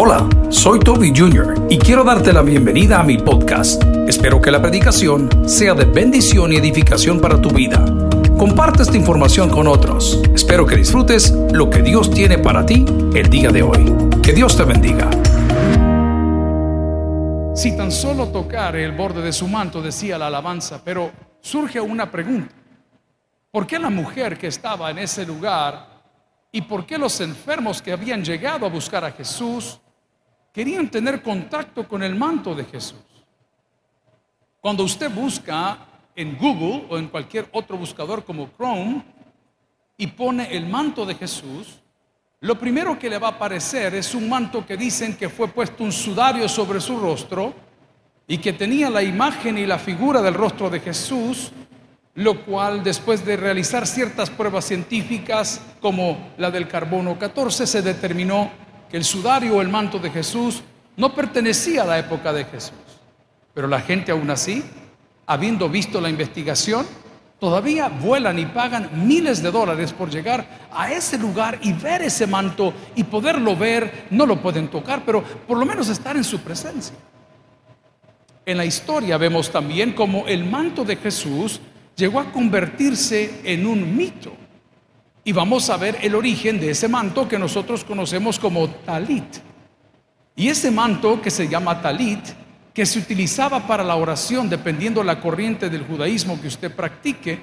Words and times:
Hola, 0.00 0.28
soy 0.48 0.78
Toby 0.78 1.12
Jr. 1.12 1.66
y 1.68 1.76
quiero 1.76 2.04
darte 2.04 2.32
la 2.32 2.42
bienvenida 2.42 3.00
a 3.00 3.02
mi 3.02 3.18
podcast. 3.18 3.82
Espero 4.06 4.40
que 4.40 4.52
la 4.52 4.62
predicación 4.62 5.28
sea 5.48 5.74
de 5.74 5.86
bendición 5.86 6.52
y 6.52 6.56
edificación 6.56 7.20
para 7.20 7.42
tu 7.42 7.50
vida. 7.50 7.84
Comparte 8.38 8.84
esta 8.84 8.96
información 8.96 9.50
con 9.50 9.66
otros. 9.66 10.22
Espero 10.32 10.64
que 10.66 10.76
disfrutes 10.76 11.32
lo 11.52 11.68
que 11.68 11.82
Dios 11.82 12.12
tiene 12.12 12.38
para 12.38 12.64
ti 12.64 12.84
el 13.12 13.28
día 13.28 13.50
de 13.50 13.64
hoy. 13.64 13.92
Que 14.22 14.32
Dios 14.32 14.56
te 14.56 14.62
bendiga. 14.62 15.10
Si 17.56 17.76
tan 17.76 17.90
solo 17.90 18.28
tocar 18.28 18.76
el 18.76 18.92
borde 18.92 19.20
de 19.20 19.32
su 19.32 19.48
manto, 19.48 19.82
decía 19.82 20.16
la 20.16 20.28
alabanza, 20.28 20.80
pero 20.84 21.10
surge 21.40 21.80
una 21.80 22.08
pregunta. 22.08 22.54
¿Por 23.50 23.66
qué 23.66 23.80
la 23.80 23.90
mujer 23.90 24.38
que 24.38 24.46
estaba 24.46 24.92
en 24.92 24.98
ese 24.98 25.26
lugar 25.26 25.88
y 26.52 26.62
por 26.62 26.86
qué 26.86 26.98
los 26.98 27.20
enfermos 27.20 27.82
que 27.82 27.90
habían 27.90 28.24
llegado 28.24 28.64
a 28.64 28.68
buscar 28.68 29.04
a 29.04 29.10
Jesús 29.10 29.80
querían 30.52 30.90
tener 30.90 31.22
contacto 31.22 31.86
con 31.86 32.02
el 32.02 32.14
manto 32.14 32.54
de 32.54 32.64
Jesús. 32.64 32.98
Cuando 34.60 34.84
usted 34.84 35.10
busca 35.10 35.78
en 36.16 36.36
Google 36.36 36.86
o 36.90 36.98
en 36.98 37.08
cualquier 37.08 37.48
otro 37.52 37.76
buscador 37.76 38.24
como 38.24 38.50
Chrome 38.56 39.04
y 39.96 40.08
pone 40.08 40.56
el 40.56 40.66
manto 40.66 41.06
de 41.06 41.14
Jesús, 41.14 41.80
lo 42.40 42.58
primero 42.58 42.98
que 42.98 43.10
le 43.10 43.18
va 43.18 43.28
a 43.28 43.32
aparecer 43.32 43.94
es 43.94 44.14
un 44.14 44.28
manto 44.28 44.64
que 44.64 44.76
dicen 44.76 45.16
que 45.16 45.28
fue 45.28 45.48
puesto 45.48 45.82
un 45.84 45.92
sudario 45.92 46.48
sobre 46.48 46.80
su 46.80 46.98
rostro 46.98 47.52
y 48.28 48.38
que 48.38 48.52
tenía 48.52 48.90
la 48.90 49.02
imagen 49.02 49.58
y 49.58 49.66
la 49.66 49.78
figura 49.78 50.20
del 50.22 50.34
rostro 50.34 50.70
de 50.70 50.80
Jesús, 50.80 51.50
lo 52.14 52.44
cual 52.44 52.84
después 52.84 53.24
de 53.24 53.36
realizar 53.36 53.86
ciertas 53.86 54.28
pruebas 54.28 54.66
científicas 54.66 55.60
como 55.80 56.32
la 56.36 56.50
del 56.50 56.68
carbono 56.68 57.18
14 57.18 57.66
se 57.66 57.82
determinó 57.82 58.50
que 58.90 58.96
el 58.96 59.04
sudario 59.04 59.56
o 59.56 59.62
el 59.62 59.68
manto 59.68 59.98
de 59.98 60.10
Jesús 60.10 60.62
no 60.96 61.14
pertenecía 61.14 61.82
a 61.82 61.86
la 61.86 61.98
época 61.98 62.32
de 62.32 62.44
Jesús. 62.44 62.72
Pero 63.54 63.68
la 63.68 63.80
gente 63.80 64.12
aún 64.12 64.30
así, 64.30 64.64
habiendo 65.26 65.68
visto 65.68 66.00
la 66.00 66.08
investigación, 66.08 66.86
todavía 67.38 67.88
vuelan 67.88 68.38
y 68.38 68.46
pagan 68.46 68.90
miles 69.06 69.42
de 69.42 69.50
dólares 69.50 69.92
por 69.92 70.10
llegar 70.10 70.68
a 70.72 70.92
ese 70.92 71.18
lugar 71.18 71.58
y 71.62 71.72
ver 71.72 72.02
ese 72.02 72.26
manto 72.26 72.72
y 72.94 73.04
poderlo 73.04 73.56
ver. 73.56 74.06
No 74.10 74.26
lo 74.26 74.40
pueden 74.40 74.68
tocar, 74.68 75.02
pero 75.04 75.22
por 75.22 75.58
lo 75.58 75.66
menos 75.66 75.88
estar 75.88 76.16
en 76.16 76.24
su 76.24 76.40
presencia. 76.40 76.96
En 78.44 78.56
la 78.56 78.64
historia 78.64 79.18
vemos 79.18 79.50
también 79.50 79.92
cómo 79.92 80.26
el 80.26 80.44
manto 80.44 80.84
de 80.84 80.96
Jesús 80.96 81.60
llegó 81.96 82.20
a 82.20 82.32
convertirse 82.32 83.42
en 83.44 83.66
un 83.66 83.96
mito. 83.96 84.32
Y 85.28 85.32
vamos 85.32 85.68
a 85.68 85.76
ver 85.76 85.98
el 86.00 86.14
origen 86.14 86.58
de 86.58 86.70
ese 86.70 86.88
manto 86.88 87.28
que 87.28 87.38
nosotros 87.38 87.84
conocemos 87.84 88.38
como 88.38 88.66
talit. 88.66 89.26
Y 90.34 90.48
ese 90.48 90.70
manto 90.70 91.20
que 91.20 91.30
se 91.30 91.46
llama 91.46 91.82
talit, 91.82 92.20
que 92.72 92.86
se 92.86 92.98
utilizaba 92.98 93.66
para 93.66 93.84
la 93.84 93.96
oración 93.96 94.48
dependiendo 94.48 95.04
la 95.04 95.20
corriente 95.20 95.68
del 95.68 95.82
judaísmo 95.82 96.40
que 96.40 96.48
usted 96.48 96.74
practique, 96.74 97.38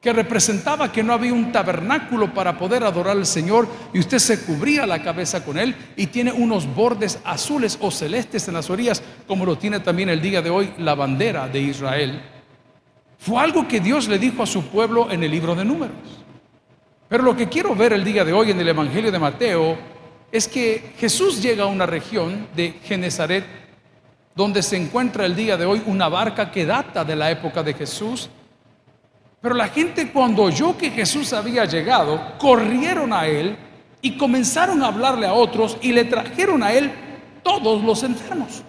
que 0.00 0.12
representaba 0.12 0.92
que 0.92 1.02
no 1.02 1.12
había 1.12 1.32
un 1.32 1.50
tabernáculo 1.50 2.32
para 2.32 2.56
poder 2.56 2.84
adorar 2.84 3.16
al 3.16 3.26
Señor 3.26 3.66
y 3.92 3.98
usted 3.98 4.20
se 4.20 4.42
cubría 4.42 4.86
la 4.86 5.02
cabeza 5.02 5.44
con 5.44 5.58
él 5.58 5.74
y 5.96 6.06
tiene 6.06 6.30
unos 6.30 6.72
bordes 6.72 7.18
azules 7.24 7.78
o 7.80 7.90
celestes 7.90 8.46
en 8.46 8.54
las 8.54 8.70
orillas, 8.70 9.02
como 9.26 9.44
lo 9.44 9.58
tiene 9.58 9.80
también 9.80 10.08
el 10.08 10.22
día 10.22 10.40
de 10.40 10.50
hoy 10.50 10.72
la 10.78 10.94
bandera 10.94 11.48
de 11.48 11.62
Israel. 11.62 12.22
Fue 13.18 13.42
algo 13.42 13.66
que 13.66 13.80
Dios 13.80 14.06
le 14.06 14.20
dijo 14.20 14.44
a 14.44 14.46
su 14.46 14.62
pueblo 14.66 15.10
en 15.10 15.24
el 15.24 15.32
libro 15.32 15.56
de 15.56 15.64
números. 15.64 16.17
Pero 17.08 17.22
lo 17.22 17.34
que 17.34 17.48
quiero 17.48 17.74
ver 17.74 17.92
el 17.94 18.04
día 18.04 18.24
de 18.24 18.32
hoy 18.32 18.50
en 18.50 18.60
el 18.60 18.68
Evangelio 18.68 19.10
de 19.10 19.18
Mateo 19.18 19.78
es 20.30 20.46
que 20.46 20.92
Jesús 20.98 21.42
llega 21.42 21.64
a 21.64 21.68
una 21.68 21.86
región 21.86 22.48
de 22.54 22.74
Genezaret 22.84 23.44
donde 24.34 24.62
se 24.62 24.76
encuentra 24.76 25.24
el 25.24 25.34
día 25.34 25.56
de 25.56 25.64
hoy 25.64 25.82
una 25.86 26.08
barca 26.08 26.50
que 26.50 26.66
data 26.66 27.04
de 27.04 27.16
la 27.16 27.30
época 27.30 27.62
de 27.62 27.72
Jesús. 27.72 28.28
Pero 29.40 29.54
la 29.54 29.68
gente 29.68 30.12
cuando 30.12 30.42
oyó 30.42 30.76
que 30.76 30.90
Jesús 30.90 31.32
había 31.32 31.64
llegado, 31.64 32.36
corrieron 32.38 33.12
a 33.12 33.26
él 33.26 33.56
y 34.02 34.16
comenzaron 34.16 34.82
a 34.82 34.88
hablarle 34.88 35.26
a 35.26 35.32
otros 35.32 35.78
y 35.80 35.92
le 35.92 36.04
trajeron 36.04 36.62
a 36.62 36.72
él 36.72 36.92
todos 37.42 37.82
los 37.82 38.02
enfermos. 38.02 38.62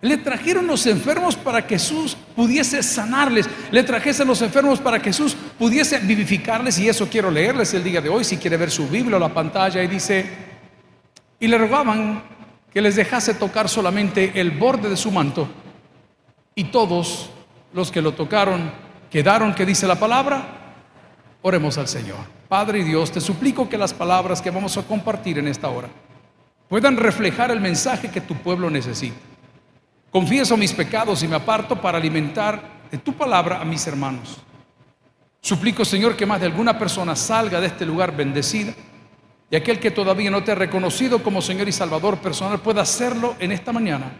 Le 0.00 0.18
trajeron 0.18 0.66
los 0.66 0.86
enfermos 0.86 1.36
para 1.36 1.66
que 1.66 1.78
Jesús 1.78 2.16
pudiese 2.36 2.82
sanarles. 2.82 3.48
Le 3.70 3.82
trajesen 3.82 4.28
los 4.28 4.42
enfermos 4.42 4.78
para 4.78 4.98
que 4.98 5.10
Jesús 5.10 5.34
pudiese 5.58 5.98
vivificarles. 5.98 6.78
Y 6.78 6.88
eso 6.88 7.08
quiero 7.08 7.30
leerles 7.30 7.72
el 7.74 7.82
día 7.82 8.00
de 8.00 8.08
hoy. 8.08 8.22
Si 8.22 8.36
quiere 8.36 8.56
ver 8.56 8.70
su 8.70 8.86
Biblia 8.88 9.16
o 9.16 9.20
la 9.20 9.32
pantalla. 9.32 9.82
Y 9.82 9.86
dice, 9.86 10.26
y 11.40 11.48
le 11.48 11.56
rogaban 11.56 12.22
que 12.72 12.82
les 12.82 12.96
dejase 12.96 13.34
tocar 13.34 13.68
solamente 13.68 14.32
el 14.38 14.50
borde 14.50 14.90
de 14.90 14.96
su 14.96 15.10
manto. 15.10 15.48
Y 16.54 16.64
todos 16.64 17.30
los 17.72 17.90
que 17.90 18.02
lo 18.02 18.12
tocaron 18.12 18.70
quedaron, 19.10 19.54
que 19.54 19.64
dice 19.64 19.86
la 19.86 19.96
palabra. 19.96 20.74
Oremos 21.40 21.78
al 21.78 21.88
Señor. 21.88 22.18
Padre 22.48 22.80
y 22.80 22.82
Dios, 22.82 23.10
te 23.10 23.20
suplico 23.20 23.68
que 23.68 23.78
las 23.78 23.94
palabras 23.94 24.42
que 24.42 24.50
vamos 24.50 24.76
a 24.76 24.82
compartir 24.82 25.38
en 25.38 25.48
esta 25.48 25.68
hora 25.68 25.88
puedan 26.68 26.96
reflejar 26.96 27.50
el 27.50 27.60
mensaje 27.60 28.10
que 28.10 28.20
tu 28.20 28.34
pueblo 28.34 28.68
necesita. 28.70 29.16
Confieso 30.16 30.56
mis 30.56 30.72
pecados 30.72 31.22
y 31.22 31.28
me 31.28 31.36
aparto 31.36 31.78
para 31.78 31.98
alimentar 31.98 32.86
de 32.90 32.96
tu 32.96 33.12
palabra 33.12 33.60
a 33.60 33.66
mis 33.66 33.86
hermanos. 33.86 34.38
Suplico, 35.42 35.84
Señor, 35.84 36.16
que 36.16 36.24
más 36.24 36.40
de 36.40 36.46
alguna 36.46 36.78
persona 36.78 37.14
salga 37.14 37.60
de 37.60 37.66
este 37.66 37.84
lugar 37.84 38.16
bendecida 38.16 38.72
y 39.50 39.56
aquel 39.56 39.78
que 39.78 39.90
todavía 39.90 40.30
no 40.30 40.42
te 40.42 40.52
ha 40.52 40.54
reconocido 40.54 41.22
como 41.22 41.42
Señor 41.42 41.68
y 41.68 41.72
Salvador 41.72 42.16
personal 42.16 42.60
pueda 42.60 42.80
hacerlo 42.80 43.36
en 43.40 43.52
esta 43.52 43.74
mañana 43.74 44.10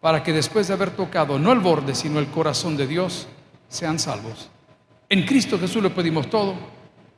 para 0.00 0.22
que 0.22 0.32
después 0.32 0.68
de 0.68 0.74
haber 0.74 0.90
tocado 0.90 1.36
no 1.36 1.50
el 1.50 1.58
borde, 1.58 1.92
sino 1.92 2.20
el 2.20 2.28
corazón 2.28 2.76
de 2.76 2.86
Dios, 2.86 3.26
sean 3.68 3.98
salvos. 3.98 4.50
En 5.08 5.26
Cristo 5.26 5.58
Jesús 5.58 5.82
le 5.82 5.90
pedimos 5.90 6.30
todo 6.30 6.54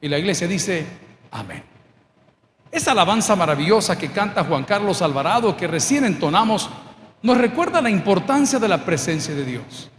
y 0.00 0.08
la 0.08 0.18
iglesia 0.18 0.48
dice, 0.48 0.86
amén. 1.30 1.62
Esa 2.72 2.92
alabanza 2.92 3.36
maravillosa 3.36 3.98
que 3.98 4.10
canta 4.10 4.44
Juan 4.44 4.64
Carlos 4.64 5.02
Alvarado, 5.02 5.54
que 5.54 5.66
recién 5.66 6.06
entonamos, 6.06 6.70
nos 7.22 7.38
recuerda 7.38 7.80
la 7.80 7.90
importancia 7.90 8.58
de 8.58 8.68
la 8.68 8.84
presencia 8.84 9.34
de 9.34 9.44
Dios. 9.44 9.90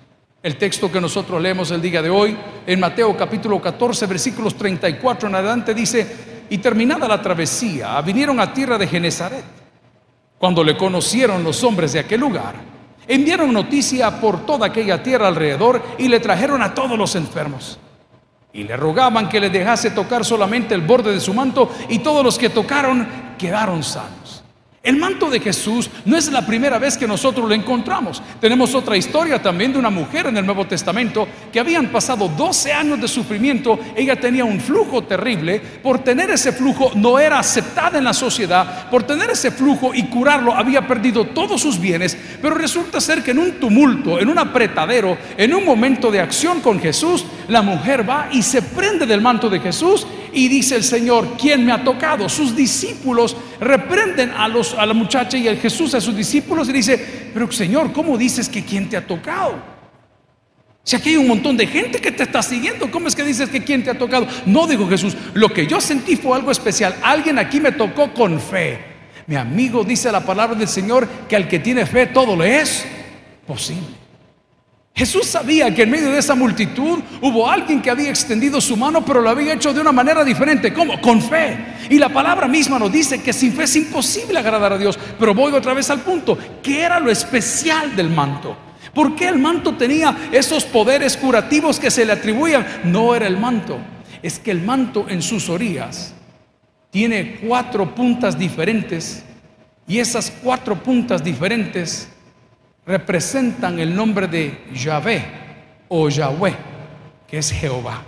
El 0.41 0.57
texto 0.57 0.89
que 0.89 1.01
nosotros 1.01 1.41
leemos 1.41 1.69
el 1.71 1.81
día 1.81 2.01
de 2.01 2.09
hoy, 2.09 2.37
en 2.65 2.79
Mateo 2.79 3.15
capítulo 3.17 3.61
14, 3.61 4.05
versículos 4.05 4.55
34 4.55 5.27
en 5.27 5.35
adelante, 5.35 5.73
dice, 5.73 6.45
y 6.49 6.57
terminada 6.59 7.07
la 7.07 7.21
travesía, 7.21 7.99
vinieron 8.01 8.39
a 8.39 8.53
tierra 8.53 8.77
de 8.77 8.87
Genezaret. 8.87 9.43
Cuando 10.37 10.63
le 10.63 10.77
conocieron 10.77 11.43
los 11.43 11.61
hombres 11.65 11.91
de 11.91 11.99
aquel 11.99 12.21
lugar, 12.21 12.55
enviaron 13.05 13.51
noticia 13.51 14.21
por 14.21 14.45
toda 14.45 14.67
aquella 14.67 15.03
tierra 15.03 15.27
alrededor 15.27 15.81
y 15.97 16.07
le 16.07 16.21
trajeron 16.21 16.61
a 16.61 16.73
todos 16.73 16.97
los 16.97 17.15
enfermos. 17.15 17.77
Y 18.53 18.63
le 18.63 18.77
rogaban 18.77 19.27
que 19.27 19.41
le 19.41 19.49
dejase 19.49 19.91
tocar 19.91 20.23
solamente 20.23 20.73
el 20.73 20.81
borde 20.81 21.11
de 21.11 21.19
su 21.19 21.33
manto 21.33 21.69
y 21.89 21.99
todos 21.99 22.23
los 22.23 22.39
que 22.39 22.49
tocaron 22.49 23.05
quedaron 23.37 23.83
sanos. 23.83 24.38
El 24.81 24.95
manto 24.95 25.29
de 25.29 25.41
Jesús 25.41 25.89
no 26.05 26.15
es 26.15 26.31
la 26.31 26.45
primera 26.45 26.79
vez 26.79 26.97
que 26.97 27.05
nosotros 27.05 27.49
lo 27.49 27.53
encontramos. 27.53 28.23
Tenemos 28.39 28.73
otra 28.73 28.95
historia 28.95 29.41
también 29.41 29.73
de 29.73 29.79
una 29.79 29.89
mujer 29.89 30.27
en 30.27 30.37
el 30.37 30.45
Nuevo 30.45 30.65
Testamento 30.65 31.27
que 31.51 31.59
habían 31.59 31.87
pasado 31.87 32.29
12 32.29 32.71
años 32.71 33.01
de 33.01 33.09
sufrimiento. 33.09 33.77
Ella 33.93 34.15
tenía 34.17 34.45
un 34.45 34.57
flujo 34.61 35.03
terrible. 35.03 35.59
Por 35.59 35.99
tener 35.99 36.29
ese 36.31 36.53
flujo 36.53 36.93
no 36.95 37.19
era 37.19 37.39
aceptada 37.39 37.97
en 37.97 38.05
la 38.05 38.13
sociedad. 38.13 38.89
Por 38.89 39.03
tener 39.03 39.29
ese 39.31 39.51
flujo 39.51 39.93
y 39.93 40.03
curarlo 40.03 40.53
había 40.53 40.87
perdido 40.87 41.25
todos 41.25 41.61
sus 41.61 41.77
bienes. 41.77 42.17
Pero 42.41 42.55
resulta 42.55 43.01
ser 43.01 43.21
que 43.21 43.31
en 43.31 43.39
un 43.39 43.51
tumulto, 43.59 44.17
en 44.17 44.29
un 44.29 44.39
apretadero, 44.39 45.17
en 45.35 45.53
un 45.53 45.65
momento 45.65 46.09
de 46.09 46.21
acción 46.21 46.61
con 46.61 46.79
Jesús, 46.79 47.25
la 47.49 47.61
mujer 47.61 48.09
va 48.09 48.29
y 48.31 48.41
se 48.43 48.61
prende 48.61 49.05
del 49.05 49.19
manto 49.19 49.49
de 49.49 49.59
Jesús 49.59 50.07
y 50.33 50.47
dice 50.47 50.75
el 50.75 50.83
Señor, 50.83 51.35
¿quién 51.39 51.65
me 51.65 51.71
ha 51.71 51.83
tocado? 51.83 52.29
Sus 52.29 52.55
discípulos 52.55 53.35
reprenden 53.59 54.31
a, 54.31 54.47
los, 54.47 54.73
a 54.73 54.85
la 54.85 54.93
muchacha 54.93 55.37
y 55.37 55.47
a 55.47 55.55
Jesús 55.55 55.93
a 55.93 56.01
sus 56.01 56.15
discípulos 56.15 56.69
y 56.69 56.73
dice, 56.73 57.29
pero 57.33 57.51
Señor, 57.51 57.91
¿cómo 57.93 58.17
dices 58.17 58.49
que 58.49 58.63
quién 58.63 58.89
te 58.89 58.97
ha 58.97 59.05
tocado? 59.05 59.79
Si 60.83 60.95
aquí 60.95 61.09
hay 61.09 61.17
un 61.17 61.27
montón 61.27 61.55
de 61.55 61.67
gente 61.67 61.99
que 61.99 62.11
te 62.11 62.23
está 62.23 62.41
siguiendo, 62.41 62.89
¿cómo 62.89 63.07
es 63.07 63.15
que 63.15 63.23
dices 63.23 63.49
que 63.49 63.63
quién 63.63 63.83
te 63.83 63.91
ha 63.91 63.97
tocado? 63.97 64.27
No 64.45 64.65
digo 64.65 64.87
Jesús, 64.87 65.15
lo 65.33 65.49
que 65.49 65.67
yo 65.67 65.79
sentí 65.79 66.15
fue 66.15 66.35
algo 66.35 66.51
especial. 66.51 66.95
Alguien 67.03 67.37
aquí 67.37 67.59
me 67.59 67.71
tocó 67.71 68.13
con 68.13 68.39
fe. 68.39 68.79
Mi 69.27 69.35
amigo 69.35 69.83
dice 69.83 70.11
la 70.11 70.25
palabra 70.25 70.57
del 70.57 70.67
Señor 70.67 71.07
que 71.27 71.35
al 71.35 71.47
que 71.47 71.59
tiene 71.59 71.85
fe 71.85 72.07
todo 72.07 72.35
le 72.35 72.61
es 72.61 72.85
posible. 73.45 74.08
Jesús 74.99 75.27
sabía 75.27 75.73
que 75.73 75.83
en 75.83 75.91
medio 75.91 76.11
de 76.11 76.19
esa 76.19 76.35
multitud 76.35 76.99
hubo 77.21 77.49
alguien 77.49 77.81
que 77.81 77.89
había 77.89 78.09
extendido 78.09 78.59
su 78.59 78.75
mano, 78.75 79.05
pero 79.05 79.21
lo 79.21 79.29
había 79.29 79.53
hecho 79.53 79.73
de 79.73 79.79
una 79.79 79.93
manera 79.93 80.25
diferente. 80.25 80.73
¿Cómo? 80.73 80.99
Con 80.99 81.21
fe. 81.21 81.57
Y 81.89 81.97
la 81.97 82.09
palabra 82.09 82.49
misma 82.49 82.77
nos 82.77 82.91
dice 82.91 83.23
que 83.23 83.31
sin 83.31 83.53
fe 83.53 83.63
es 83.63 83.77
imposible 83.77 84.37
agradar 84.37 84.73
a 84.73 84.77
Dios. 84.77 84.99
Pero 85.17 85.33
voy 85.33 85.53
otra 85.53 85.73
vez 85.73 85.89
al 85.89 86.01
punto. 86.01 86.37
¿Qué 86.61 86.81
era 86.81 86.99
lo 86.99 87.09
especial 87.09 87.95
del 87.95 88.09
manto? 88.09 88.57
¿Por 88.93 89.15
qué 89.15 89.29
el 89.29 89.39
manto 89.39 89.77
tenía 89.77 90.13
esos 90.33 90.65
poderes 90.65 91.15
curativos 91.15 91.79
que 91.79 91.91
se 91.91 92.03
le 92.03 92.11
atribuían? 92.11 92.67
No 92.83 93.15
era 93.15 93.25
el 93.25 93.37
manto. 93.37 93.79
Es 94.21 94.37
que 94.37 94.51
el 94.51 94.61
manto 94.61 95.05
en 95.07 95.21
sus 95.21 95.47
orillas 95.47 96.13
tiene 96.91 97.37
cuatro 97.37 97.95
puntas 97.95 98.37
diferentes 98.37 99.23
y 99.87 99.99
esas 99.99 100.29
cuatro 100.43 100.75
puntas 100.83 101.23
diferentes 101.23 102.09
representan 102.89 103.77
el 103.77 103.95
nombre 103.95 104.27
de 104.27 104.63
Yahvé 104.73 105.23
o 105.89 106.09
Yahweh, 106.09 106.55
que 107.27 107.37
es 107.37 107.51
Jehová. 107.51 108.01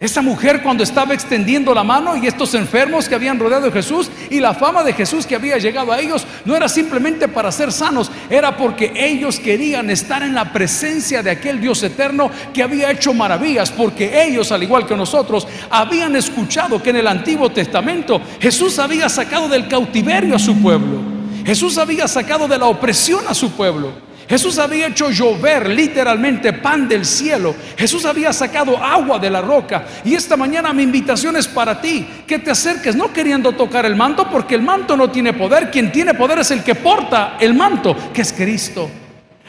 Esa 0.00 0.22
mujer 0.22 0.60
cuando 0.60 0.82
estaba 0.82 1.14
extendiendo 1.14 1.72
la 1.72 1.84
mano 1.84 2.16
y 2.16 2.26
estos 2.26 2.54
enfermos 2.54 3.08
que 3.08 3.14
habían 3.14 3.38
rodeado 3.38 3.68
a 3.68 3.70
Jesús 3.70 4.10
y 4.28 4.40
la 4.40 4.54
fama 4.54 4.82
de 4.82 4.92
Jesús 4.92 5.24
que 5.24 5.36
había 5.36 5.58
llegado 5.58 5.92
a 5.92 6.00
ellos 6.00 6.26
no 6.44 6.56
era 6.56 6.68
simplemente 6.68 7.28
para 7.28 7.52
ser 7.52 7.70
sanos, 7.70 8.10
era 8.28 8.56
porque 8.56 8.92
ellos 8.96 9.38
querían 9.38 9.88
estar 9.88 10.24
en 10.24 10.34
la 10.34 10.52
presencia 10.52 11.22
de 11.22 11.30
aquel 11.30 11.60
Dios 11.60 11.80
eterno 11.84 12.28
que 12.52 12.64
había 12.64 12.90
hecho 12.90 13.14
maravillas, 13.14 13.70
porque 13.70 14.24
ellos, 14.24 14.50
al 14.50 14.64
igual 14.64 14.84
que 14.84 14.96
nosotros, 14.96 15.46
habían 15.70 16.16
escuchado 16.16 16.82
que 16.82 16.90
en 16.90 16.96
el 16.96 17.06
Antiguo 17.06 17.52
Testamento 17.52 18.20
Jesús 18.40 18.80
había 18.80 19.08
sacado 19.08 19.48
del 19.48 19.68
cautiverio 19.68 20.34
a 20.34 20.40
su 20.40 20.60
pueblo, 20.60 21.09
Jesús 21.44 21.78
había 21.78 22.06
sacado 22.08 22.46
de 22.46 22.58
la 22.58 22.66
opresión 22.66 23.24
a 23.28 23.34
su 23.34 23.50
pueblo. 23.52 24.10
Jesús 24.30 24.60
había 24.60 24.86
hecho 24.86 25.10
llover 25.10 25.68
literalmente 25.68 26.52
pan 26.52 26.86
del 26.86 27.04
cielo. 27.04 27.52
Jesús 27.76 28.04
había 28.04 28.32
sacado 28.32 28.78
agua 28.78 29.18
de 29.18 29.28
la 29.28 29.40
roca. 29.40 29.84
Y 30.04 30.14
esta 30.14 30.36
mañana 30.36 30.72
mi 30.72 30.84
invitación 30.84 31.36
es 31.36 31.48
para 31.48 31.80
ti, 31.80 32.06
que 32.28 32.38
te 32.38 32.52
acerques 32.52 32.94
no 32.94 33.12
queriendo 33.12 33.50
tocar 33.50 33.86
el 33.86 33.96
manto, 33.96 34.30
porque 34.30 34.54
el 34.54 34.62
manto 34.62 34.96
no 34.96 35.10
tiene 35.10 35.32
poder. 35.32 35.68
Quien 35.68 35.90
tiene 35.90 36.14
poder 36.14 36.38
es 36.38 36.52
el 36.52 36.62
que 36.62 36.76
porta 36.76 37.38
el 37.40 37.54
manto, 37.54 37.96
que 38.12 38.22
es 38.22 38.32
Cristo. 38.32 38.88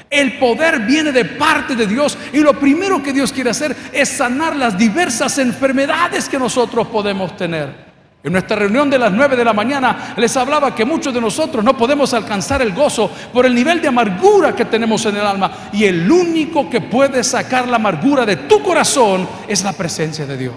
El 0.10 0.40
poder 0.40 0.80
viene 0.80 1.12
de 1.12 1.26
parte 1.26 1.76
de 1.76 1.86
Dios 1.86 2.18
y 2.34 2.40
lo 2.40 2.60
primero 2.60 3.04
que 3.04 3.14
Dios 3.14 3.32
quiere 3.32 3.52
hacer 3.52 3.76
es 3.94 4.10
sanar 4.10 4.56
las 4.56 4.76
diversas 4.76 5.38
enfermedades 5.38 6.28
que 6.28 6.40
nosotros 6.40 6.88
podemos 6.88 7.38
tener. 7.38 7.91
En 8.24 8.34
nuestra 8.34 8.56
reunión 8.56 8.88
de 8.90 9.00
las 9.00 9.12
9 9.12 9.36
de 9.36 9.44
la 9.44 9.54
mañana 9.54 10.14
les 10.16 10.38
hablaba 10.38 10.76
que 10.76 10.86
muchos 10.86 11.12
de 11.14 11.20
nosotros 11.20 11.64
no 11.64 11.76
podemos 11.76 12.14
alcanzar 12.14 12.62
el 12.62 12.72
gozo 12.72 13.10
por 13.34 13.48
el 13.48 13.56
nivel 13.56 13.82
de 13.82 13.88
amargura 13.88 14.56
que 14.56 14.66
tenemos 14.66 15.04
en 15.08 15.16
el 15.16 15.26
alma. 15.26 15.52
Y 15.74 15.86
el 15.86 16.10
único 16.10 16.70
que 16.70 16.82
puede 16.82 17.24
sacar 17.24 17.68
la 17.68 17.78
amargura 17.78 18.26
de 18.26 18.36
tu 18.36 18.62
corazón 18.62 19.28
es 19.48 19.64
la 19.64 19.74
presencia 19.74 20.28
de 20.28 20.38
Dios. 20.38 20.56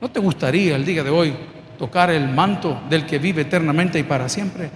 ¿No 0.00 0.08
te 0.08 0.20
gustaría 0.20 0.76
el 0.76 0.84
día 0.84 1.02
de 1.02 1.10
hoy 1.10 1.34
tocar 1.76 2.10
el 2.10 2.28
manto 2.28 2.82
del 2.88 3.04
que 3.06 3.18
vive 3.18 3.42
eternamente 3.42 3.98
y 3.98 4.04
para 4.04 4.28
siempre? 4.28 4.70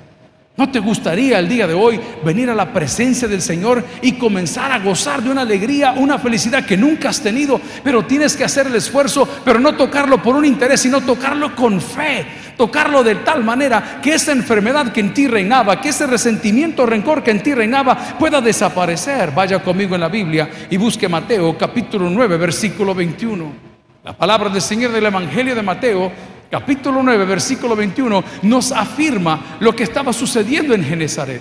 ¿No 0.54 0.70
te 0.70 0.80
gustaría 0.80 1.38
el 1.38 1.48
día 1.48 1.66
de 1.66 1.72
hoy 1.72 1.98
venir 2.22 2.50
a 2.50 2.54
la 2.54 2.74
presencia 2.74 3.26
del 3.26 3.40
Señor 3.40 3.82
y 4.02 4.12
comenzar 4.12 4.70
a 4.70 4.80
gozar 4.80 5.22
de 5.22 5.30
una 5.30 5.40
alegría, 5.40 5.92
una 5.92 6.18
felicidad 6.18 6.66
que 6.66 6.76
nunca 6.76 7.08
has 7.08 7.22
tenido? 7.22 7.58
Pero 7.82 8.04
tienes 8.04 8.36
que 8.36 8.44
hacer 8.44 8.66
el 8.66 8.74
esfuerzo, 8.74 9.26
pero 9.46 9.58
no 9.58 9.74
tocarlo 9.74 10.22
por 10.22 10.36
un 10.36 10.44
interés, 10.44 10.82
sino 10.82 11.00
tocarlo 11.00 11.56
con 11.56 11.80
fe. 11.80 12.26
Tocarlo 12.58 13.02
de 13.02 13.14
tal 13.16 13.42
manera 13.42 14.00
que 14.02 14.12
esa 14.12 14.32
enfermedad 14.32 14.92
que 14.92 15.00
en 15.00 15.14
ti 15.14 15.26
reinaba, 15.26 15.80
que 15.80 15.88
ese 15.88 16.06
resentimiento, 16.06 16.84
rencor 16.84 17.22
que 17.22 17.30
en 17.30 17.42
ti 17.42 17.54
reinaba, 17.54 17.96
pueda 18.18 18.42
desaparecer. 18.42 19.30
Vaya 19.30 19.62
conmigo 19.62 19.94
en 19.94 20.02
la 20.02 20.08
Biblia 20.08 20.50
y 20.68 20.76
busque 20.76 21.08
Mateo 21.08 21.56
capítulo 21.56 22.10
9, 22.10 22.36
versículo 22.36 22.94
21. 22.94 23.72
La 24.04 24.12
palabra 24.12 24.50
del 24.50 24.60
Señor 24.60 24.92
del 24.92 25.06
Evangelio 25.06 25.54
de 25.54 25.62
Mateo 25.62 26.12
capítulo 26.52 27.02
9, 27.02 27.24
versículo 27.24 27.74
21, 27.74 28.22
nos 28.42 28.72
afirma 28.72 29.56
lo 29.60 29.74
que 29.74 29.84
estaba 29.84 30.12
sucediendo 30.12 30.74
en 30.74 30.84
Genezaret. 30.84 31.40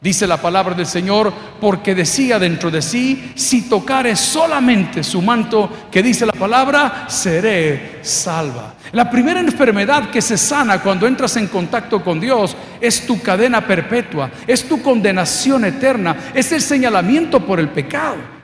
Dice 0.00 0.26
la 0.26 0.40
palabra 0.40 0.74
del 0.74 0.86
Señor, 0.86 1.30
porque 1.60 1.94
decía 1.94 2.38
dentro 2.38 2.70
de 2.70 2.80
sí, 2.80 3.32
si 3.34 3.68
tocare 3.68 4.16
solamente 4.16 5.04
su 5.04 5.20
manto, 5.20 5.70
que 5.90 6.02
dice 6.02 6.24
la 6.24 6.32
palabra, 6.32 7.04
seré 7.06 7.98
salva. 8.00 8.76
La 8.92 9.10
primera 9.10 9.40
enfermedad 9.40 10.08
que 10.08 10.22
se 10.22 10.38
sana 10.38 10.80
cuando 10.80 11.06
entras 11.06 11.36
en 11.36 11.48
contacto 11.48 12.02
con 12.02 12.18
Dios 12.18 12.56
es 12.80 13.06
tu 13.06 13.20
cadena 13.20 13.66
perpetua, 13.66 14.30
es 14.46 14.66
tu 14.66 14.80
condenación 14.80 15.66
eterna, 15.66 16.30
es 16.32 16.50
el 16.52 16.62
señalamiento 16.62 17.44
por 17.44 17.60
el 17.60 17.68
pecado. 17.68 18.36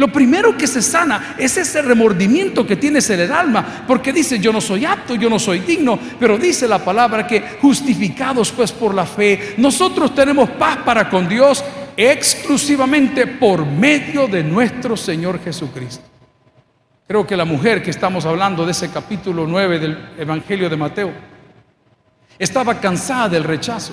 Lo 0.00 0.08
primero 0.08 0.56
que 0.56 0.66
se 0.66 0.80
sana 0.80 1.34
es 1.36 1.58
ese 1.58 1.82
remordimiento 1.82 2.66
que 2.66 2.76
tienes 2.76 3.10
en 3.10 3.20
el 3.20 3.30
alma, 3.30 3.84
porque 3.86 4.14
dice, 4.14 4.38
yo 4.38 4.50
no 4.50 4.58
soy 4.58 4.86
apto, 4.86 5.14
yo 5.14 5.28
no 5.28 5.38
soy 5.38 5.58
digno, 5.58 5.98
pero 6.18 6.38
dice 6.38 6.66
la 6.66 6.78
palabra 6.78 7.26
que 7.26 7.58
justificados 7.60 8.50
pues 8.50 8.72
por 8.72 8.94
la 8.94 9.04
fe, 9.04 9.56
nosotros 9.58 10.14
tenemos 10.14 10.48
paz 10.52 10.78
para 10.86 11.06
con 11.10 11.28
Dios 11.28 11.62
exclusivamente 11.94 13.26
por 13.26 13.66
medio 13.66 14.26
de 14.26 14.42
nuestro 14.42 14.96
Señor 14.96 15.38
Jesucristo. 15.44 16.02
Creo 17.06 17.26
que 17.26 17.36
la 17.36 17.44
mujer 17.44 17.82
que 17.82 17.90
estamos 17.90 18.24
hablando 18.24 18.64
de 18.64 18.72
ese 18.72 18.88
capítulo 18.90 19.46
9 19.46 19.78
del 19.78 19.98
Evangelio 20.16 20.70
de 20.70 20.76
Mateo 20.78 21.12
estaba 22.38 22.80
cansada 22.80 23.28
del 23.28 23.44
rechazo, 23.44 23.92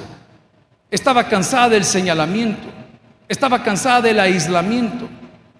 estaba 0.90 1.28
cansada 1.28 1.68
del 1.68 1.84
señalamiento, 1.84 2.70
estaba 3.28 3.62
cansada 3.62 4.04
del 4.04 4.22
aislamiento. 4.22 5.10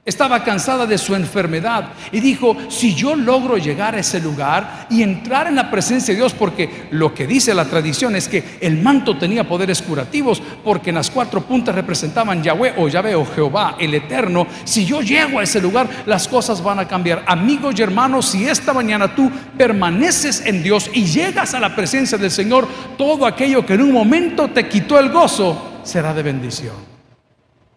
Estaba 0.08 0.42
cansada 0.42 0.86
de 0.86 0.98
su 0.98 1.16
enfermedad 1.16 1.90
y 2.14 2.22
dijo, 2.22 2.56
si 2.70 2.96
yo 2.96 3.14
logro 3.14 3.58
llegar 3.58 3.94
a 3.94 4.00
ese 4.00 4.22
lugar 4.22 4.88
y 4.90 5.04
entrar 5.04 5.48
en 5.48 5.56
la 5.56 5.70
presencia 5.70 6.14
de 6.14 6.22
Dios, 6.22 6.32
porque 6.32 6.88
lo 6.92 7.14
que 7.14 7.28
dice 7.28 7.54
la 7.54 7.66
tradición 7.66 8.16
es 8.16 8.30
que 8.30 8.58
el 8.62 8.82
manto 8.82 9.18
tenía 9.18 9.46
poderes 9.46 9.82
curativos, 9.82 10.42
porque 10.64 10.92
en 10.92 10.96
las 10.96 11.12
cuatro 11.12 11.42
puntas 11.42 11.76
representaban 11.76 12.42
Yahweh 12.42 12.76
o 12.78 12.88
Yahvé 12.88 13.16
o 13.16 13.26
Jehová, 13.26 13.76
el 13.78 13.96
Eterno, 13.96 14.48
si 14.64 14.86
yo 14.86 15.02
llego 15.02 15.40
a 15.40 15.44
ese 15.44 15.60
lugar, 15.60 15.90
las 16.06 16.26
cosas 16.30 16.64
van 16.64 16.80
a 16.80 16.88
cambiar. 16.88 17.26
Amigos 17.28 17.76
y 17.78 17.82
hermanos, 17.82 18.28
si 18.28 18.48
esta 18.48 18.72
mañana 18.72 19.14
tú 19.14 19.30
permaneces 19.58 20.42
en 20.46 20.64
Dios 20.64 20.90
y 20.94 21.04
llegas 21.04 21.54
a 21.54 21.60
la 21.60 21.76
presencia 21.76 22.18
del 22.18 22.32
Señor, 22.32 22.66
todo 22.98 23.26
aquello 23.26 23.66
que 23.66 23.74
en 23.74 23.82
un 23.82 23.92
momento 23.92 24.48
te 24.52 24.70
quitó 24.70 24.98
el 25.00 25.10
gozo 25.10 25.82
será 25.84 26.14
de 26.14 26.24
bendición. 26.24 26.76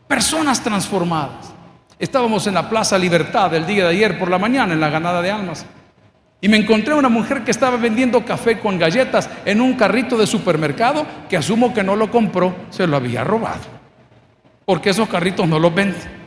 Personas 0.06 0.62
transformadas 0.62 1.59
Estábamos 2.00 2.47
en 2.47 2.55
la 2.55 2.67
Plaza 2.67 2.97
Libertad 2.97 3.55
el 3.55 3.67
día 3.67 3.85
de 3.85 3.91
ayer 3.91 4.19
por 4.19 4.31
la 4.31 4.38
mañana 4.38 4.73
en 4.73 4.81
la 4.81 4.88
ganada 4.88 5.20
de 5.20 5.31
almas. 5.31 5.67
Y 6.41 6.49
me 6.49 6.56
encontré 6.56 6.94
una 6.94 7.11
mujer 7.11 7.44
que 7.44 7.50
estaba 7.50 7.76
vendiendo 7.76 8.25
café 8.25 8.58
con 8.58 8.79
galletas 8.79 9.29
en 9.44 9.61
un 9.61 9.75
carrito 9.75 10.17
de 10.17 10.26
supermercado 10.26 11.06
que 11.29 11.37
asumo 11.37 11.75
que 11.75 11.85
no 11.85 11.97
lo 11.97 12.11
compró, 12.11 12.56
se 12.70 12.87
lo 12.87 12.97
había 12.97 13.23
robado. 13.23 13.61
Porque 14.64 14.88
esos 14.88 15.11
carritos 15.11 15.47
no 15.47 15.58
los 15.58 15.75
venden. 15.75 16.20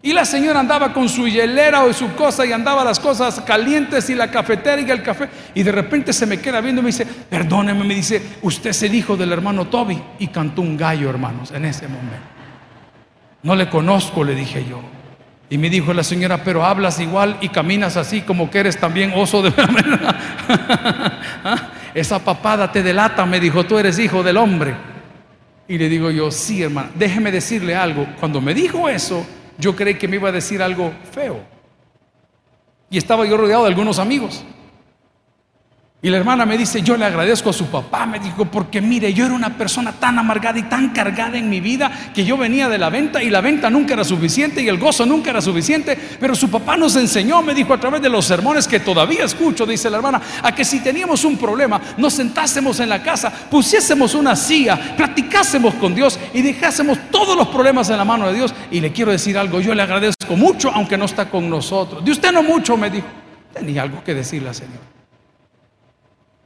Y 0.00 0.14
la 0.14 0.24
señora 0.24 0.60
andaba 0.60 0.94
con 0.94 1.10
su 1.10 1.28
hielera 1.28 1.84
o 1.84 1.92
su 1.92 2.14
cosa 2.14 2.46
y 2.46 2.52
andaba 2.52 2.82
las 2.82 2.98
cosas 2.98 3.42
calientes 3.42 4.08
y 4.08 4.14
la 4.14 4.30
cafetera 4.30 4.80
y 4.80 4.90
el 4.90 5.02
café. 5.02 5.28
Y 5.54 5.62
de 5.62 5.72
repente 5.72 6.14
se 6.14 6.24
me 6.24 6.40
queda 6.40 6.62
viendo 6.62 6.80
y 6.80 6.84
me 6.84 6.88
dice, 6.88 7.04
perdóneme, 7.04 7.84
me 7.84 7.94
dice, 7.94 8.22
usted 8.40 8.70
es 8.70 8.82
el 8.82 8.94
hijo 8.94 9.14
del 9.14 9.30
hermano 9.30 9.66
Toby. 9.66 10.02
Y 10.20 10.28
cantó 10.28 10.62
un 10.62 10.74
gallo, 10.74 11.10
hermanos, 11.10 11.50
en 11.50 11.66
ese 11.66 11.86
momento. 11.86 12.35
No 13.46 13.54
le 13.54 13.68
conozco, 13.68 14.24
le 14.24 14.34
dije 14.34 14.64
yo. 14.68 14.80
Y 15.48 15.56
me 15.56 15.70
dijo 15.70 15.94
la 15.94 16.02
señora, 16.02 16.42
pero 16.42 16.64
hablas 16.64 16.98
igual 16.98 17.36
y 17.40 17.48
caminas 17.48 17.96
así 17.96 18.22
como 18.22 18.50
que 18.50 18.58
eres 18.58 18.76
también 18.76 19.12
oso 19.14 19.40
de 19.40 19.52
¿Ah? 21.44 21.68
Esa 21.94 22.18
papada 22.18 22.72
te 22.72 22.82
delata, 22.82 23.24
me 23.24 23.38
dijo, 23.38 23.64
tú 23.64 23.78
eres 23.78 24.00
hijo 24.00 24.24
del 24.24 24.36
hombre. 24.38 24.74
Y 25.68 25.78
le 25.78 25.88
digo 25.88 26.10
yo, 26.10 26.32
sí, 26.32 26.64
hermano, 26.64 26.88
déjeme 26.96 27.30
decirle 27.30 27.76
algo. 27.76 28.04
Cuando 28.18 28.40
me 28.40 28.52
dijo 28.52 28.88
eso, 28.88 29.24
yo 29.58 29.76
creí 29.76 29.94
que 29.94 30.08
me 30.08 30.16
iba 30.16 30.30
a 30.30 30.32
decir 30.32 30.60
algo 30.60 30.92
feo. 31.12 31.38
Y 32.90 32.98
estaba 32.98 33.24
yo 33.26 33.36
rodeado 33.36 33.62
de 33.62 33.68
algunos 33.68 34.00
amigos. 34.00 34.44
Y 36.06 36.10
la 36.10 36.18
hermana 36.18 36.46
me 36.46 36.56
dice, 36.56 36.82
yo 36.82 36.96
le 36.96 37.04
agradezco 37.04 37.50
a 37.50 37.52
su 37.52 37.66
papá, 37.66 38.06
me 38.06 38.20
dijo, 38.20 38.44
porque 38.44 38.80
mire, 38.80 39.12
yo 39.12 39.26
era 39.26 39.34
una 39.34 39.58
persona 39.58 39.90
tan 39.90 40.16
amargada 40.16 40.56
y 40.56 40.62
tan 40.62 40.90
cargada 40.90 41.36
en 41.36 41.50
mi 41.50 41.58
vida 41.58 41.90
que 42.14 42.24
yo 42.24 42.36
venía 42.36 42.68
de 42.68 42.78
la 42.78 42.90
venta 42.90 43.20
y 43.24 43.28
la 43.28 43.40
venta 43.40 43.68
nunca 43.70 43.94
era 43.94 44.04
suficiente 44.04 44.62
y 44.62 44.68
el 44.68 44.78
gozo 44.78 45.04
nunca 45.04 45.30
era 45.30 45.40
suficiente, 45.40 45.98
pero 46.20 46.36
su 46.36 46.48
papá 46.48 46.76
nos 46.76 46.94
enseñó, 46.94 47.42
me 47.42 47.54
dijo 47.54 47.74
a 47.74 47.80
través 47.80 48.00
de 48.00 48.08
los 48.08 48.24
sermones 48.24 48.68
que 48.68 48.78
todavía 48.78 49.24
escucho, 49.24 49.66
dice 49.66 49.90
la 49.90 49.96
hermana, 49.96 50.22
a 50.44 50.54
que 50.54 50.64
si 50.64 50.78
teníamos 50.78 51.24
un 51.24 51.36
problema, 51.36 51.80
nos 51.96 52.12
sentásemos 52.12 52.78
en 52.78 52.88
la 52.88 53.02
casa, 53.02 53.28
pusiésemos 53.50 54.14
una 54.14 54.36
silla, 54.36 54.94
platicásemos 54.96 55.74
con 55.74 55.92
Dios 55.92 56.20
y 56.32 56.40
dejásemos 56.40 56.98
todos 57.10 57.36
los 57.36 57.48
problemas 57.48 57.90
en 57.90 57.96
la 57.96 58.04
mano 58.04 58.28
de 58.28 58.34
Dios. 58.34 58.54
Y 58.70 58.78
le 58.78 58.92
quiero 58.92 59.10
decir 59.10 59.36
algo, 59.36 59.60
yo 59.60 59.74
le 59.74 59.82
agradezco 59.82 60.36
mucho, 60.36 60.70
aunque 60.72 60.96
no 60.96 61.06
está 61.06 61.28
con 61.28 61.50
nosotros. 61.50 62.04
De 62.04 62.12
usted 62.12 62.30
no 62.30 62.44
mucho, 62.44 62.76
me 62.76 62.90
dijo. 62.90 63.08
Tenía 63.52 63.82
algo 63.82 64.04
que 64.04 64.14
decirle 64.14 64.50
al 64.50 64.54
Señor. 64.54 64.95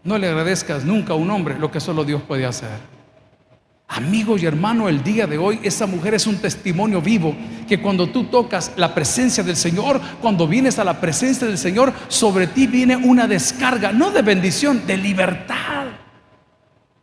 No 0.02 0.16
le 0.16 0.28
agradezcas 0.28 0.84
nunca 0.84 1.12
a 1.12 1.16
un 1.16 1.30
hombre 1.30 1.58
lo 1.58 1.70
que 1.70 1.80
solo 1.80 2.04
Dios 2.04 2.22
puede 2.22 2.46
hacer. 2.46 3.00
Amigo 3.88 4.38
y 4.38 4.46
hermano, 4.46 4.88
el 4.88 5.02
día 5.02 5.26
de 5.26 5.36
hoy 5.36 5.58
esa 5.64 5.84
mujer 5.84 6.14
es 6.14 6.26
un 6.28 6.36
testimonio 6.36 7.02
vivo 7.02 7.34
que 7.68 7.82
cuando 7.82 8.08
tú 8.08 8.24
tocas 8.24 8.72
la 8.76 8.94
presencia 8.94 9.42
del 9.42 9.56
Señor, 9.56 10.00
cuando 10.22 10.46
vienes 10.46 10.78
a 10.78 10.84
la 10.84 11.00
presencia 11.00 11.46
del 11.46 11.58
Señor, 11.58 11.92
sobre 12.06 12.46
ti 12.46 12.68
viene 12.68 12.96
una 12.96 13.26
descarga, 13.26 13.90
no 13.90 14.12
de 14.12 14.22
bendición, 14.22 14.86
de 14.86 14.96
libertad. 14.96 15.88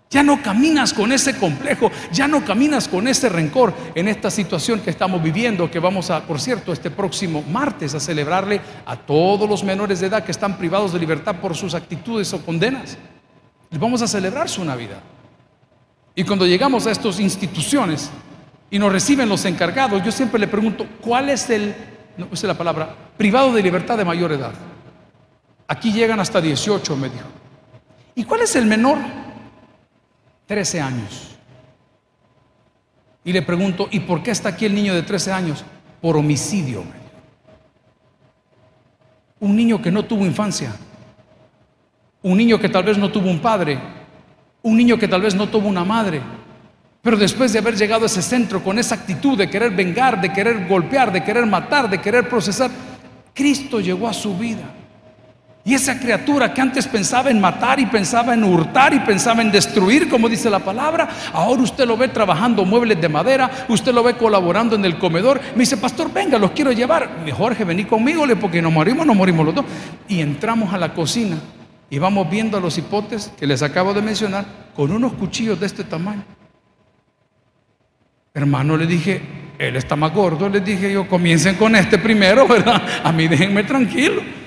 Ya 0.10 0.24
no 0.24 0.42
caminas 0.42 0.94
con 0.94 1.12
ese 1.12 1.38
complejo, 1.38 1.92
ya 2.14 2.30
no 2.30 2.46
caminas 2.46 2.88
con 2.88 3.10
ese 3.10 3.28
rencor 3.28 3.74
en 3.94 4.08
esta 4.08 4.32
situación 4.32 4.80
que 4.80 4.90
estamos 4.90 5.22
viviendo, 5.22 5.70
que 5.70 5.80
vamos 5.80 6.10
a, 6.10 6.22
por 6.22 6.40
cierto, 6.40 6.72
este 6.72 6.90
próximo 6.90 7.44
martes 7.52 7.94
a 7.94 8.00
celebrarle 8.00 8.62
a 8.86 8.96
todos 8.96 9.50
los 9.50 9.66
menores 9.66 10.00
de 10.00 10.08
edad 10.08 10.24
que 10.24 10.32
están 10.32 10.58
privados 10.58 10.94
de 10.94 11.00
libertad 11.00 11.36
por 11.42 11.56
sus 11.56 11.74
actitudes 11.74 12.32
o 12.34 12.46
condenas. 12.46 12.98
Vamos 13.72 14.02
a 14.02 14.08
celebrar 14.08 14.48
su 14.48 14.64
Navidad. 14.64 15.02
Y 16.16 16.24
cuando 16.24 16.48
llegamos 16.48 16.88
a 16.88 16.92
estas 16.92 17.20
instituciones 17.20 18.10
y 18.72 18.80
nos 18.80 18.92
reciben 18.92 19.28
los 19.28 19.44
encargados, 19.44 20.02
yo 20.04 20.12
siempre 20.12 20.40
le 20.40 20.48
pregunto, 20.48 20.88
¿cuál 21.02 21.30
es 21.30 21.50
el, 21.50 21.76
no 22.18 22.34
sé 22.34 22.48
la 22.48 22.58
palabra, 22.58 22.96
privado 23.18 23.52
de 23.52 23.62
libertad 23.62 23.98
de 23.98 24.06
mayor 24.06 24.32
edad? 24.32 24.54
Aquí 25.68 25.92
llegan 25.92 26.22
hasta 26.22 26.40
18, 26.40 26.96
me 26.96 27.10
dijo. 27.10 27.28
¿Y 28.16 28.24
cuál 28.24 28.42
es 28.42 28.56
el 28.56 28.66
menor? 28.66 28.98
13 30.48 30.82
años. 30.82 31.38
Y 33.24 33.34
le 33.34 33.42
pregunto, 33.42 33.90
¿y 33.92 34.00
por 34.00 34.24
qué 34.24 34.32
está 34.32 34.50
aquí 34.50 34.66
el 34.66 34.74
niño 34.74 34.96
de 34.96 35.04
13 35.04 35.32
años? 35.34 35.66
Por 36.02 36.16
homicidio. 36.16 36.84
Un 39.40 39.56
niño 39.56 39.82
que 39.82 39.92
no 39.92 40.06
tuvo 40.06 40.26
infancia. 40.26 40.74
Un 42.24 42.38
niño 42.38 42.58
que 42.60 42.70
tal 42.70 42.86
vez 42.86 42.98
no 42.98 43.12
tuvo 43.12 43.30
un 43.30 43.40
padre. 43.40 43.78
Un 44.62 44.78
niño 44.78 44.98
que 44.98 45.08
tal 45.08 45.22
vez 45.22 45.36
no 45.36 45.50
tuvo 45.50 45.68
una 45.68 45.84
madre. 45.84 46.22
Pero 47.02 47.18
después 47.18 47.52
de 47.52 47.60
haber 47.60 47.76
llegado 47.76 48.04
a 48.04 48.08
ese 48.08 48.22
centro 48.22 48.64
con 48.64 48.80
esa 48.80 48.96
actitud 48.96 49.38
de 49.38 49.50
querer 49.50 49.72
vengar, 49.72 50.20
de 50.20 50.32
querer 50.32 50.66
golpear, 50.68 51.12
de 51.12 51.24
querer 51.24 51.46
matar, 51.46 51.90
de 51.90 52.00
querer 52.00 52.28
procesar, 52.30 52.72
Cristo 53.34 53.82
llegó 53.82 54.08
a 54.08 54.14
su 54.14 54.38
vida. 54.38 54.64
Y 55.68 55.74
esa 55.74 56.00
criatura 56.00 56.54
que 56.54 56.62
antes 56.62 56.88
pensaba 56.88 57.30
en 57.30 57.42
matar 57.42 57.78
y 57.78 57.88
pensaba 57.88 58.34
en 58.34 58.46
hurtar 58.46 58.94
y 58.94 59.02
pensaba 59.02 59.42
en 59.42 59.52
destruir, 59.52 60.08
como 60.08 60.30
dice 60.30 60.50
la 60.50 60.60
palabra, 60.60 61.10
ahora 61.34 61.62
usted 61.62 61.86
lo 61.86 61.98
ve 61.98 62.08
trabajando 62.08 62.64
muebles 62.64 63.02
de 63.02 63.10
madera, 63.10 63.52
usted 63.68 63.94
lo 63.94 64.02
ve 64.02 64.14
colaborando 64.14 64.78
en 64.78 64.86
el 64.86 64.98
comedor. 64.98 65.42
Me 65.56 65.64
dice, 65.64 65.76
pastor, 65.76 66.14
venga, 66.14 66.38
los 66.38 66.52
quiero 66.52 66.72
llevar. 66.72 67.10
Jorge, 67.36 67.66
vení 67.66 67.84
conmigo, 67.84 68.24
porque 68.40 68.62
nos 68.62 68.72
morimos, 68.72 69.06
nos 69.06 69.14
morimos 69.18 69.46
los 69.46 69.56
dos. 69.56 69.66
Y 70.08 70.22
entramos 70.22 70.74
a 70.74 70.78
la 70.78 70.94
cocina 70.94 71.36
y 71.90 72.00
vamos 72.00 72.30
viendo 72.30 72.58
a 72.58 72.62
los 72.62 72.78
hipotes 72.78 73.34
que 73.38 73.46
les 73.46 73.62
acabo 73.62 73.94
de 73.94 74.02
mencionar 74.02 74.46
con 74.74 74.90
unos 74.90 75.12
cuchillos 75.16 75.60
de 75.60 75.66
este 75.66 75.84
tamaño. 75.84 76.24
Hermano, 78.34 78.78
le 78.78 78.88
dije, 78.88 79.22
él 79.60 79.76
está 79.76 79.98
más 79.98 80.14
gordo, 80.14 80.48
les 80.48 80.64
dije 80.64 80.94
yo, 80.94 81.10
comiencen 81.10 81.56
con 81.56 81.76
este 81.76 81.98
primero, 81.98 82.48
¿verdad? 82.48 82.82
A 83.04 83.12
mí 83.12 83.28
déjenme 83.28 83.66
tranquilo. 83.66 84.47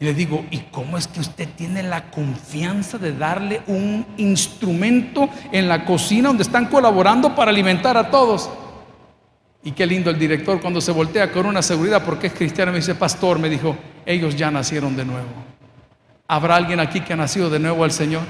Y 0.00 0.06
le 0.06 0.14
digo, 0.14 0.46
¿y 0.50 0.60
cómo 0.70 0.96
es 0.96 1.06
que 1.06 1.20
usted 1.20 1.46
tiene 1.56 1.82
la 1.82 2.10
confianza 2.10 2.96
de 2.96 3.12
darle 3.12 3.60
un 3.66 4.06
instrumento 4.16 5.28
en 5.52 5.68
la 5.68 5.84
cocina 5.84 6.28
donde 6.28 6.42
están 6.42 6.68
colaborando 6.68 7.34
para 7.34 7.50
alimentar 7.50 7.98
a 7.98 8.10
todos? 8.10 8.48
Y 9.62 9.72
qué 9.72 9.84
lindo 9.84 10.08
el 10.08 10.18
director 10.18 10.58
cuando 10.58 10.80
se 10.80 10.90
voltea 10.90 11.30
con 11.30 11.44
una 11.44 11.60
seguridad 11.60 12.02
porque 12.02 12.28
es 12.28 12.32
cristiano 12.32 12.72
me 12.72 12.78
dice, 12.78 12.94
pastor, 12.94 13.38
me 13.38 13.50
dijo, 13.50 13.76
ellos 14.06 14.34
ya 14.36 14.50
nacieron 14.50 14.96
de 14.96 15.04
nuevo. 15.04 15.28
¿Habrá 16.26 16.56
alguien 16.56 16.80
aquí 16.80 17.02
que 17.02 17.12
ha 17.12 17.16
nacido 17.16 17.50
de 17.50 17.58
nuevo 17.58 17.84
al 17.84 17.92
Señor? 17.92 18.22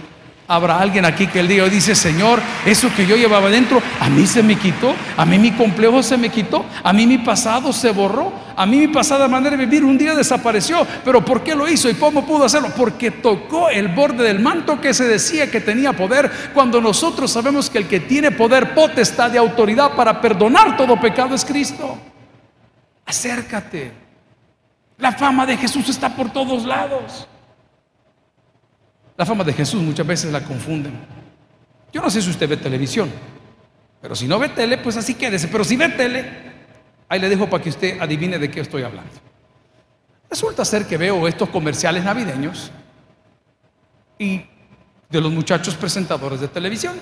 Habrá 0.50 0.80
alguien 0.80 1.04
aquí 1.04 1.28
que 1.28 1.38
el 1.38 1.46
día 1.46 1.62
hoy 1.62 1.70
dice, 1.70 1.94
Señor, 1.94 2.40
eso 2.66 2.90
que 2.96 3.06
yo 3.06 3.14
llevaba 3.14 3.48
dentro, 3.50 3.80
a 4.00 4.10
mí 4.10 4.26
se 4.26 4.42
me 4.42 4.56
quitó, 4.56 4.96
a 5.16 5.24
mí 5.24 5.38
mi 5.38 5.52
complejo 5.52 6.02
se 6.02 6.16
me 6.16 6.28
quitó, 6.28 6.64
a 6.82 6.92
mí 6.92 7.06
mi 7.06 7.18
pasado 7.18 7.72
se 7.72 7.92
borró, 7.92 8.32
a 8.56 8.66
mí 8.66 8.78
mi 8.78 8.88
pasada 8.88 9.28
manera 9.28 9.56
de 9.56 9.64
vivir 9.64 9.84
un 9.84 9.96
día 9.96 10.12
desapareció. 10.12 10.84
Pero 11.04 11.24
¿por 11.24 11.44
qué 11.44 11.54
lo 11.54 11.68
hizo 11.68 11.88
y 11.88 11.94
cómo 11.94 12.26
pudo 12.26 12.46
hacerlo? 12.46 12.70
Porque 12.76 13.12
tocó 13.12 13.68
el 13.68 13.86
borde 13.94 14.24
del 14.24 14.40
manto 14.40 14.80
que 14.80 14.92
se 14.92 15.06
decía 15.06 15.48
que 15.48 15.60
tenía 15.60 15.92
poder, 15.92 16.28
cuando 16.52 16.80
nosotros 16.80 17.30
sabemos 17.30 17.70
que 17.70 17.78
el 17.78 17.86
que 17.86 18.00
tiene 18.00 18.32
poder, 18.32 18.74
potestad 18.74 19.30
de 19.30 19.38
autoridad 19.38 19.92
para 19.92 20.20
perdonar 20.20 20.76
todo 20.76 21.00
pecado 21.00 21.36
es 21.36 21.44
Cristo. 21.44 21.96
Acércate. 23.06 23.92
La 24.98 25.12
fama 25.12 25.46
de 25.46 25.56
Jesús 25.56 25.88
está 25.88 26.08
por 26.08 26.32
todos 26.32 26.64
lados. 26.64 27.28
La 29.20 29.26
fama 29.26 29.44
de 29.44 29.52
Jesús 29.52 29.82
muchas 29.82 30.06
veces 30.06 30.32
la 30.32 30.42
confunden. 30.42 30.94
Yo 31.92 32.00
no 32.00 32.08
sé 32.08 32.22
si 32.22 32.30
usted 32.30 32.48
ve 32.48 32.56
televisión, 32.56 33.10
pero 34.00 34.16
si 34.16 34.26
no 34.26 34.38
ve 34.38 34.48
tele, 34.48 34.78
pues 34.78 34.96
así 34.96 35.12
quédese. 35.12 35.48
Pero 35.48 35.62
si 35.62 35.76
ve 35.76 35.90
tele, 35.90 36.24
ahí 37.06 37.20
le 37.20 37.28
dejo 37.28 37.46
para 37.46 37.62
que 37.62 37.68
usted 37.68 38.00
adivine 38.00 38.38
de 38.38 38.50
qué 38.50 38.60
estoy 38.60 38.82
hablando. 38.82 39.12
Resulta 40.30 40.64
ser 40.64 40.86
que 40.86 40.96
veo 40.96 41.28
estos 41.28 41.50
comerciales 41.50 42.02
navideños 42.02 42.72
y 44.18 44.40
de 45.10 45.20
los 45.20 45.30
muchachos 45.30 45.74
presentadores 45.74 46.40
de 46.40 46.48
televisión. 46.48 46.94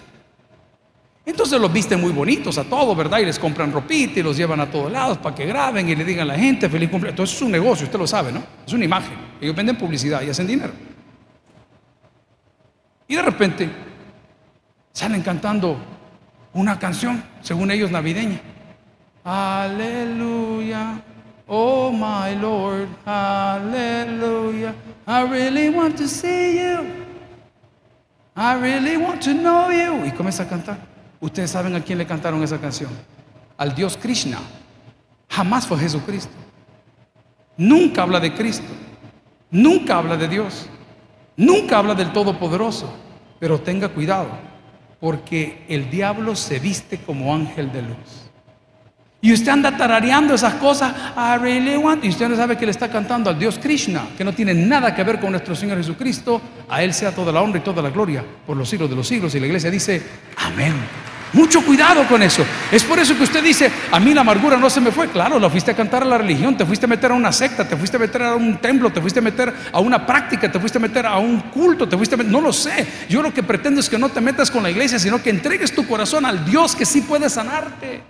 Entonces 1.24 1.60
los 1.60 1.72
visten 1.72 2.00
muy 2.00 2.10
bonitos 2.10 2.58
a 2.58 2.64
todos, 2.64 2.96
¿verdad? 2.96 3.20
Y 3.20 3.26
les 3.26 3.38
compran 3.38 3.70
ropita 3.70 4.18
y 4.18 4.24
los 4.24 4.36
llevan 4.36 4.58
a 4.58 4.68
todos 4.68 4.90
lados 4.90 5.18
para 5.18 5.36
que 5.36 5.46
graben 5.46 5.88
y 5.88 5.94
le 5.94 6.04
digan 6.04 6.28
a 6.28 6.32
la 6.32 6.38
gente 6.40 6.68
feliz 6.68 6.90
cumpleaños. 6.90 7.12
Entonces 7.12 7.36
es 7.36 7.42
un 7.42 7.52
negocio, 7.52 7.86
usted 7.86 7.96
lo 8.00 8.08
sabe, 8.08 8.32
¿no? 8.32 8.42
Es 8.66 8.72
una 8.72 8.84
imagen. 8.84 9.16
Ellos 9.40 9.54
venden 9.54 9.78
publicidad 9.78 10.20
y 10.22 10.30
hacen 10.30 10.48
dinero. 10.48 10.72
Y 13.08 13.16
de 13.16 13.22
repente 13.22 13.70
salen 14.92 15.22
cantando 15.22 15.78
una 16.52 16.78
canción, 16.78 17.22
según 17.40 17.70
ellos 17.70 17.90
navideña. 17.90 18.40
Aleluya, 19.24 21.00
oh 21.46 21.90
my 21.90 22.34
Lord, 22.36 22.88
aleluya. 23.06 24.74
I 25.06 25.22
really 25.22 25.70
want 25.70 25.96
to 25.96 26.06
see 26.06 26.58
you. 26.58 26.86
I 28.36 28.54
really 28.60 28.96
want 28.96 29.22
to 29.24 29.32
know 29.32 29.70
you. 29.70 30.04
Y 30.06 30.12
comienza 30.12 30.44
a 30.44 30.48
cantar. 30.48 30.78
Ustedes 31.20 31.50
saben 31.50 31.74
a 31.74 31.80
quién 31.80 31.98
le 31.98 32.06
cantaron 32.06 32.42
esa 32.42 32.58
canción. 32.58 32.90
Al 33.56 33.74
Dios 33.74 33.96
Krishna. 33.96 34.38
Jamás 35.28 35.66
fue 35.66 35.78
Jesucristo. 35.78 36.32
Nunca 37.56 38.02
habla 38.02 38.20
de 38.20 38.32
Cristo. 38.32 38.72
Nunca 39.50 39.98
habla 39.98 40.16
de 40.16 40.28
Dios. 40.28 40.68
Nunca 41.38 41.78
habla 41.78 41.94
del 41.94 42.12
Todopoderoso, 42.12 42.92
pero 43.38 43.60
tenga 43.60 43.88
cuidado, 43.88 44.28
porque 44.98 45.64
el 45.68 45.88
diablo 45.88 46.34
se 46.34 46.58
viste 46.58 46.98
como 46.98 47.32
ángel 47.32 47.70
de 47.70 47.82
luz. 47.82 48.28
Y 49.20 49.32
usted 49.32 49.48
anda 49.48 49.76
tarareando 49.76 50.34
esas 50.34 50.54
cosas, 50.54 50.92
I 51.16 51.38
really 51.40 51.80
y 52.02 52.08
usted 52.08 52.28
no 52.28 52.34
sabe 52.34 52.56
que 52.56 52.64
le 52.64 52.72
está 52.72 52.88
cantando 52.88 53.30
al 53.30 53.38
Dios 53.38 53.56
Krishna, 53.60 54.08
que 54.16 54.24
no 54.24 54.32
tiene 54.32 54.52
nada 54.52 54.92
que 54.92 55.04
ver 55.04 55.20
con 55.20 55.30
nuestro 55.30 55.54
Señor 55.54 55.78
Jesucristo. 55.78 56.40
A 56.68 56.82
Él 56.82 56.92
sea 56.92 57.12
toda 57.12 57.32
la 57.32 57.40
honra 57.40 57.58
y 57.58 57.62
toda 57.62 57.82
la 57.82 57.90
gloria 57.90 58.24
por 58.44 58.56
los 58.56 58.68
siglos 58.68 58.90
de 58.90 58.96
los 58.96 59.06
siglos. 59.06 59.32
Y 59.34 59.40
la 59.40 59.46
iglesia 59.46 59.70
dice, 59.70 60.02
amén. 60.36 60.74
Mucho 61.32 61.62
cuidado 61.62 62.06
con 62.06 62.22
eso. 62.22 62.44
Es 62.72 62.84
por 62.84 62.98
eso 62.98 63.16
que 63.16 63.24
usted 63.24 63.42
dice, 63.42 63.70
a 63.90 64.00
mí 64.00 64.14
la 64.14 64.22
amargura 64.22 64.56
no 64.56 64.70
se 64.70 64.80
me 64.80 64.90
fue. 64.90 65.08
Claro, 65.08 65.38
lo 65.38 65.50
fuiste 65.50 65.70
a 65.70 65.76
cantar 65.76 66.02
a 66.02 66.06
la 66.06 66.18
religión, 66.18 66.56
te 66.56 66.64
fuiste 66.64 66.86
a 66.86 66.88
meter 66.88 67.10
a 67.10 67.14
una 67.14 67.32
secta, 67.32 67.68
te 67.68 67.76
fuiste 67.76 67.96
a 67.96 68.00
meter 68.00 68.22
a 68.22 68.34
un 68.34 68.56
templo, 68.58 68.90
te 68.90 69.00
fuiste 69.00 69.20
a 69.20 69.22
meter 69.22 69.52
a 69.72 69.80
una 69.80 70.06
práctica, 70.06 70.50
te 70.50 70.58
fuiste 70.58 70.78
a 70.78 70.80
meter 70.80 71.06
a 71.06 71.18
un 71.18 71.40
culto, 71.40 71.88
te 71.88 71.96
fuiste 71.96 72.14
a 72.14 72.18
meter... 72.18 72.32
No 72.32 72.40
lo 72.40 72.52
sé. 72.52 72.86
Yo 73.08 73.22
lo 73.22 73.32
que 73.32 73.42
pretendo 73.42 73.80
es 73.80 73.88
que 73.88 73.98
no 73.98 74.08
te 74.08 74.20
metas 74.20 74.50
con 74.50 74.62
la 74.62 74.70
iglesia, 74.70 74.98
sino 74.98 75.22
que 75.22 75.30
entregues 75.30 75.74
tu 75.74 75.86
corazón 75.86 76.24
al 76.24 76.44
Dios 76.44 76.74
que 76.74 76.86
sí 76.86 77.02
puede 77.02 77.28
sanarte. 77.28 78.02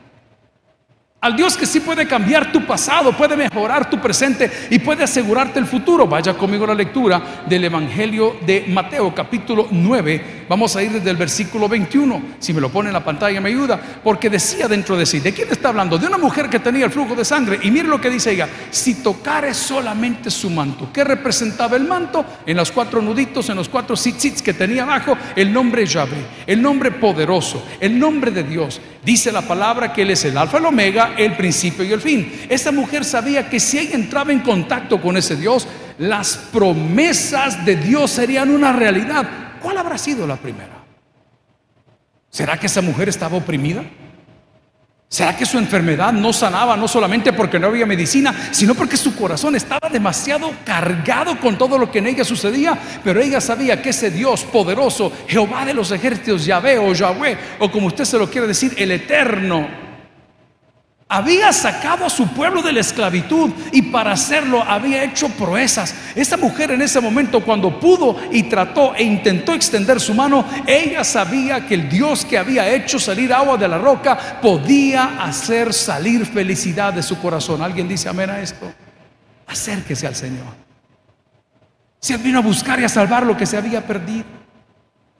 Al 1.21 1.35
Dios 1.35 1.57
que 1.57 1.67
sí 1.67 1.81
puede 1.81 2.07
cambiar 2.07 2.53
tu 2.53 2.65
pasado, 2.65 3.13
puede 3.13 3.37
mejorar 3.37 3.91
tu 3.91 4.01
presente 4.01 4.49
y 4.71 4.79
puede 4.79 5.03
asegurarte 5.03 5.59
el 5.59 5.67
futuro. 5.67 6.07
Vaya 6.07 6.35
conmigo 6.35 6.63
a 6.63 6.69
la 6.69 6.75
lectura 6.75 7.43
del 7.45 7.65
Evangelio 7.65 8.37
de 8.47 8.67
Mateo 8.69 9.13
capítulo 9.13 9.67
9. 9.69 10.38
Vamos 10.49 10.75
a 10.77 10.83
ir 10.83 10.93
desde 10.93 11.11
el 11.11 11.17
versículo 11.17 11.69
21. 11.69 12.23
Si 12.39 12.53
me 12.53 12.61
lo 12.61 12.71
pone 12.71 12.89
en 12.89 12.95
la 12.95 13.05
pantalla 13.05 13.41
me 13.41 13.51
ayuda. 13.51 13.81
Porque 14.03 14.31
decía 14.31 14.67
dentro 14.67 14.97
de 14.97 15.05
sí, 15.05 15.21
¿de 15.21 15.33
quién 15.33 15.49
está 15.51 15.69
hablando? 15.69 15.99
De 15.99 16.07
una 16.07 16.19
mujer 16.19 16.49
que 16.49 16.59
tenía 16.59 16.87
el 16.87 16.91
flujo 16.91 17.15
de 17.15 17.25
sangre. 17.25 17.59
Y 17.63 17.71
mire 17.71 17.89
lo 17.89 18.01
que 18.01 18.11
dice 18.11 18.33
ella, 18.33 18.49
si 18.71 19.03
tocare 19.03 19.53
solamente 19.53 20.31
su 20.31 20.49
manto. 20.51 20.91
¿Qué 20.93 21.05
representaba 21.05 21.77
el 21.77 21.85
manto? 21.85 22.25
En 22.47 22.57
los 22.57 22.73
cuatro 22.73 23.03
nuditos, 23.03 23.49
en 23.51 23.57
los 23.57 23.69
cuatro 23.69 23.97
sits 23.97 24.43
que 24.43 24.55
tenía 24.55 24.85
abajo, 24.85 25.17
el 25.37 25.53
nombre 25.53 25.85
Yahvé, 25.85 26.27
el 26.47 26.63
nombre 26.63 26.93
poderoso, 26.93 27.65
el 27.81 27.99
nombre 27.99 28.31
de 28.31 28.43
Dios. 28.43 28.81
Dice 29.05 29.31
la 29.33 29.43
palabra 29.43 29.93
que 29.93 30.03
Él 30.03 30.11
es 30.11 30.25
el 30.25 30.37
alfa 30.37 30.59
el 30.59 30.67
omega, 30.67 31.15
el 31.17 31.37
principio 31.37 31.85
y 31.85 31.93
el 31.93 32.01
fin. 32.01 32.47
Esta 32.49 32.73
mujer 32.73 33.05
sabía 33.05 33.49
que 33.49 33.61
si 33.61 33.79
ella 33.79 33.95
entraba 33.95 34.33
en 34.33 34.41
contacto 34.41 35.01
con 35.01 35.17
ese 35.17 35.37
Dios, 35.37 35.67
las 35.99 36.37
promesas 36.53 37.65
de 37.65 37.77
Dios 37.77 38.11
serían 38.11 38.51
una 38.51 38.73
realidad. 38.73 39.48
¿Cuál 39.63 39.79
habrá 39.79 39.99
sido 39.99 40.27
la 40.27 40.37
primera? 40.37 40.85
¿Será 42.31 42.59
que 42.59 42.67
esa 42.67 42.81
mujer 42.81 43.09
estaba 43.09 43.37
oprimida? 43.37 43.85
¿Será 45.11 45.35
que 45.35 45.47
su 45.47 45.57
enfermedad 45.57 46.13
no 46.13 46.35
sanaba 46.35 46.77
no 46.77 46.87
solamente 46.87 47.33
porque 47.33 47.59
no 47.59 47.69
había 47.69 47.87
medicina, 47.87 48.51
sino 48.51 48.75
porque 48.75 48.99
su 48.99 49.17
corazón 49.17 49.57
estaba 49.57 49.89
demasiado 49.89 50.53
cargado 50.67 51.41
con 51.41 51.57
todo 51.57 51.79
lo 51.79 51.91
que 51.91 52.01
en 52.01 52.09
ella 52.09 52.25
sucedía? 52.25 52.79
Pero 53.03 53.19
ella 53.19 53.41
sabía 53.41 53.81
que 53.81 53.89
ese 53.89 54.11
Dios 54.11 54.45
poderoso, 54.45 55.11
Jehová 55.27 55.65
de 55.65 55.73
los 55.73 55.91
ejércitos, 55.93 56.45
Yahvé 56.45 56.79
o 56.79 56.93
Yahweh, 56.93 57.39
o 57.59 57.71
como 57.71 57.87
usted 57.87 58.05
se 58.05 58.19
lo 58.19 58.29
quiere 58.29 58.47
decir, 58.47 58.75
el 58.77 58.91
eterno, 58.91 59.88
Había 61.11 61.55
sacado 61.55 62.05
a 62.05 62.11
su 62.11 62.29
pueblo 62.29 62.61
de 62.61 62.71
la 62.71 62.81
esclavitud 62.81 63.51
y 63.73 63.81
para 63.81 64.13
hacerlo 64.13 64.63
había 64.63 65.03
hecho 65.05 65.31
proezas. 65.31 65.95
Esta 66.15 66.37
mujer 66.37 66.71
en 66.73 66.83
ese 66.83 67.01
momento 67.01 67.43
cuando 67.43 67.81
pudo 67.81 68.17
y 68.31 68.43
trató 68.43 68.95
e 68.95 69.05
intentó 69.05 69.55
extender 69.55 70.01
su 70.01 70.13
mano, 70.13 70.45
ella 70.67 71.03
sabía 71.05 71.67
que 71.67 71.75
el 71.75 71.89
Dios 71.89 72.27
que 72.27 72.37
había 72.37 72.69
hecho 72.69 72.99
salir 72.99 73.33
agua 73.33 73.57
de 73.57 73.69
la 73.69 73.79
roca 73.79 74.39
podía 74.43 75.25
hacer 75.25 75.73
salir 75.73 76.27
felicidad 76.27 76.93
de 76.93 77.03
su 77.03 77.19
corazón. 77.19 77.63
¿Alguien 77.63 77.89
dice 77.89 78.11
amén 78.11 78.29
a 78.29 78.41
esto? 78.41 78.71
Acérquese 79.47 80.07
al 80.07 80.15
Señor. 80.15 80.69
Se 82.01 82.19
vino 82.19 82.39
a 82.39 82.43
buscar 82.43 82.79
y 82.81 82.85
a 82.85 82.89
salvar 82.89 83.25
lo 83.25 83.35
que 83.35 83.47
se 83.47 83.57
había 83.57 83.87
perdido. 83.87 84.38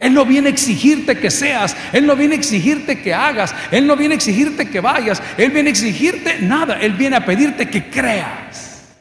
Él 0.01 0.15
no 0.15 0.25
viene 0.25 0.49
a 0.49 0.53
exigirte 0.53 1.19
que 1.19 1.31
seas, 1.31 1.77
Él 1.93 2.07
no 2.07 2.15
viene 2.15 2.35
a 2.35 2.39
exigirte 2.39 3.03
que 3.03 3.13
hagas, 3.13 3.55
Él 3.71 3.87
no 3.87 3.97
viene 3.97 4.15
a 4.15 4.17
exigirte 4.17 4.69
que 4.71 4.81
vayas, 4.81 5.21
Él 5.37 5.51
viene 5.51 5.71
a 5.71 5.73
exigirte 5.73 6.39
nada, 6.41 6.79
Él 6.81 6.93
viene 6.93 7.17
a 7.17 7.25
pedirte 7.25 7.69
que 7.69 7.91
creas. 7.91 8.95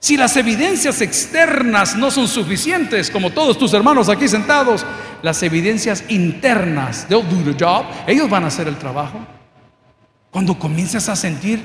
Si 0.00 0.16
las 0.16 0.36
evidencias 0.36 1.00
externas 1.00 1.96
no 1.96 2.10
son 2.10 2.28
suficientes, 2.28 3.10
como 3.10 3.30
todos 3.30 3.58
tus 3.58 3.72
hermanos 3.72 4.08
aquí 4.08 4.28
sentados, 4.28 4.84
las 5.22 5.42
evidencias 5.42 6.04
internas, 6.08 7.06
they'll 7.08 7.28
do 7.28 7.52
the 7.52 7.64
job, 7.64 7.84
ellos 8.06 8.28
van 8.28 8.44
a 8.44 8.46
hacer 8.48 8.68
el 8.68 8.76
trabajo. 8.76 9.18
Cuando 10.30 10.58
comiences 10.58 11.08
a 11.08 11.16
sentir 11.16 11.64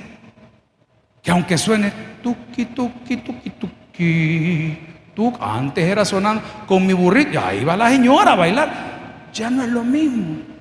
que 1.22 1.32
aunque 1.32 1.58
suene 1.58 1.91
tuki, 2.22 2.65
tuki, 2.65 3.17
tuki, 3.17 3.50
tuki, 3.51 4.93
Tú 5.15 5.32
antes 5.39 5.86
era 5.86 6.03
sonando 6.03 6.41
con 6.65 6.86
mi 6.86 6.93
burrito, 6.93 7.39
ahí 7.39 7.63
va 7.63 7.77
la 7.77 7.89
señora 7.89 8.34
a 8.34 8.36
bailar. 8.36 9.29
Ya 9.34 9.50
no 9.50 9.63
es 9.63 9.70
lo 9.70 9.84
mismo. 9.84 10.53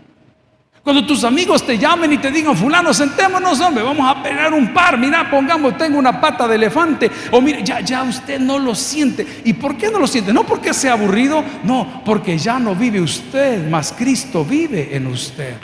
Cuando 0.83 1.07
tus 1.07 1.23
amigos 1.23 1.65
te 1.65 1.79
llamen 1.79 2.13
y 2.13 2.19
te 2.19 2.33
digan, 2.33 2.57
fulano, 2.57 2.93
sentémonos, 2.93 3.61
hombre, 3.61 3.85
vamos 3.85 4.05
a 4.09 4.21
pegar 4.21 4.53
un 4.53 4.75
par, 4.75 4.99
mira, 4.99 5.31
pongamos, 5.31 5.79
tengo 5.79 5.97
una 5.97 6.21
pata 6.21 6.49
de 6.49 6.57
elefante, 6.57 7.09
o 7.31 7.41
mire, 7.41 7.63
ya, 7.63 7.81
ya 7.81 8.03
usted 8.03 8.41
no 8.41 8.59
lo 8.59 8.75
siente. 8.75 9.25
¿Y 9.45 9.53
por 9.53 9.77
qué 9.77 9.91
no 9.91 10.01
lo 10.01 10.09
siente? 10.09 10.33
No 10.33 10.45
porque 10.45 10.75
sea 10.75 10.95
aburrido, 10.95 11.45
no, 11.63 12.03
porque 12.05 12.37
ya 12.37 12.59
no 12.59 12.75
vive 12.75 13.01
usted, 13.01 13.69
mas 13.71 13.95
Cristo 13.97 14.45
vive 14.45 14.97
en 14.97 15.07
usted. 15.07 15.55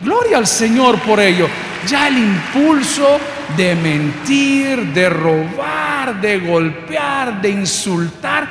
Gloria 0.00 0.38
al 0.38 0.46
Señor 0.46 0.98
por 1.00 1.20
ello. 1.20 1.48
Ya 1.86 2.08
el 2.08 2.16
impulso 2.16 3.18
de 3.56 3.74
mentir, 3.76 4.86
de 4.94 5.08
robar, 5.10 5.91
de 6.10 6.38
golpear, 6.38 7.40
de 7.40 7.50
insultar, 7.50 8.48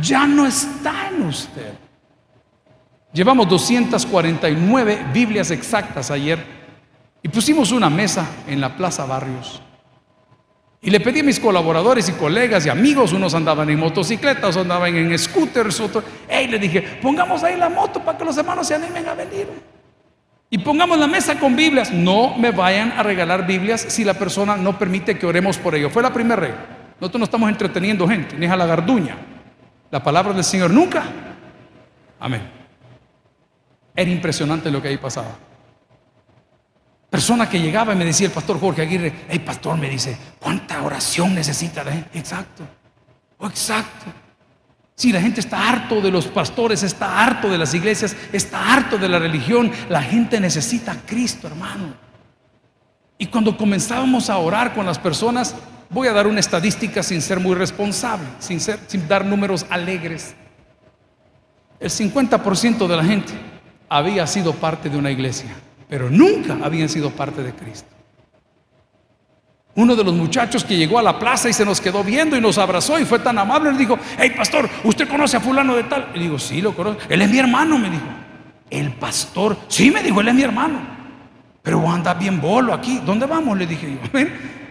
ya 0.00 0.26
no 0.26 0.46
está 0.46 1.08
en 1.08 1.22
usted. 1.22 1.72
Llevamos 3.12 3.48
249 3.48 5.06
Biblias 5.12 5.50
exactas 5.50 6.10
ayer 6.10 6.42
y 7.22 7.28
pusimos 7.28 7.72
una 7.72 7.90
mesa 7.90 8.26
en 8.46 8.60
la 8.60 8.74
Plaza 8.76 9.04
Barrios. 9.04 9.60
Y 10.80 10.90
le 10.90 10.98
pedí 10.98 11.20
a 11.20 11.24
mis 11.24 11.38
colaboradores 11.38 12.08
y 12.08 12.12
colegas 12.12 12.66
y 12.66 12.68
amigos, 12.68 13.12
unos 13.12 13.34
andaban 13.34 13.70
en 13.70 13.78
motocicletas, 13.78 14.50
otros 14.50 14.62
andaban 14.62 14.96
en 14.96 15.16
scooters, 15.16 15.78
otros, 15.78 16.04
hey, 16.28 16.48
le 16.48 16.58
dije, 16.58 16.82
pongamos 17.00 17.44
ahí 17.44 17.56
la 17.56 17.68
moto 17.68 18.00
para 18.00 18.18
que 18.18 18.24
los 18.24 18.36
hermanos 18.36 18.66
se 18.66 18.74
animen 18.74 19.06
a 19.06 19.14
venir. 19.14 19.46
Y 20.50 20.58
pongamos 20.58 20.98
la 20.98 21.06
mesa 21.06 21.38
con 21.38 21.56
Biblias. 21.56 21.92
No 21.92 22.36
me 22.36 22.50
vayan 22.50 22.92
a 22.92 23.02
regalar 23.02 23.46
Biblias 23.46 23.86
si 23.88 24.04
la 24.04 24.14
persona 24.14 24.56
no 24.56 24.78
permite 24.78 25.18
que 25.18 25.24
oremos 25.24 25.56
por 25.56 25.74
ello. 25.74 25.88
Fue 25.88 26.02
la 26.02 26.12
primera 26.12 26.36
regla. 26.36 26.81
Nosotros 27.02 27.18
no 27.18 27.24
estamos 27.24 27.50
entreteniendo 27.50 28.06
gente, 28.06 28.36
ni 28.36 28.46
es 28.46 28.52
a 28.52 28.56
la 28.56 28.64
garduña. 28.64 29.16
La 29.90 30.00
palabra 30.00 30.32
del 30.32 30.44
Señor 30.44 30.70
nunca. 30.70 31.02
Amén. 32.20 32.48
Era 33.96 34.08
impresionante 34.08 34.70
lo 34.70 34.80
que 34.80 34.86
ahí 34.86 34.98
pasaba. 34.98 35.36
Persona 37.10 37.48
que 37.48 37.58
llegaba 37.58 37.92
y 37.92 37.96
me 37.96 38.04
decía 38.04 38.28
el 38.28 38.32
pastor 38.32 38.60
Jorge 38.60 38.82
Aguirre, 38.82 39.12
hey 39.28 39.40
pastor, 39.40 39.76
me 39.78 39.90
dice, 39.90 40.16
¿cuánta 40.38 40.80
oración 40.80 41.34
necesita 41.34 41.82
la 41.82 41.90
gente? 41.90 42.16
Exacto, 42.16 42.62
oh, 43.38 43.48
exacto. 43.48 44.06
Si 44.94 45.10
la 45.10 45.20
gente 45.20 45.40
está 45.40 45.70
harto 45.70 46.00
de 46.00 46.12
los 46.12 46.28
pastores, 46.28 46.84
está 46.84 47.20
harto 47.24 47.50
de 47.50 47.58
las 47.58 47.74
iglesias, 47.74 48.16
está 48.32 48.72
harto 48.72 48.96
de 48.96 49.08
la 49.08 49.18
religión, 49.18 49.72
la 49.88 50.02
gente 50.02 50.38
necesita 50.38 50.92
a 50.92 51.00
Cristo, 51.00 51.48
hermano. 51.48 51.94
Y 53.18 53.26
cuando 53.26 53.56
comenzábamos 53.56 54.30
a 54.30 54.38
orar 54.38 54.72
con 54.72 54.86
las 54.86 55.00
personas, 55.00 55.56
voy 55.92 56.08
a 56.08 56.12
dar 56.12 56.26
una 56.26 56.40
estadística 56.40 57.02
sin 57.02 57.20
ser 57.20 57.38
muy 57.38 57.54
responsable, 57.54 58.26
sin, 58.38 58.58
dar 59.08 59.24
números 59.24 59.66
alegres. 59.68 60.34
El 61.78 61.90
50% 61.90 62.86
de 62.86 62.96
la 62.96 63.04
gente 63.04 63.32
había 63.88 64.26
sido 64.26 64.54
parte 64.54 64.88
de 64.88 64.96
una 64.96 65.10
iglesia, 65.10 65.54
pero 65.88 66.10
nunca 66.10 66.58
habían 66.62 66.88
sido 66.88 67.10
parte 67.10 67.42
de 67.42 67.52
Cristo. 67.52 67.88
Uno 69.74 69.96
de 69.96 70.04
los 70.04 70.14
muchachos 70.14 70.64
que 70.64 70.76
llegó 70.76 70.98
a 70.98 71.02
la 71.02 71.18
plaza 71.18 71.48
y 71.48 71.52
se 71.54 71.64
nos 71.64 71.80
quedó 71.80 72.04
viendo 72.04 72.36
y 72.36 72.40
nos 72.40 72.58
abrazó 72.58 72.98
y 72.98 73.06
fue 73.06 73.18
tan 73.18 73.38
amable, 73.38 73.72
le 73.72 73.78
dijo, 73.78 73.98
hey 74.18 74.32
pastor, 74.36 74.68
¿usted 74.84 75.08
conoce 75.08 75.38
a 75.38 75.40
fulano 75.40 75.74
de 75.74 75.84
tal? 75.84 76.08
Y 76.14 76.20
digo, 76.20 76.38
sí, 76.38 76.60
lo 76.60 76.74
conozco. 76.74 77.02
Él 77.08 77.22
es 77.22 77.30
mi 77.30 77.38
hermano, 77.38 77.78
me 77.78 77.88
dijo. 77.88 78.04
El 78.68 78.92
pastor, 78.92 79.56
sí, 79.68 79.90
me 79.90 80.02
dijo, 80.02 80.20
él 80.20 80.28
es 80.28 80.34
mi 80.34 80.42
hermano. 80.42 80.78
Pero 81.62 81.88
anda 81.90 82.12
bien 82.14 82.40
bolo 82.40 82.74
aquí. 82.74 83.00
¿Dónde 83.04 83.24
vamos? 83.24 83.56
Le 83.56 83.66
dije 83.66 83.98
yo. 84.12 84.20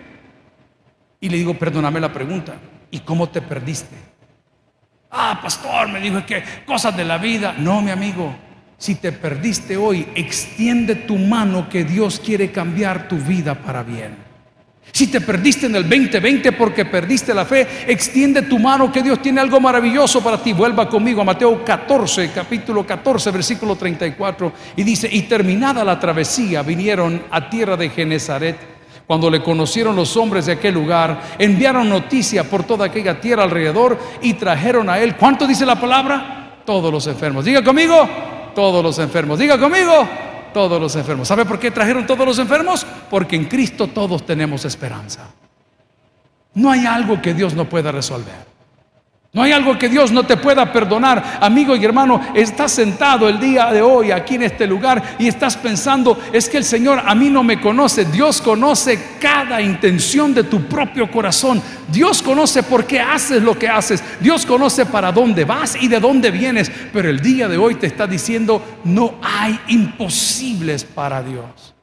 Y 1.22 1.30
le 1.30 1.38
digo, 1.38 1.54
perdóname 1.54 2.00
la 2.00 2.12
pregunta. 2.12 2.56
¿Y 2.90 3.00
cómo 3.00 3.30
te 3.30 3.42
perdiste? 3.42 3.96
Ah, 5.12 5.40
pastor, 5.42 5.88
me 5.88 6.02
dijo, 6.02 6.18
es 6.18 6.26
que 6.26 6.44
cosas 6.66 6.98
de 6.98 7.06
la 7.06 7.20
vida. 7.20 7.54
No, 7.58 7.82
mi 7.82 7.92
amigo, 7.92 8.36
si 8.78 8.96
te 8.96 9.12
perdiste 9.12 9.78
hoy, 9.78 10.08
extiende 10.16 10.96
tu 10.96 11.18
mano 11.18 11.70
que 11.70 11.84
Dios 11.84 12.20
quiere 12.20 12.52
cambiar 12.52 13.08
tu 13.08 13.18
vida 13.18 13.54
para 13.54 13.84
bien. 13.84 14.32
Si 14.92 15.08
te 15.08 15.22
perdiste 15.22 15.68
en 15.68 15.76
el 15.76 15.88
2020 15.88 16.52
porque 16.54 16.86
perdiste 16.86 17.34
la 17.34 17.46
fe, 17.46 17.68
extiende 17.88 18.42
tu 18.42 18.58
mano 18.58 18.92
que 18.92 19.04
Dios 19.04 19.22
tiene 19.22 19.40
algo 19.40 19.60
maravilloso 19.60 20.24
para 20.24 20.42
ti. 20.42 20.54
Vuelva 20.54 20.90
conmigo 20.90 21.22
a 21.22 21.26
Mateo 21.26 21.64
14, 21.64 22.32
capítulo 22.34 22.86
14, 22.86 23.32
versículo 23.32 23.76
34. 23.76 24.52
Y 24.76 24.84
dice, 24.84 25.08
y 25.12 25.22
terminada 25.22 25.84
la 25.84 26.00
travesía, 26.00 26.64
vinieron 26.64 27.22
a 27.30 27.50
tierra 27.50 27.78
de 27.78 27.90
Genezaret. 27.90 28.71
Cuando 29.12 29.30
le 29.30 29.44
conocieron 29.44 29.94
los 29.94 30.16
hombres 30.16 30.46
de 30.46 30.54
aquel 30.54 30.74
lugar, 30.74 31.34
enviaron 31.38 31.90
noticia 31.90 32.46
por 32.46 32.64
toda 32.64 32.86
aquella 32.86 33.20
tierra 33.20 33.44
alrededor 33.44 34.00
y 34.22 34.36
trajeron 34.36 34.90
a 34.90 35.00
él. 35.00 35.18
¿Cuánto 35.18 35.46
dice 35.46 35.66
la 35.66 35.78
palabra? 35.78 36.62
Todos 36.66 36.94
los 36.94 37.06
enfermos. 37.08 37.44
Diga 37.44 37.62
conmigo, 37.62 38.08
todos 38.56 38.82
los 38.82 38.98
enfermos. 39.00 39.38
Diga 39.38 39.60
conmigo, 39.60 40.08
todos 40.54 40.80
los 40.80 40.96
enfermos. 40.96 41.28
¿Sabe 41.28 41.44
por 41.44 41.60
qué 41.60 41.72
trajeron 41.72 42.08
todos 42.08 42.26
los 42.26 42.40
enfermos? 42.40 42.88
Porque 43.10 43.36
en 43.36 43.50
Cristo 43.50 43.88
todos 43.88 44.26
tenemos 44.26 44.64
esperanza. 44.64 45.28
No 46.54 46.72
hay 46.72 46.86
algo 46.86 47.22
que 47.22 47.34
Dios 47.34 47.54
no 47.54 47.66
pueda 47.66 47.92
resolver. 47.92 48.51
No 49.34 49.44
hay 49.44 49.54
algo 49.54 49.80
que 49.80 49.88
Dios 49.88 50.12
no 50.12 50.26
te 50.26 50.36
pueda 50.36 50.74
perdonar. 50.74 51.40
Amigo 51.40 51.78
y 51.78 51.86
hermano, 51.86 52.20
estás 52.34 52.74
sentado 52.74 53.30
el 53.30 53.40
día 53.40 53.72
de 53.72 53.82
hoy 53.82 54.12
aquí 54.12 54.36
en 54.36 54.44
este 54.44 54.68
lugar 54.68 55.16
y 55.18 55.30
estás 55.30 55.56
pensando, 55.56 56.20
es 56.34 56.50
que 56.50 56.58
el 56.58 56.66
Señor 56.66 57.02
a 57.06 57.16
mí 57.16 57.30
no 57.30 57.42
me 57.42 57.62
conoce. 57.62 58.04
Dios 58.04 58.42
conoce 58.42 59.00
cada 59.22 59.62
intención 59.62 60.34
de 60.34 60.44
tu 60.44 60.64
propio 60.64 61.10
corazón. 61.10 61.62
Dios 61.88 62.22
conoce 62.22 62.62
por 62.64 62.86
qué 62.86 63.00
haces 63.00 63.42
lo 63.42 63.58
que 63.58 63.70
haces. 63.70 64.04
Dios 64.20 64.46
conoce 64.46 64.86
para 64.86 65.14
dónde 65.14 65.46
vas 65.46 65.78
y 65.82 65.88
de 65.88 66.02
dónde 66.02 66.30
vienes. 66.30 66.70
Pero 66.92 67.10
el 67.10 67.22
día 67.22 67.48
de 67.48 67.58
hoy 67.58 67.76
te 67.76 67.88
está 67.88 68.06
diciendo, 68.06 68.62
no 68.84 69.16
hay 69.22 69.58
imposibles 69.70 70.84
para 70.84 71.24
Dios. 71.24 71.74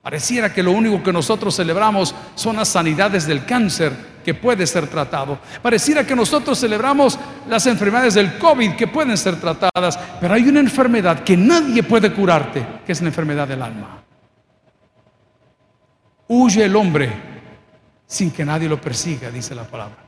Pareciera 0.00 0.50
que 0.50 0.62
lo 0.62 0.70
único 0.70 1.02
que 1.02 1.12
nosotros 1.12 1.56
celebramos 1.56 2.14
son 2.36 2.56
las 2.56 2.68
sanidades 2.68 3.26
del 3.26 3.44
cáncer 3.44 4.15
que 4.26 4.34
puede 4.34 4.66
ser 4.66 4.88
tratado. 4.88 5.38
Pareciera 5.62 6.04
que 6.04 6.16
nosotros 6.16 6.58
celebramos 6.58 7.16
las 7.48 7.64
enfermedades 7.68 8.14
del 8.14 8.38
COVID 8.38 8.74
que 8.74 8.88
pueden 8.88 9.16
ser 9.16 9.38
tratadas, 9.40 9.96
pero 10.20 10.34
hay 10.34 10.48
una 10.48 10.58
enfermedad 10.58 11.22
que 11.22 11.36
nadie 11.36 11.84
puede 11.84 12.12
curarte, 12.12 12.66
que 12.84 12.90
es 12.90 13.00
la 13.02 13.06
enfermedad 13.06 13.46
del 13.46 13.62
alma. 13.62 14.02
Huye 16.26 16.64
el 16.64 16.74
hombre 16.74 17.08
sin 18.04 18.32
que 18.32 18.44
nadie 18.44 18.68
lo 18.68 18.80
persiga, 18.80 19.30
dice 19.30 19.54
la 19.54 19.62
palabra. 19.62 20.05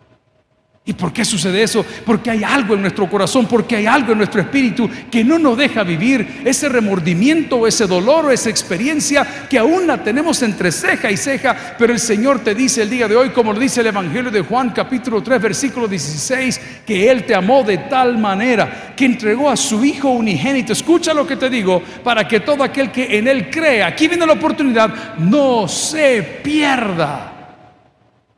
¿Y 0.89 0.95
por 0.95 1.13
qué 1.13 1.23
sucede 1.23 1.63
eso? 1.63 1.85
Porque 2.07 2.31
hay 2.31 2.43
algo 2.43 2.73
en 2.73 2.81
nuestro 2.81 3.11
corazón, 3.11 3.45
porque 3.45 3.77
hay 3.77 3.85
algo 3.85 4.13
en 4.13 4.19
nuestro 4.19 4.41
espíritu 4.41 4.89
que 5.11 5.23
no 5.23 5.39
nos 5.39 5.59
deja 5.59 5.83
vivir 5.83 6.41
ese 6.47 6.67
remordimiento 6.67 7.67
ese 7.67 7.87
dolor 7.87 8.33
esa 8.33 8.49
experiencia 8.49 9.47
que 9.51 9.59
aún 9.59 9.87
la 9.87 10.03
tenemos 10.03 10.43
entre 10.43 10.73
ceja 10.73 11.11
y 11.11 11.19
ceja, 11.19 11.75
pero 11.79 11.93
el 11.93 11.99
Señor 11.99 12.39
te 12.39 12.55
dice 12.55 12.81
el 12.81 12.89
día 12.89 13.07
de 13.07 13.17
hoy, 13.17 13.29
como 13.31 13.53
lo 13.53 13.61
dice 13.61 13.83
el 13.83 13.89
Evangelio 13.89 14.31
de 14.31 14.41
Juan 14.41 14.71
capítulo 14.71 15.23
3 15.23 15.43
versículo 15.43 15.87
16, 15.87 16.59
que 16.87 17.11
Él 17.11 17.25
te 17.25 17.35
amó 17.35 17.63
de 17.65 17.77
tal 17.77 18.17
manera 18.17 18.95
que 18.97 19.05
entregó 19.05 19.51
a 19.51 19.59
su 19.59 19.85
Hijo 19.85 20.09
unigénito. 20.09 20.73
Escucha 20.73 21.13
lo 21.13 21.27
que 21.27 21.37
te 21.37 21.51
digo, 21.51 21.83
para 22.03 22.27
que 22.27 22.41
todo 22.41 22.65
aquel 22.65 22.91
que 22.91 23.19
en 23.19 23.29
Él 23.29 23.51
crea, 23.51 23.89
aquí 23.89 24.09
viene 24.09 24.25
la 24.25 24.33
oportunidad, 24.33 25.19
no 25.19 25.69
se 25.69 26.23
pierda 26.43 27.53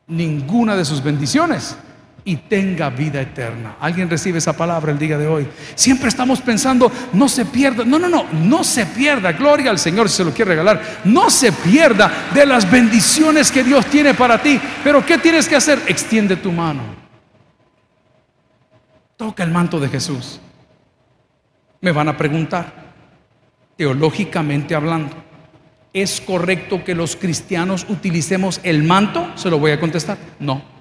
ninguna 0.08 0.74
de 0.74 0.84
sus 0.84 1.00
bendiciones 1.00 1.76
y 2.30 2.36
tenga 2.36 2.90
vida 2.90 3.20
eterna. 3.20 3.74
¿Alguien 3.80 4.08
recibe 4.08 4.38
esa 4.38 4.52
palabra 4.52 4.92
el 4.92 5.00
día 5.00 5.18
de 5.18 5.26
hoy? 5.26 5.48
Siempre 5.74 6.08
estamos 6.08 6.40
pensando, 6.40 6.90
no 7.12 7.28
se 7.28 7.44
pierda. 7.44 7.84
No, 7.84 7.98
no, 7.98 8.08
no, 8.08 8.24
no 8.32 8.62
se 8.62 8.86
pierda. 8.86 9.32
Gloria 9.32 9.72
al 9.72 9.80
Señor 9.80 10.08
si 10.08 10.18
se 10.18 10.24
lo 10.24 10.30
quiere 10.30 10.50
regalar. 10.50 10.80
No 11.02 11.28
se 11.28 11.50
pierda 11.50 12.30
de 12.32 12.46
las 12.46 12.70
bendiciones 12.70 13.50
que 13.50 13.64
Dios 13.64 13.84
tiene 13.86 14.14
para 14.14 14.40
ti. 14.40 14.60
Pero 14.84 15.04
¿qué 15.04 15.18
tienes 15.18 15.48
que 15.48 15.56
hacer? 15.56 15.82
Extiende 15.88 16.36
tu 16.36 16.52
mano. 16.52 16.82
Toca 19.16 19.42
el 19.42 19.50
manto 19.50 19.80
de 19.80 19.88
Jesús. 19.88 20.38
Me 21.80 21.90
van 21.90 22.10
a 22.10 22.16
preguntar, 22.16 22.72
teológicamente 23.76 24.76
hablando, 24.76 25.16
¿es 25.92 26.20
correcto 26.20 26.84
que 26.84 26.94
los 26.94 27.16
cristianos 27.16 27.86
utilicemos 27.88 28.60
el 28.62 28.84
manto? 28.84 29.32
Se 29.34 29.50
lo 29.50 29.58
voy 29.58 29.72
a 29.72 29.80
contestar. 29.80 30.16
No. 30.38 30.79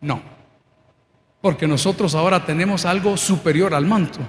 No. 0.00 0.22
Porque 1.40 1.68
nosotros 1.68 2.14
ahora 2.14 2.44
tenemos 2.44 2.84
algo 2.84 3.16
superior 3.16 3.74
al 3.74 3.86
manto, 3.86 4.20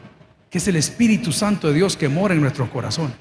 que 0.49 0.59
es 0.59 0.67
el 0.67 0.75
Espíritu 0.75 1.31
Santo 1.31 1.67
de 1.67 1.73
Dios 1.73 1.97
que 1.97 2.09
mora 2.09 2.33
en 2.33 2.41
nuestros 2.41 2.69
corazones. 2.69 3.15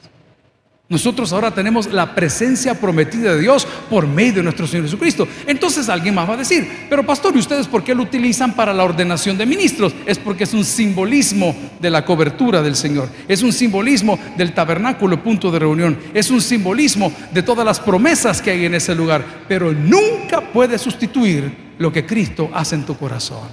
Nosotros 0.90 1.34
ahora 1.34 1.50
tenemos 1.50 1.92
la 1.92 2.14
presencia 2.14 2.72
prometida 2.80 3.34
de 3.34 3.40
Dios 3.40 3.66
por 3.90 4.06
medio 4.06 4.36
de 4.36 4.42
nuestro 4.44 4.66
Señor 4.66 4.86
Jesucristo. 4.86 5.28
Entonces 5.46 5.86
alguien 5.90 6.14
más 6.14 6.26
va 6.26 6.32
a 6.32 6.38
decir, 6.38 6.86
pero 6.88 7.04
pastor, 7.04 7.36
¿y 7.36 7.40
ustedes 7.40 7.68
por 7.68 7.84
qué 7.84 7.94
lo 7.94 8.04
utilizan 8.04 8.54
para 8.54 8.72
la 8.72 8.84
ordenación 8.84 9.36
de 9.36 9.44
ministros? 9.44 9.94
Es 10.06 10.18
porque 10.18 10.44
es 10.44 10.54
un 10.54 10.64
simbolismo 10.64 11.54
de 11.78 11.90
la 11.90 12.06
cobertura 12.06 12.62
del 12.62 12.74
Señor. 12.74 13.10
Es 13.28 13.42
un 13.42 13.52
simbolismo 13.52 14.18
del 14.38 14.54
tabernáculo, 14.54 15.22
punto 15.22 15.50
de 15.50 15.58
reunión. 15.58 15.98
Es 16.14 16.30
un 16.30 16.40
simbolismo 16.40 17.12
de 17.34 17.42
todas 17.42 17.66
las 17.66 17.80
promesas 17.80 18.40
que 18.40 18.52
hay 18.52 18.64
en 18.64 18.74
ese 18.74 18.94
lugar. 18.94 19.22
Pero 19.46 19.74
nunca 19.74 20.40
puede 20.40 20.78
sustituir 20.78 21.74
lo 21.76 21.92
que 21.92 22.06
Cristo 22.06 22.48
hace 22.54 22.76
en 22.76 22.86
tu 22.86 22.96
corazón. 22.96 23.46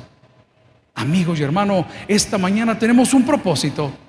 Amigos 0.93 1.37
y 1.37 1.43
hermanos, 1.43 1.85
esta 2.07 2.37
mañana 2.37 2.79
tenemos 2.79 3.13
un 3.13 3.25
propósito 3.25 4.04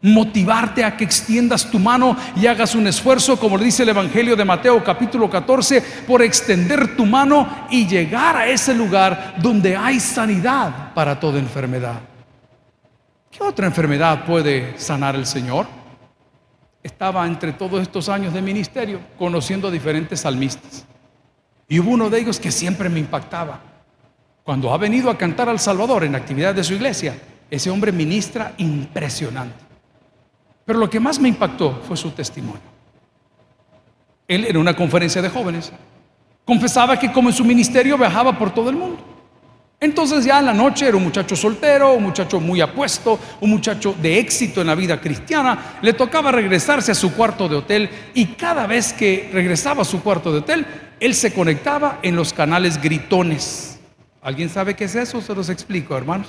motivarte 0.00 0.84
a 0.84 0.96
que 0.96 1.04
extiendas 1.04 1.70
tu 1.70 1.78
mano 1.78 2.16
y 2.36 2.46
hagas 2.46 2.74
un 2.74 2.86
esfuerzo, 2.86 3.38
como 3.38 3.58
dice 3.58 3.82
el 3.82 3.88
Evangelio 3.88 4.36
de 4.36 4.44
Mateo 4.44 4.82
capítulo 4.84 5.28
14, 5.28 5.80
por 6.06 6.22
extender 6.22 6.96
tu 6.96 7.04
mano 7.04 7.66
y 7.70 7.86
llegar 7.86 8.36
a 8.36 8.46
ese 8.46 8.74
lugar 8.74 9.34
donde 9.38 9.76
hay 9.76 9.98
sanidad 9.98 10.92
para 10.94 11.18
toda 11.18 11.38
enfermedad. 11.38 12.00
¿Qué 13.30 13.42
otra 13.42 13.66
enfermedad 13.66 14.24
puede 14.24 14.78
sanar 14.78 15.16
el 15.16 15.26
Señor? 15.26 15.66
Estaba 16.82 17.26
entre 17.26 17.52
todos 17.52 17.82
estos 17.82 18.08
años 18.08 18.32
de 18.32 18.40
ministerio 18.40 19.00
conociendo 19.18 19.68
a 19.68 19.70
diferentes 19.70 20.20
salmistas. 20.20 20.86
Y 21.68 21.80
hubo 21.80 21.90
uno 21.90 22.08
de 22.08 22.20
ellos 22.20 22.40
que 22.40 22.50
siempre 22.50 22.88
me 22.88 23.00
impactaba. 23.00 23.60
Cuando 24.42 24.72
ha 24.72 24.78
venido 24.78 25.10
a 25.10 25.18
cantar 25.18 25.48
al 25.48 25.58
Salvador 25.58 26.04
en 26.04 26.14
actividad 26.14 26.54
de 26.54 26.64
su 26.64 26.72
iglesia, 26.72 27.18
ese 27.50 27.68
hombre 27.68 27.92
ministra 27.92 28.54
impresionante. 28.56 29.67
Pero 30.68 30.80
lo 30.80 30.90
que 30.90 31.00
más 31.00 31.18
me 31.18 31.30
impactó 31.30 31.80
fue 31.88 31.96
su 31.96 32.10
testimonio. 32.10 32.60
Él 34.28 34.44
en 34.44 34.54
una 34.58 34.76
conferencia 34.76 35.22
de 35.22 35.30
jóvenes 35.30 35.72
confesaba 36.44 36.98
que 36.98 37.10
como 37.10 37.30
en 37.30 37.34
su 37.34 37.42
ministerio 37.42 37.96
viajaba 37.96 38.38
por 38.38 38.52
todo 38.52 38.68
el 38.68 38.76
mundo. 38.76 39.02
Entonces 39.80 40.26
ya 40.26 40.40
en 40.40 40.44
la 40.44 40.52
noche 40.52 40.86
era 40.86 40.98
un 40.98 41.04
muchacho 41.04 41.34
soltero, 41.36 41.94
un 41.94 42.02
muchacho 42.02 42.38
muy 42.38 42.60
apuesto, 42.60 43.18
un 43.40 43.48
muchacho 43.48 43.96
de 44.02 44.18
éxito 44.18 44.60
en 44.60 44.66
la 44.66 44.74
vida 44.74 45.00
cristiana. 45.00 45.78
Le 45.80 45.94
tocaba 45.94 46.32
regresarse 46.32 46.92
a 46.92 46.94
su 46.94 47.14
cuarto 47.14 47.48
de 47.48 47.56
hotel 47.56 47.88
y 48.12 48.26
cada 48.34 48.66
vez 48.66 48.92
que 48.92 49.30
regresaba 49.32 49.80
a 49.80 49.86
su 49.86 50.02
cuarto 50.02 50.30
de 50.30 50.40
hotel, 50.40 50.66
él 51.00 51.14
se 51.14 51.32
conectaba 51.32 51.98
en 52.02 52.14
los 52.14 52.34
canales 52.34 52.78
gritones. 52.78 53.80
¿Alguien 54.20 54.50
sabe 54.50 54.76
qué 54.76 54.84
es 54.84 54.94
eso? 54.96 55.22
Se 55.22 55.34
los 55.34 55.48
explico, 55.48 55.96
hermanos. 55.96 56.28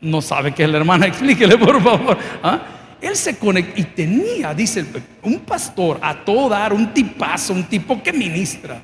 No 0.00 0.20
sabe 0.22 0.52
qué 0.52 0.64
es 0.64 0.70
la 0.70 0.78
hermana, 0.78 1.06
explíquele 1.06 1.56
por 1.56 1.80
favor. 1.80 2.18
¿Ah? 2.42 2.73
Él 3.04 3.16
se 3.16 3.38
conectó 3.38 3.78
y 3.78 3.84
tenía, 3.84 4.54
dice, 4.54 4.84
un 5.22 5.40
pastor 5.40 5.98
a 6.00 6.24
todo 6.24 6.48
dar, 6.48 6.72
un 6.72 6.94
tipazo, 6.94 7.52
un 7.52 7.64
tipo 7.64 8.02
que 8.02 8.12
ministra. 8.12 8.82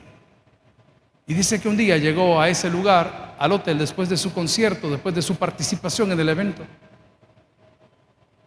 Y 1.27 1.33
dice 1.33 1.59
que 1.59 1.69
un 1.69 1.77
día 1.77 1.97
llegó 1.97 2.39
a 2.39 2.49
ese 2.49 2.69
lugar, 2.69 3.37
al 3.39 3.53
hotel, 3.53 3.79
después 3.79 4.11
de 4.11 4.19
su 4.19 4.33
concierto, 4.35 4.91
después 4.91 5.15
de 5.15 5.23
su 5.23 5.37
participación 5.37 6.13
en 6.13 6.21
el 6.21 6.29
evento. 6.29 6.63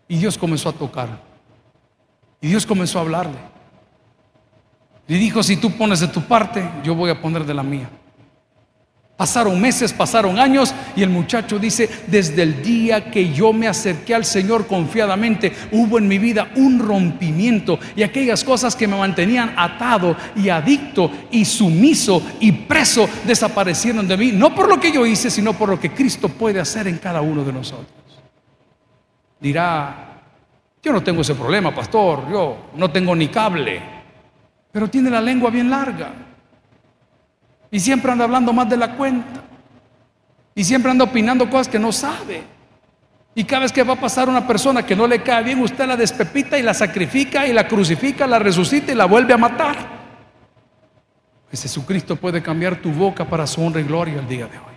Y 0.07 0.17
Dios 0.17 0.37
comenzó 0.37 0.69
a 0.69 0.73
tocarlo. 0.73 1.17
Y 2.39 2.49
Dios 2.49 2.67
comenzó 2.67 2.99
a 2.99 3.01
hablarle. 3.01 3.39
Y 5.07 5.15
dijo, 5.15 5.41
si 5.41 5.57
tú 5.57 5.71
pones 5.71 6.01
de 6.01 6.07
tu 6.07 6.21
parte, 6.21 6.69
yo 6.83 6.93
voy 6.93 7.09
a 7.09 7.19
poner 7.19 7.45
de 7.45 7.53
la 7.53 7.63
mía. 7.63 7.89
Pasaron 9.15 9.61
meses, 9.61 9.93
pasaron 9.93 10.39
años 10.39 10.73
y 10.95 11.03
el 11.03 11.09
muchacho 11.09 11.59
dice, 11.59 11.87
desde 12.07 12.41
el 12.41 12.63
día 12.63 13.11
que 13.11 13.31
yo 13.31 13.53
me 13.53 13.67
acerqué 13.67 14.15
al 14.15 14.25
Señor 14.25 14.65
confiadamente, 14.65 15.53
hubo 15.71 15.99
en 15.99 16.07
mi 16.07 16.17
vida 16.17 16.51
un 16.55 16.79
rompimiento 16.79 17.77
y 17.95 18.01
aquellas 18.01 18.43
cosas 18.43 18.75
que 18.75 18.87
me 18.87 18.97
mantenían 18.97 19.53
atado 19.55 20.17
y 20.35 20.49
adicto 20.49 21.11
y 21.29 21.45
sumiso 21.45 22.23
y 22.39 22.51
preso 22.51 23.07
desaparecieron 23.23 24.07
de 24.07 24.17
mí, 24.17 24.31
no 24.31 24.55
por 24.55 24.67
lo 24.67 24.79
que 24.79 24.91
yo 24.91 25.05
hice, 25.05 25.29
sino 25.29 25.53
por 25.53 25.69
lo 25.69 25.79
que 25.79 25.91
Cristo 25.91 26.27
puede 26.27 26.59
hacer 26.59 26.87
en 26.87 26.97
cada 26.97 27.21
uno 27.21 27.43
de 27.43 27.53
nosotros. 27.53 27.87
Dirá, 29.39 30.21
yo 30.81 30.91
no 30.91 31.03
tengo 31.03 31.21
ese 31.21 31.35
problema, 31.35 31.73
pastor, 31.73 32.31
yo 32.31 32.71
no 32.75 32.89
tengo 32.89 33.15
ni 33.15 33.27
cable, 33.27 33.79
pero 34.71 34.89
tiene 34.89 35.11
la 35.11 35.21
lengua 35.21 35.51
bien 35.51 35.69
larga. 35.69 36.32
Y 37.73 37.79
siempre 37.79 38.11
anda 38.11 38.25
hablando 38.25 38.53
más 38.53 38.69
de 38.69 38.77
la 38.77 38.95
cuenta. 38.95 39.41
Y 40.53 40.63
siempre 40.63 40.91
anda 40.91 41.05
opinando 41.05 41.49
cosas 41.49 41.67
que 41.67 41.79
no 41.79 41.91
sabe. 41.91 42.43
Y 43.33 43.43
cada 43.45 43.63
vez 43.63 43.71
que 43.71 43.81
va 43.81 43.93
a 43.93 43.99
pasar 43.99 44.29
una 44.29 44.45
persona 44.45 44.85
que 44.85 44.95
no 44.95 45.07
le 45.07 45.23
cae 45.23 45.43
bien, 45.43 45.59
usted 45.59 45.87
la 45.87 45.97
despepita 45.97 46.59
y 46.59 46.61
la 46.61 46.75
sacrifica 46.75 47.47
y 47.47 47.51
la 47.51 47.67
crucifica, 47.67 48.27
la 48.27 48.37
resucita 48.37 48.91
y 48.91 48.95
la 48.95 49.05
vuelve 49.05 49.33
a 49.33 49.39
matar. 49.39 49.75
Pues 51.49 51.63
Jesucristo 51.63 52.15
puede 52.15 52.43
cambiar 52.43 52.75
tu 52.75 52.91
boca 52.91 53.25
para 53.25 53.47
su 53.47 53.65
honra 53.65 53.81
y 53.81 53.85
gloria 53.85 54.19
el 54.19 54.27
día 54.27 54.45
de 54.45 54.59
hoy. 54.59 54.72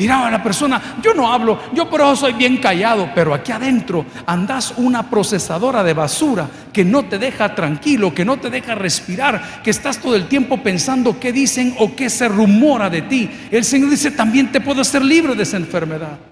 Dirá 0.00 0.30
la 0.30 0.42
persona, 0.42 0.96
yo 1.02 1.12
no 1.12 1.30
hablo, 1.30 1.60
yo 1.74 1.90
por 1.90 2.00
eso 2.00 2.16
soy 2.16 2.32
bien 2.32 2.56
callado, 2.56 3.10
pero 3.14 3.34
aquí 3.34 3.52
adentro 3.52 4.06
andas 4.24 4.72
una 4.78 5.10
procesadora 5.10 5.84
de 5.84 5.92
basura 5.92 6.48
que 6.72 6.86
no 6.86 7.04
te 7.04 7.18
deja 7.18 7.54
tranquilo, 7.54 8.14
que 8.14 8.24
no 8.24 8.38
te 8.38 8.48
deja 8.48 8.74
respirar, 8.74 9.60
que 9.62 9.68
estás 9.68 9.98
todo 9.98 10.16
el 10.16 10.26
tiempo 10.26 10.62
pensando 10.62 11.20
qué 11.20 11.32
dicen 11.32 11.74
o 11.80 11.94
qué 11.94 12.08
se 12.08 12.28
rumora 12.28 12.88
de 12.88 13.02
ti. 13.02 13.30
El 13.50 13.62
Señor 13.62 13.90
dice, 13.90 14.10
también 14.10 14.50
te 14.50 14.62
puedo 14.62 14.80
hacer 14.80 15.04
libre 15.04 15.34
de 15.34 15.42
esa 15.42 15.58
enfermedad. 15.58 16.29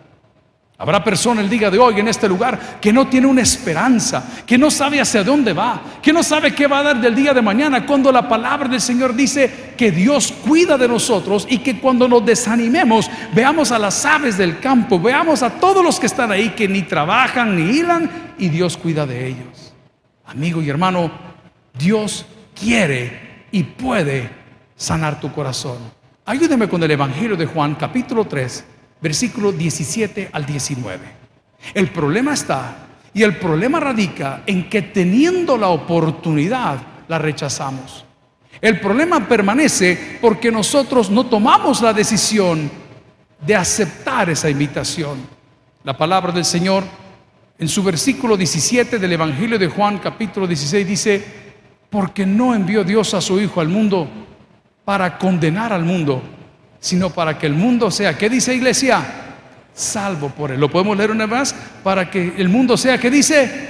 Habrá 0.81 1.03
persona 1.03 1.41
el 1.41 1.51
día 1.51 1.73
de 1.73 1.79
hoy 1.79 1.99
en 1.99 2.07
este 2.07 2.29
lugar 2.29 2.79
que 2.81 2.93
no 2.93 3.09
tiene 3.09 3.27
una 3.27 3.43
esperanza, 3.43 4.25
que 4.47 4.57
no 4.57 4.71
sabe 4.71 5.01
hacia 5.01 5.25
dónde 5.25 5.53
va, 5.53 5.83
que 6.01 6.13
no 6.13 6.23
sabe 6.23 6.55
qué 6.55 6.69
va 6.69 6.79
a 6.79 6.83
dar 6.85 7.01
del 7.01 7.17
día 7.17 7.35
de 7.35 7.43
mañana, 7.43 7.85
cuando 7.85 8.13
la 8.13 8.29
palabra 8.29 8.69
del 8.69 8.81
Señor 8.81 9.13
dice 9.13 9.75
que 9.77 9.91
Dios 9.91 10.33
cuida 10.47 10.79
de 10.79 10.87
nosotros 10.87 11.49
y 11.51 11.59
que 11.59 11.81
cuando 11.81 12.07
nos 12.07 12.25
desanimemos 12.25 13.11
veamos 13.35 13.73
a 13.73 13.79
las 13.81 14.05
aves 14.05 14.39
del 14.39 14.61
campo, 14.61 15.01
veamos 15.01 15.43
a 15.43 15.51
todos 15.51 15.83
los 15.83 15.99
que 15.99 16.07
están 16.07 16.31
ahí 16.31 16.51
que 16.51 16.69
ni 16.69 16.83
trabajan 16.83 17.57
ni 17.57 17.77
hilan 17.77 18.35
y 18.39 18.49
Dios 18.49 18.77
cuida 18.77 19.05
de 19.05 19.27
ellos. 19.27 19.75
Amigo 20.27 20.63
y 20.63 20.71
hermano, 20.71 21.11
Dios 21.77 22.25
quiere 22.55 23.47
y 23.51 23.65
puede 23.65 24.31
sanar 24.77 25.19
tu 25.19 25.33
corazón. 25.33 25.79
Ayúdeme 26.25 26.69
con 26.69 26.81
el 26.85 26.91
Evangelio 26.93 27.37
de 27.37 27.47
Juan 27.47 27.75
capítulo 27.75 28.27
3 28.27 28.78
versículo 29.01 29.53
17 29.53 30.31
al 30.33 30.47
19. 30.47 30.99
El 31.75 31.91
problema 31.91 32.35
está, 32.35 32.87
y 33.15 33.23
el 33.23 33.37
problema 33.37 33.81
radica 33.81 34.43
en 34.47 34.69
que 34.69 34.83
teniendo 34.83 35.57
la 35.57 35.69
oportunidad, 35.69 36.79
la 37.09 37.19
rechazamos. 37.19 38.05
El 38.61 38.81
problema 38.81 39.27
permanece 39.27 40.19
porque 40.21 40.51
nosotros 40.51 41.11
no 41.11 41.27
tomamos 41.27 41.81
la 41.81 41.93
decisión 41.93 42.71
de 43.41 43.55
aceptar 43.55 44.31
esa 44.31 44.51
invitación. 44.51 45.19
La 45.85 45.97
palabra 45.97 46.33
del 46.33 46.45
Señor 46.45 46.85
en 47.59 47.69
su 47.69 47.83
versículo 47.83 48.37
17 48.37 48.99
del 48.99 49.13
Evangelio 49.13 49.59
de 49.59 49.69
Juan 49.69 49.99
capítulo 49.99 50.47
16 50.47 50.87
dice, 50.87 51.25
porque 51.91 52.27
no 52.27 52.55
envió 52.55 52.85
Dios 52.85 53.15
a 53.15 53.21
su 53.21 53.41
Hijo 53.41 53.61
al 53.61 53.69
mundo 53.69 54.09
para 54.85 55.19
condenar 55.19 55.73
al 55.73 55.85
mundo, 55.85 56.23
sino 56.81 57.11
para 57.11 57.39
que 57.39 57.47
el 57.47 57.55
mundo 57.55 57.91
sea, 57.91 58.17
¿qué 58.17 58.29
dice 58.29 58.55
iglesia? 58.55 59.05
Salvo 59.73 60.29
por 60.31 60.51
él. 60.51 60.61
Lo 60.61 60.71
podemos 60.71 60.97
leer 60.97 61.11
una 61.11 61.27
vez 61.27 61.55
para 61.83 62.11
que 62.11 62.35
el 62.37 62.49
mundo 62.49 62.77
sea, 62.77 62.99
¿qué 62.99 63.11
dice? 63.11 63.69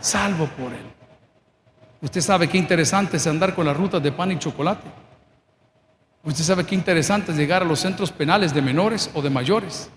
Salvo 0.00 0.46
por 0.46 0.72
él. 0.72 0.86
Usted 2.00 2.20
sabe 2.20 2.48
qué 2.48 2.58
interesante 2.58 3.16
es 3.16 3.26
andar 3.26 3.54
con 3.54 3.66
las 3.66 3.76
rutas 3.76 4.02
de 4.02 4.12
pan 4.12 4.30
y 4.32 4.38
chocolate. 4.38 4.88
Usted 6.22 6.44
sabe 6.44 6.64
qué 6.64 6.74
interesante 6.74 7.32
es 7.32 7.38
llegar 7.38 7.62
a 7.62 7.64
los 7.64 7.80
centros 7.80 8.12
penales 8.12 8.54
de 8.54 8.62
menores 8.62 9.10
o 9.14 9.22
de 9.22 9.30
mayores. 9.30 9.90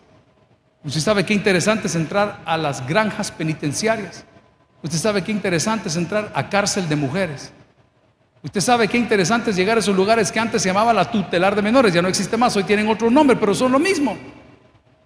Usted 0.83 0.99
sabe 0.99 1.25
qué 1.25 1.33
interesante 1.33 1.87
es 1.87 1.95
entrar 1.95 2.41
a 2.45 2.57
las 2.57 2.87
granjas 2.87 3.31
penitenciarias. 3.31 4.25
Usted 4.81 4.97
sabe 4.97 5.23
qué 5.23 5.31
interesante 5.31 5.89
es 5.89 5.95
entrar 5.95 6.31
a 6.33 6.49
cárcel 6.49 6.89
de 6.89 6.95
mujeres. 6.95 7.53
Usted 8.43 8.61
sabe 8.61 8.87
qué 8.87 8.97
interesante 8.97 9.51
es 9.51 9.55
llegar 9.55 9.77
a 9.77 9.81
esos 9.81 9.95
lugares 9.95 10.31
que 10.31 10.39
antes 10.39 10.61
se 10.63 10.69
llamaba 10.69 10.93
la 10.93 11.09
tutelar 11.09 11.55
de 11.55 11.61
menores, 11.61 11.93
ya 11.93 12.01
no 12.01 12.07
existe 12.07 12.37
más, 12.37 12.55
hoy 12.55 12.63
tienen 12.63 12.87
otro 12.87 13.11
nombre, 13.11 13.35
pero 13.35 13.53
son 13.53 13.71
lo 13.71 13.79
mismo. 13.79 14.17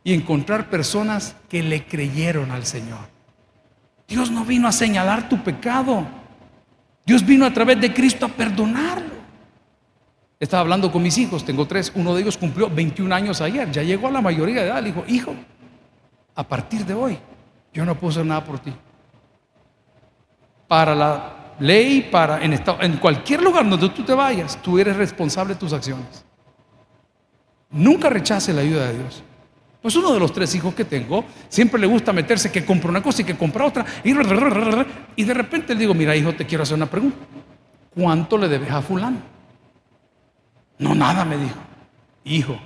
Y 0.04 0.14
encontrar 0.14 0.70
personas 0.70 1.36
que 1.50 1.62
le 1.62 1.86
creyeron 1.86 2.52
al 2.52 2.66
Señor. 2.66 3.16
Dios 4.08 4.32
no 4.32 4.46
vino 4.46 4.68
a 4.68 4.72
señalar 4.72 5.28
tu 5.28 5.44
pecado. 5.44 6.06
Dios 7.06 7.26
vino 7.26 7.46
a 7.46 7.52
través 7.52 7.82
de 7.82 7.94
Cristo 7.94 8.26
a 8.26 8.30
perdonarlo. 8.30 9.16
Estaba 10.40 10.62
hablando 10.62 10.92
con 10.92 11.02
mis 11.02 11.18
hijos, 11.18 11.46
tengo 11.46 11.66
tres, 11.66 11.92
uno 11.96 12.14
de 12.14 12.22
ellos 12.22 12.38
cumplió 12.38 12.70
21 12.70 13.14
años 13.16 13.42
ayer, 13.42 13.72
ya 13.72 13.84
llegó 13.84 14.08
a 14.08 14.12
la 14.12 14.22
mayoría 14.22 14.62
de 14.62 14.68
edad, 14.68 14.82
le 14.82 14.92
dijo, 14.92 15.04
hijo, 15.08 15.34
a 16.36 16.44
partir 16.44 16.86
de 16.86 16.94
hoy 16.94 17.18
yo 17.74 17.86
no 17.86 17.96
puedo 17.96 18.12
hacer 18.12 18.26
nada 18.26 18.44
por 18.44 18.60
ti. 18.60 18.74
Para 20.68 20.94
la 20.94 21.35
ley, 21.60 22.08
para 22.12 22.44
en, 22.44 22.98
cualquier 22.98 23.42
lugar 23.42 23.68
donde 23.68 23.90
tú 23.90 24.04
te 24.04 24.14
vayas, 24.14 24.62
tú 24.62 24.78
eres 24.78 24.96
responsable 24.96 25.54
de 25.54 25.60
tus 25.60 25.74
acciones. 25.74 26.26
Nunca 27.70 28.10
rechace 28.10 28.54
la 28.54 28.62
ayuda 28.62 28.88
de 28.88 29.00
Dios. 29.00 29.24
Pues 29.82 29.96
uno 29.96 30.14
de 30.14 30.20
los 30.20 30.34
tres 30.34 30.54
hijos 30.56 30.74
que 30.74 30.86
tengo 30.86 31.26
siempre 31.48 31.80
le 31.80 31.88
gusta 31.88 32.12
meterse 32.12 32.52
que 32.52 32.66
compra 32.66 32.90
una 32.90 33.04
cosa 33.04 33.22
y 33.22 33.26
que 33.26 33.36
compra 33.36 33.66
otra. 33.66 33.86
Y, 34.04 34.12
y 35.16 35.24
de 35.24 35.34
repente 35.34 35.74
le 35.74 35.80
digo, 35.82 35.94
mira 35.94 36.16
hijo, 36.16 36.34
te 36.34 36.46
quiero 36.46 36.64
hacer 36.64 36.76
una 36.76 36.88
pregunta. 36.88 37.18
¿Cuánto 37.94 38.38
le 38.38 38.48
debes 38.48 38.72
a 38.72 38.82
fulano? 38.82 39.20
No, 40.80 40.96
nada, 40.96 41.24
me 41.24 41.38
dijo. 41.38 41.60
Hijo, 42.24 42.60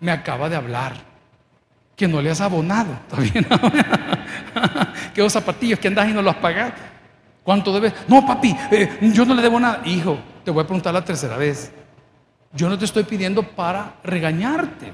me 0.00 0.10
acaba 0.10 0.48
de 0.48 0.56
hablar 0.56 0.94
que 1.94 2.08
no 2.08 2.20
le 2.20 2.30
has 2.30 2.40
abonado. 2.40 2.98
Que 5.14 5.22
los 5.22 5.32
zapatillos 5.32 5.78
que 5.78 5.88
andas 5.88 6.08
y 6.08 6.12
no 6.12 6.22
los 6.22 6.34
has 6.34 6.40
pagado. 6.40 6.72
¿Cuánto 7.42 7.72
debes? 7.72 7.92
No, 8.08 8.24
papi, 8.24 8.54
eh, 8.70 8.98
yo 9.12 9.24
no 9.24 9.34
le 9.34 9.42
debo 9.42 9.58
nada. 9.58 9.82
Hijo, 9.84 10.18
te 10.44 10.50
voy 10.50 10.62
a 10.62 10.66
preguntar 10.66 10.94
la 10.94 11.04
tercera 11.04 11.36
vez. 11.36 11.72
Yo 12.52 12.68
no 12.68 12.78
te 12.78 12.84
estoy 12.84 13.04
pidiendo 13.04 13.42
para 13.42 13.94
regañarte. 14.04 14.92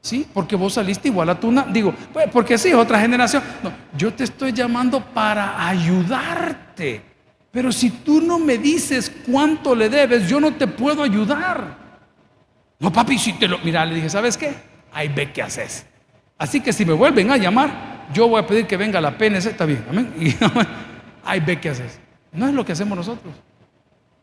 ¿Sí? 0.00 0.26
Porque 0.34 0.56
vos 0.56 0.74
saliste 0.74 1.08
igual 1.08 1.30
a 1.30 1.40
tu... 1.40 1.50
Digo, 1.72 1.94
pues 2.12 2.28
porque 2.30 2.58
sí, 2.58 2.72
otra 2.74 3.00
generación. 3.00 3.42
No, 3.62 3.72
yo 3.96 4.12
te 4.12 4.24
estoy 4.24 4.52
llamando 4.52 5.00
para 5.00 5.66
ayudarte. 5.66 7.02
Pero 7.50 7.72
si 7.72 7.90
tú 7.90 8.20
no 8.20 8.38
me 8.38 8.58
dices 8.58 9.10
cuánto 9.30 9.74
le 9.74 9.88
debes, 9.88 10.28
yo 10.28 10.40
no 10.40 10.52
te 10.54 10.66
puedo 10.66 11.02
ayudar. 11.02 11.78
No, 12.80 12.92
papi, 12.92 13.16
si 13.16 13.34
te 13.34 13.48
lo... 13.48 13.58
Mira, 13.60 13.86
le 13.86 13.94
dije, 13.94 14.10
¿sabes 14.10 14.36
qué? 14.36 14.52
Ahí 14.92 15.08
ve 15.08 15.32
qué 15.32 15.40
haces. 15.40 15.86
Así 16.36 16.60
que 16.60 16.72
si 16.72 16.84
me 16.84 16.92
vuelven 16.92 17.30
a 17.30 17.36
llamar, 17.36 18.04
yo 18.12 18.28
voy 18.28 18.42
a 18.42 18.46
pedir 18.46 18.66
que 18.66 18.76
venga 18.76 19.00
la 19.00 19.16
PNC, 19.16 19.46
está 19.46 19.64
bien, 19.64 19.84
amén. 19.88 20.12
ahí 21.24 21.40
ve 21.40 21.60
qué 21.60 21.70
haces. 21.70 21.98
No 22.32 22.48
es 22.48 22.54
lo 22.54 22.64
que 22.64 22.72
hacemos 22.72 22.96
nosotros. 22.96 23.34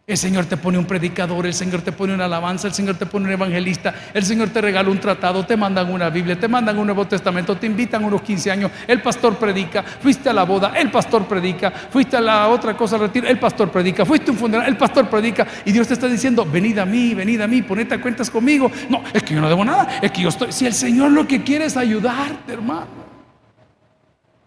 El 0.07 0.17
Señor 0.17 0.45
te 0.45 0.57
pone 0.57 0.77
un 0.77 0.85
predicador, 0.85 1.45
el 1.45 1.53
Señor 1.53 1.83
te 1.83 1.91
pone 1.91 2.13
una 2.13 2.25
alabanza, 2.25 2.67
el 2.67 2.73
Señor 2.73 2.97
te 2.97 3.05
pone 3.05 3.27
un 3.27 3.31
evangelista, 3.31 3.93
el 4.13 4.25
Señor 4.25 4.49
te 4.49 4.59
regala 4.59 4.89
un 4.89 4.99
tratado, 4.99 5.45
te 5.45 5.55
mandan 5.55 5.89
una 5.89 6.09
Biblia, 6.09 6.37
te 6.37 6.47
mandan 6.47 6.77
un 6.79 6.87
Nuevo 6.87 7.07
Testamento, 7.07 7.55
te 7.55 7.67
invitan 7.67 8.03
unos 8.03 8.21
15 8.21 8.51
años, 8.51 8.71
el 8.87 9.01
pastor 9.01 9.37
predica, 9.37 9.83
fuiste 9.83 10.27
a 10.27 10.33
la 10.33 10.43
boda, 10.43 10.73
el 10.75 10.91
pastor 10.91 11.27
predica, 11.27 11.71
fuiste 11.71 12.17
a 12.17 12.21
la 12.21 12.49
otra 12.49 12.75
cosa 12.75 12.97
retiro, 12.97 13.27
el 13.27 13.39
pastor 13.39 13.71
predica, 13.71 14.03
fuiste 14.03 14.31
a 14.31 14.33
un 14.33 14.39
funeral, 14.39 14.67
el 14.67 14.75
pastor 14.75 15.07
predica 15.07 15.47
y 15.63 15.71
Dios 15.71 15.87
te 15.87 15.93
está 15.93 16.07
diciendo, 16.07 16.45
venid 16.45 16.79
a 16.79 16.85
mí, 16.85 17.13
venid 17.13 17.39
a 17.39 17.47
mí, 17.47 17.61
ponete 17.61 17.93
a 17.93 18.01
cuentas 18.01 18.29
conmigo. 18.29 18.69
No, 18.89 19.03
es 19.13 19.23
que 19.23 19.35
yo 19.35 19.39
no 19.39 19.47
debo 19.47 19.63
nada, 19.63 19.99
es 20.01 20.11
que 20.11 20.23
yo 20.23 20.29
estoy, 20.29 20.51
si 20.51 20.65
el 20.65 20.73
Señor 20.73 21.11
lo 21.11 21.25
que 21.25 21.43
quiere 21.43 21.65
es 21.65 21.77
ayudarte, 21.77 22.51
hermano. 22.51 23.00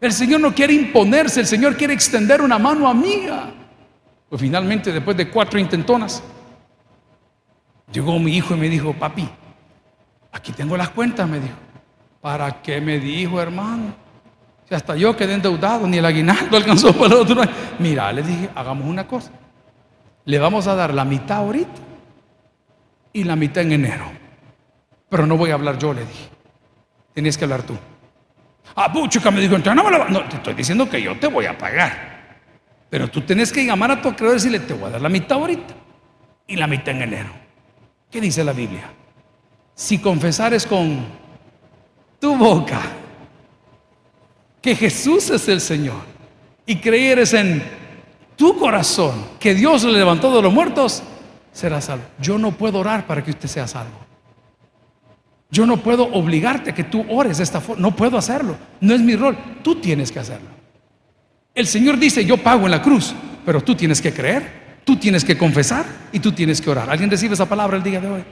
El 0.04 0.12
Señor 0.12 0.38
no 0.38 0.54
quiere 0.54 0.74
imponerse, 0.74 1.40
el 1.40 1.46
Señor 1.46 1.78
quiere 1.78 1.94
extender 1.94 2.42
una 2.42 2.58
mano 2.58 2.86
amiga. 2.86 3.50
Pues 4.28 4.38
finalmente, 4.38 4.92
después 4.92 5.16
de 5.16 5.30
cuatro 5.30 5.58
intentonas, 5.58 6.22
llegó 7.90 8.18
mi 8.18 8.36
hijo 8.36 8.54
y 8.54 8.58
me 8.58 8.68
dijo, 8.68 8.92
papi, 8.92 9.26
aquí 10.30 10.52
tengo 10.52 10.76
las 10.76 10.90
cuentas, 10.90 11.26
me 11.26 11.40
dijo. 11.40 11.54
¿Para 12.20 12.60
qué 12.60 12.82
me 12.82 13.00
dijo, 13.00 13.40
hermano? 13.40 13.94
Si 14.68 14.74
hasta 14.74 14.94
yo 14.94 15.16
quedé 15.16 15.32
endeudado, 15.32 15.86
ni 15.86 15.96
el 15.96 16.04
aguinaldo 16.04 16.54
alcanzó 16.58 16.92
para 16.92 17.14
el 17.14 17.20
otro 17.22 17.40
año. 17.40 17.52
Mira, 17.78 18.12
le 18.12 18.22
dije, 18.22 18.50
hagamos 18.54 18.86
una 18.86 19.08
cosa. 19.08 19.30
Le 20.26 20.38
vamos 20.38 20.66
a 20.66 20.74
dar 20.74 20.92
la 20.92 21.06
mitad 21.06 21.38
ahorita 21.38 21.80
y 23.10 23.24
la 23.24 23.36
mitad 23.36 23.62
en 23.62 23.72
enero. 23.72 24.04
Pero 25.08 25.26
no 25.26 25.38
voy 25.38 25.50
a 25.50 25.54
hablar 25.54 25.78
yo, 25.78 25.94
le 25.94 26.02
dije. 26.02 26.28
Tienes 27.14 27.38
que 27.38 27.44
hablar 27.44 27.62
tú. 27.62 27.74
Ah, 28.76 28.92
puchica, 28.92 29.30
me 29.30 29.40
dijo, 29.40 29.54
entonces 29.54 29.82
no 29.82 29.90
me 29.90 30.10
No, 30.10 30.28
te 30.28 30.36
estoy 30.36 30.54
diciendo 30.54 30.88
que 30.88 31.00
yo 31.00 31.16
te 31.18 31.26
voy 31.26 31.46
a 31.46 31.56
pagar. 31.56 32.14
Pero 32.90 33.08
tú 33.08 33.20
tienes 33.22 33.52
que 33.52 33.64
llamar 33.64 33.90
a 33.90 34.02
tu 34.02 34.08
acreedor 34.08 34.34
y 34.34 34.38
decirle, 34.38 34.60
te 34.60 34.74
voy 34.74 34.88
a 34.88 34.90
dar 34.90 35.00
la 35.00 35.08
mitad 35.08 35.38
ahorita 35.38 35.74
y 36.46 36.56
la 36.56 36.66
mitad 36.66 36.94
en 36.94 37.02
enero. 37.02 37.30
¿Qué 38.10 38.20
dice 38.20 38.44
la 38.44 38.52
Biblia? 38.52 38.90
Si 39.74 39.98
confesares 39.98 40.66
con 40.66 41.04
tu 42.20 42.36
boca 42.36 42.80
que 44.60 44.76
Jesús 44.76 45.30
es 45.30 45.48
el 45.48 45.60
Señor 45.60 46.02
y 46.64 46.76
creyeres 46.76 47.34
en 47.34 47.62
tu 48.36 48.58
corazón 48.58 49.26
que 49.38 49.54
Dios 49.54 49.84
le 49.84 49.92
levantó 49.92 50.34
de 50.34 50.42
los 50.42 50.52
muertos, 50.52 51.02
serás 51.52 51.86
salvo. 51.86 52.04
Yo 52.20 52.38
no 52.38 52.52
puedo 52.52 52.78
orar 52.78 53.06
para 53.06 53.22
que 53.22 53.30
usted 53.30 53.48
sea 53.48 53.66
salvo. 53.66 54.03
Yo 55.54 55.64
no 55.66 55.76
puedo 55.76 56.02
obligarte 56.12 56.70
a 56.70 56.74
que 56.74 56.82
tú 56.82 57.06
ores 57.08 57.38
de 57.38 57.44
esta 57.44 57.60
forma. 57.60 57.80
No 57.80 57.94
puedo 57.94 58.18
hacerlo. 58.18 58.56
No 58.80 58.92
es 58.92 59.00
mi 59.00 59.14
rol. 59.14 59.38
Tú 59.62 59.76
tienes 59.76 60.10
que 60.10 60.18
hacerlo. 60.18 60.48
El 61.54 61.68
Señor 61.68 61.96
dice, 61.96 62.24
yo 62.24 62.36
pago 62.38 62.64
en 62.64 62.72
la 62.72 62.82
cruz, 62.82 63.14
pero 63.46 63.60
tú 63.60 63.76
tienes 63.76 64.02
que 64.02 64.12
creer, 64.12 64.80
tú 64.84 64.96
tienes 64.96 65.24
que 65.24 65.38
confesar 65.38 65.84
y 66.10 66.18
tú 66.18 66.32
tienes 66.32 66.60
que 66.60 66.68
orar. 66.68 66.90
¿Alguien 66.90 67.08
recibe 67.08 67.34
esa 67.34 67.48
palabra 67.48 67.76
el 67.76 67.84
día 67.84 68.00
de 68.00 68.08
hoy? 68.08 68.24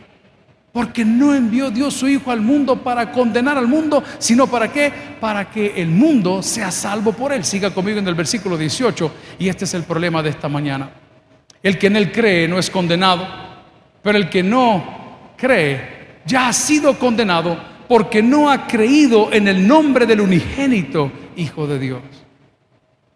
Porque 0.73 1.05
no 1.05 1.33
envió 1.33 1.71
Dios 1.71 1.95
su 1.95 2.09
Hijo 2.09 2.33
al 2.33 2.41
mundo 2.41 2.83
para 2.83 3.13
condenar 3.13 3.57
al 3.57 3.69
mundo, 3.69 4.03
sino 4.19 4.49
para 4.49 4.73
qué? 4.73 4.93
Para 5.21 5.49
que 5.49 5.81
el 5.81 5.91
mundo 5.91 6.43
sea 6.43 6.73
salvo 6.73 7.13
por 7.13 7.33
él. 7.33 7.45
Siga 7.45 7.73
conmigo 7.73 8.01
en 8.01 8.09
el 8.09 8.17
versículo 8.17 8.59
18 8.59 9.15
y 9.39 9.49
este 9.49 9.65
es 9.65 9.75
el 9.75 9.85
problema 9.85 10.25
de 10.25 10.31
esta 10.31 10.49
mañana. 10.49 10.91
El 11.63 11.79
que 11.79 11.87
en 11.87 11.95
él 11.95 12.11
cree 12.11 12.49
no 12.49 12.59
es 12.59 12.69
condenado, 12.69 13.29
pero 14.03 14.19
el 14.19 14.29
que 14.29 14.43
no 14.43 15.35
cree 15.37 16.02
ya 16.27 16.49
ha 16.49 16.53
sido 16.53 16.99
condenado 16.99 17.59
porque 17.89 18.23
no 18.23 18.51
ha 18.51 18.67
creído 18.67 19.33
en 19.33 19.49
el 19.49 19.67
nombre 19.67 20.07
del 20.07 20.21
unigénito 20.21 21.13
Hijo 21.37 21.67
de 21.67 21.79
Dios. 21.79 22.03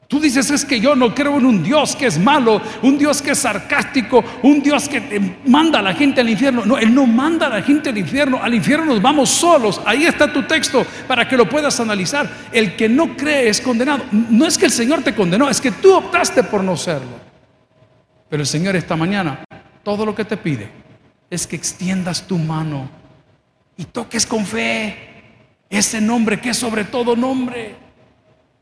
Tú 0.09 0.21
dices, 0.21 0.51
es 0.51 0.65
que 0.65 0.79
yo 0.79 0.95
no 0.95 1.15
creo 1.15 1.37
en 1.39 1.47
un 1.47 1.63
Dios 1.65 1.97
que 1.97 2.07
es 2.07 2.19
malo, 2.19 2.63
un 2.83 2.97
Dios 2.97 3.21
que 3.21 3.33
es 3.33 3.39
sarcástico, 3.39 4.23
un 4.43 4.63
Dios 4.63 4.89
que 4.89 5.39
manda 5.47 5.81
a 5.81 5.83
la 5.83 5.95
gente 5.95 6.21
al 6.21 6.31
infierno. 6.31 6.65
No, 6.65 6.79
Él 6.79 6.95
no 6.95 7.07
manda 7.07 7.47
a 7.47 7.51
la 7.51 7.63
gente 7.63 7.91
al 7.91 7.99
infierno, 7.99 8.39
al 8.41 8.55
infierno 8.55 8.87
nos 8.87 9.03
vamos 9.03 9.31
solos. 9.31 9.81
Ahí 9.85 10.05
está 10.05 10.33
tu 10.33 10.45
texto 10.45 10.87
para 11.09 11.27
que 11.27 11.37
lo 11.37 11.49
puedas 11.49 11.81
analizar. 11.81 12.31
El 12.53 12.77
que 12.77 12.89
no 12.89 13.17
cree 13.17 13.49
es 13.49 13.61
condenado. 13.61 14.05
No 14.13 14.47
es 14.47 14.57
que 14.57 14.67
el 14.67 14.71
Señor 14.71 15.03
te 15.03 15.15
condenó, 15.15 15.51
es 15.51 15.61
que 15.61 15.73
tú 15.73 15.95
optaste 15.95 16.45
por 16.45 16.63
no 16.63 16.77
serlo. 16.77 17.19
Pero 18.29 18.43
el 18.43 18.47
Señor 18.47 18.77
esta 18.77 18.95
mañana, 18.95 19.45
todo 19.83 20.07
lo 20.07 20.15
que 20.15 20.25
te 20.25 20.37
pide 20.37 20.86
es 21.31 21.47
que 21.47 21.57
extiendas 21.57 22.27
tu 22.27 22.39
mano 22.39 22.89
y 23.77 23.85
toques 23.85 24.27
con 24.27 24.45
fe 24.47 24.97
ese 25.69 26.01
nombre 26.01 26.41
que 26.41 26.51
es 26.51 26.57
sobre 26.57 26.85
todo 26.85 27.17
nombre. 27.17 27.75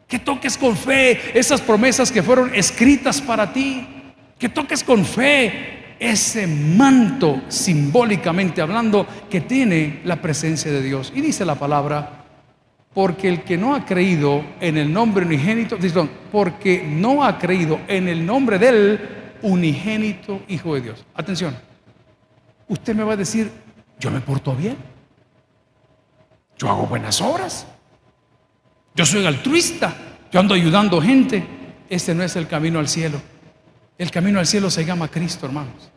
Que 0.09 0.19
toques 0.19 0.57
con 0.59 0.77
fe 0.77 1.39
esas 1.39 1.61
promesas 1.61 2.11
que 2.11 2.23
fueron 2.23 2.55
escritas 2.55 3.21
para 3.21 3.53
ti. 3.53 3.87
Que 4.39 4.49
toques 4.49 4.83
con 4.83 5.05
fe 5.05 5.97
ese 5.99 6.47
manto 6.47 7.43
simbólicamente 7.49 8.61
hablando 8.61 9.07
que 9.31 9.41
tiene 9.41 10.01
la 10.05 10.21
presencia 10.21 10.71
de 10.71 10.83
Dios. 10.83 11.13
Y 11.15 11.21
dice 11.21 11.45
la 11.45 11.55
palabra, 11.55 12.25
porque 12.93 13.29
el 13.29 13.43
que 13.43 13.57
no 13.57 13.75
ha 13.75 13.85
creído 13.85 14.45
en 14.61 14.77
el 14.77 14.93
nombre 14.93 15.25
unigénito, 15.25 15.79
porque 16.31 16.85
no 16.87 17.25
ha 17.25 17.39
creído 17.39 17.81
en 17.89 18.09
el 18.09 18.25
nombre 18.25 18.59
del 18.59 19.01
unigénito 19.43 20.41
Hijo 20.49 20.75
de 20.75 20.81
Dios. 20.81 21.05
Atención, 21.15 21.57
usted 22.69 22.95
me 22.95 23.05
va 23.05 23.15
a 23.15 23.17
decir, 23.17 23.51
yo 23.99 24.11
me 24.11 24.21
porto 24.21 24.55
bien. 24.55 24.77
Yo 26.59 26.69
hago 26.69 26.87
buenas 26.87 27.21
obras. 27.21 27.67
Yo 28.95 29.05
soy 29.05 29.27
altruista. 29.27 29.95
Yo 30.31 30.41
ando 30.41 30.55
ayudando 30.55 31.01
gente. 31.01 31.47
Este 31.89 32.15
no 32.15 32.23
es 32.23 32.37
el 32.37 32.47
camino 32.47 32.79
al 32.79 32.89
cielo. 32.89 33.21
El 33.99 34.11
camino 34.11 34.39
al 34.39 34.47
cielo 34.47 34.71
se 34.71 34.85
llama 34.85 35.09
Cristo, 35.09 35.47
hermanos. 35.47 35.91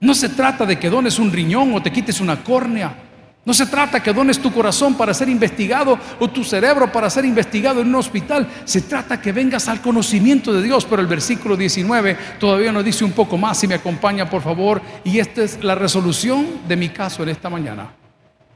No 0.00 0.14
se 0.14 0.28
trata 0.28 0.64
de 0.64 0.78
que 0.78 0.90
dones 0.90 1.18
un 1.18 1.32
riñón 1.32 1.74
o 1.74 1.82
te 1.82 1.90
quites 1.90 2.20
una 2.20 2.42
córnea. 2.44 3.07
No 3.48 3.54
se 3.54 3.64
trata 3.64 4.02
que 4.02 4.12
dones 4.12 4.38
tu 4.38 4.52
corazón 4.52 4.94
para 4.94 5.14
ser 5.14 5.30
investigado 5.30 5.98
o 6.20 6.28
tu 6.28 6.44
cerebro 6.44 6.92
para 6.92 7.08
ser 7.08 7.24
investigado 7.24 7.80
en 7.80 7.88
un 7.88 7.94
hospital. 7.94 8.46
Se 8.66 8.82
trata 8.82 9.22
que 9.22 9.32
vengas 9.32 9.68
al 9.68 9.80
conocimiento 9.80 10.52
de 10.52 10.60
Dios. 10.60 10.84
Pero 10.84 11.00
el 11.00 11.08
versículo 11.08 11.56
19 11.56 12.18
todavía 12.38 12.72
nos 12.72 12.84
dice 12.84 13.06
un 13.06 13.12
poco 13.12 13.38
más. 13.38 13.56
Si 13.56 13.66
me 13.66 13.76
acompaña, 13.76 14.28
por 14.28 14.42
favor. 14.42 14.82
Y 15.02 15.18
esta 15.18 15.42
es 15.42 15.64
la 15.64 15.74
resolución 15.74 16.68
de 16.68 16.76
mi 16.76 16.90
caso 16.90 17.22
en 17.22 17.30
esta 17.30 17.48
mañana. 17.48 17.90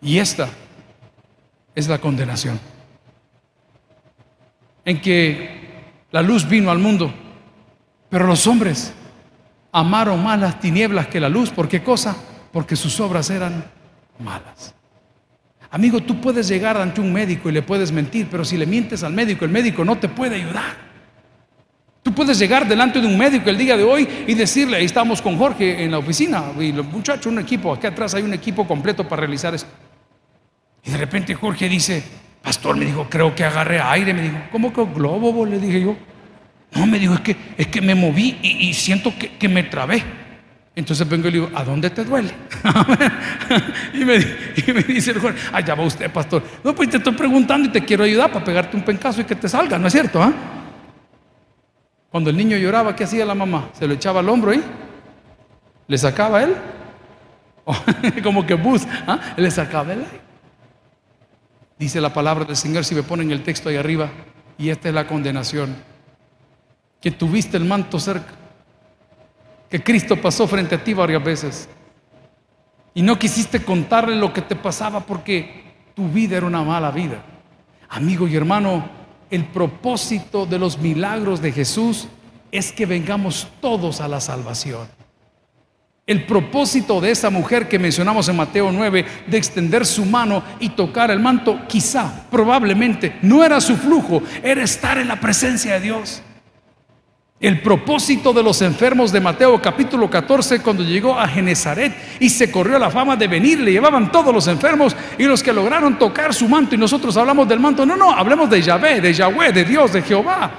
Y 0.02 0.18
esta 0.18 0.50
es 1.74 1.88
la 1.88 1.96
condenación. 1.96 2.60
En 4.84 5.00
que 5.00 5.70
la 6.10 6.20
luz 6.20 6.46
vino 6.46 6.70
al 6.70 6.78
mundo, 6.78 7.10
pero 8.10 8.26
los 8.26 8.46
hombres 8.46 8.92
amaron 9.72 10.22
más 10.22 10.38
las 10.38 10.60
tinieblas 10.60 11.06
que 11.06 11.18
la 11.18 11.30
luz. 11.30 11.48
¿Por 11.48 11.66
qué 11.66 11.82
cosa? 11.82 12.14
Porque 12.52 12.76
sus 12.76 13.00
obras 13.00 13.30
eran 13.30 13.64
malas. 14.18 14.74
Amigo, 15.72 16.00
tú 16.00 16.20
puedes 16.20 16.46
llegar 16.46 16.76
ante 16.76 17.00
un 17.00 17.12
médico 17.12 17.48
y 17.48 17.52
le 17.52 17.62
puedes 17.62 17.90
mentir, 17.90 18.28
pero 18.30 18.44
si 18.44 18.56
le 18.56 18.66
mientes 18.66 19.02
al 19.02 19.12
médico, 19.12 19.44
el 19.44 19.50
médico 19.50 19.84
no 19.84 19.96
te 19.96 20.08
puede 20.08 20.36
ayudar. 20.36 20.76
Tú 22.02 22.12
puedes 22.14 22.38
llegar 22.38 22.68
delante 22.68 23.00
de 23.00 23.06
un 23.06 23.16
médico 23.16 23.48
el 23.48 23.56
día 23.56 23.76
de 23.76 23.82
hoy 23.82 24.06
y 24.26 24.34
decirle, 24.34 24.76
ahí 24.76 24.84
estamos 24.84 25.22
con 25.22 25.38
Jorge 25.38 25.82
en 25.82 25.90
la 25.90 25.98
oficina, 25.98 26.44
y 26.60 26.72
los 26.72 26.84
muchachos, 26.86 27.26
un 27.26 27.38
equipo, 27.38 27.72
aquí 27.72 27.86
atrás 27.86 28.14
hay 28.14 28.22
un 28.22 28.34
equipo 28.34 28.68
completo 28.68 29.08
para 29.08 29.20
realizar 29.20 29.54
esto. 29.54 29.70
Y 30.84 30.90
de 30.90 30.98
repente 30.98 31.34
Jorge 31.34 31.68
dice, 31.68 32.02
pastor, 32.42 32.76
me 32.76 32.84
dijo, 32.84 33.06
creo 33.08 33.34
que 33.34 33.44
agarré 33.44 33.80
aire, 33.80 34.12
me 34.12 34.22
dijo, 34.22 34.38
¿cómo 34.52 34.72
que 34.72 34.84
globo? 34.84 35.46
Le 35.46 35.58
dije 35.58 35.80
yo. 35.80 35.96
No, 36.74 36.86
me 36.86 36.98
dijo, 36.98 37.14
es 37.14 37.20
que, 37.20 37.36
es 37.56 37.66
que 37.66 37.80
me 37.80 37.94
moví 37.94 38.38
y, 38.42 38.72
siento 38.74 39.12
que, 39.16 39.48
me 39.48 39.62
trabé. 39.62 40.02
Entonces 40.74 41.06
vengo 41.06 41.28
y 41.28 41.32
le 41.32 41.40
digo, 41.40 41.50
¿a 41.54 41.64
dónde 41.64 41.90
te 41.90 42.02
duele? 42.02 42.32
y, 43.94 44.04
me, 44.04 44.18
dice 44.84 45.10
el 45.10 45.20
Jorge, 45.20 45.38
allá 45.52 45.74
va 45.74 45.84
usted, 45.84 46.10
pastor. 46.10 46.42
No, 46.64 46.74
pues 46.74 46.88
te 46.88 46.96
estoy 46.96 47.12
preguntando 47.12 47.68
y 47.68 47.72
te 47.72 47.84
quiero 47.84 48.04
ayudar 48.04 48.32
para 48.32 48.44
pegarte 48.44 48.76
un 48.76 48.82
pencazo 48.82 49.20
y 49.20 49.24
que 49.24 49.34
te 49.34 49.48
salga, 49.50 49.78
¿no 49.78 49.86
es 49.88 49.92
cierto? 49.92 50.22
Ah? 50.22 50.32
Cuando 52.10 52.30
el 52.30 52.36
niño 52.36 52.56
lloraba, 52.56 52.96
¿qué 52.96 53.04
hacía 53.04 53.26
la 53.26 53.34
mamá? 53.34 53.68
Se 53.74 53.86
lo 53.86 53.92
echaba 53.92 54.20
al 54.20 54.28
hombro 54.30 54.50
ahí, 54.50 54.62
le 55.88 55.98
sacaba 55.98 56.42
él, 56.42 56.54
como 58.22 58.46
que 58.46 58.54
bus, 58.54 58.82
¿ah? 59.06 59.34
le 59.36 59.50
sacaba 59.50 59.92
él. 59.92 60.04
Dice 61.78 62.00
la 62.00 62.14
palabra 62.14 62.46
del 62.46 62.56
Señor, 62.56 62.84
si 62.84 62.94
me 62.94 63.02
ponen 63.02 63.30
el 63.30 63.42
texto 63.42 63.68
ahí 63.68 63.76
arriba, 63.76 64.08
y 64.56 64.70
esta 64.70 64.88
es 64.88 64.94
la 64.94 65.06
condenación, 65.06 65.76
que 67.00 67.10
tuviste 67.10 67.58
el 67.58 67.64
manto 67.64 67.98
cerca, 67.98 68.32
que 69.72 69.82
Cristo 69.82 70.20
pasó 70.20 70.46
frente 70.46 70.74
a 70.74 70.84
ti 70.84 70.92
varias 70.92 71.24
veces, 71.24 71.66
y 72.92 73.00
no 73.00 73.18
quisiste 73.18 73.64
contarle 73.64 74.14
lo 74.16 74.30
que 74.30 74.42
te 74.42 74.54
pasaba 74.54 75.00
porque 75.00 75.64
tu 75.94 76.08
vida 76.08 76.36
era 76.36 76.44
una 76.44 76.62
mala 76.62 76.90
vida. 76.90 77.24
Amigo 77.88 78.28
y 78.28 78.36
hermano, 78.36 78.86
el 79.30 79.46
propósito 79.46 80.44
de 80.44 80.58
los 80.58 80.76
milagros 80.76 81.40
de 81.40 81.52
Jesús 81.52 82.06
es 82.50 82.70
que 82.70 82.84
vengamos 82.84 83.48
todos 83.62 84.02
a 84.02 84.08
la 84.08 84.20
salvación. 84.20 84.86
El 86.06 86.26
propósito 86.26 87.00
de 87.00 87.10
esa 87.10 87.30
mujer 87.30 87.66
que 87.66 87.78
mencionamos 87.78 88.28
en 88.28 88.36
Mateo 88.36 88.70
9, 88.70 89.06
de 89.26 89.38
extender 89.38 89.86
su 89.86 90.04
mano 90.04 90.42
y 90.60 90.68
tocar 90.68 91.10
el 91.10 91.20
manto, 91.20 91.58
quizá, 91.66 92.26
probablemente, 92.30 93.18
no 93.22 93.42
era 93.42 93.58
su 93.58 93.74
flujo, 93.78 94.22
era 94.42 94.62
estar 94.62 94.98
en 94.98 95.08
la 95.08 95.18
presencia 95.18 95.72
de 95.72 95.80
Dios. 95.80 96.22
El 97.42 97.60
propósito 97.60 98.32
de 98.32 98.40
los 98.40 98.62
enfermos 98.62 99.10
de 99.10 99.20
Mateo 99.20 99.60
capítulo 99.60 100.08
14, 100.08 100.62
cuando 100.62 100.84
llegó 100.84 101.18
a 101.18 101.26
Genezaret 101.26 101.92
y 102.20 102.30
se 102.30 102.52
corrió 102.52 102.78
la 102.78 102.88
fama 102.88 103.16
de 103.16 103.26
venir, 103.26 103.58
le 103.58 103.72
llevaban 103.72 104.12
todos 104.12 104.32
los 104.32 104.46
enfermos 104.46 104.94
y 105.18 105.24
los 105.24 105.42
que 105.42 105.52
lograron 105.52 105.98
tocar 105.98 106.32
su 106.32 106.48
manto, 106.48 106.76
y 106.76 106.78
nosotros 106.78 107.16
hablamos 107.16 107.48
del 107.48 107.58
manto, 107.58 107.84
no, 107.84 107.96
no, 107.96 108.12
hablemos 108.12 108.48
de 108.48 108.62
Yahvé, 108.62 109.00
de 109.00 109.12
Yahweh, 109.12 109.52
de 109.52 109.64
Dios, 109.64 109.92
de 109.92 110.02
Jehová. 110.02 110.52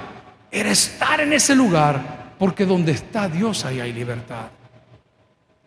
Era 0.50 0.70
estar 0.70 1.22
en 1.22 1.32
ese 1.32 1.54
lugar, 1.54 2.34
porque 2.38 2.66
donde 2.66 2.92
está 2.92 3.30
Dios 3.30 3.64
ahí 3.64 3.80
hay 3.80 3.94
libertad. 3.94 4.48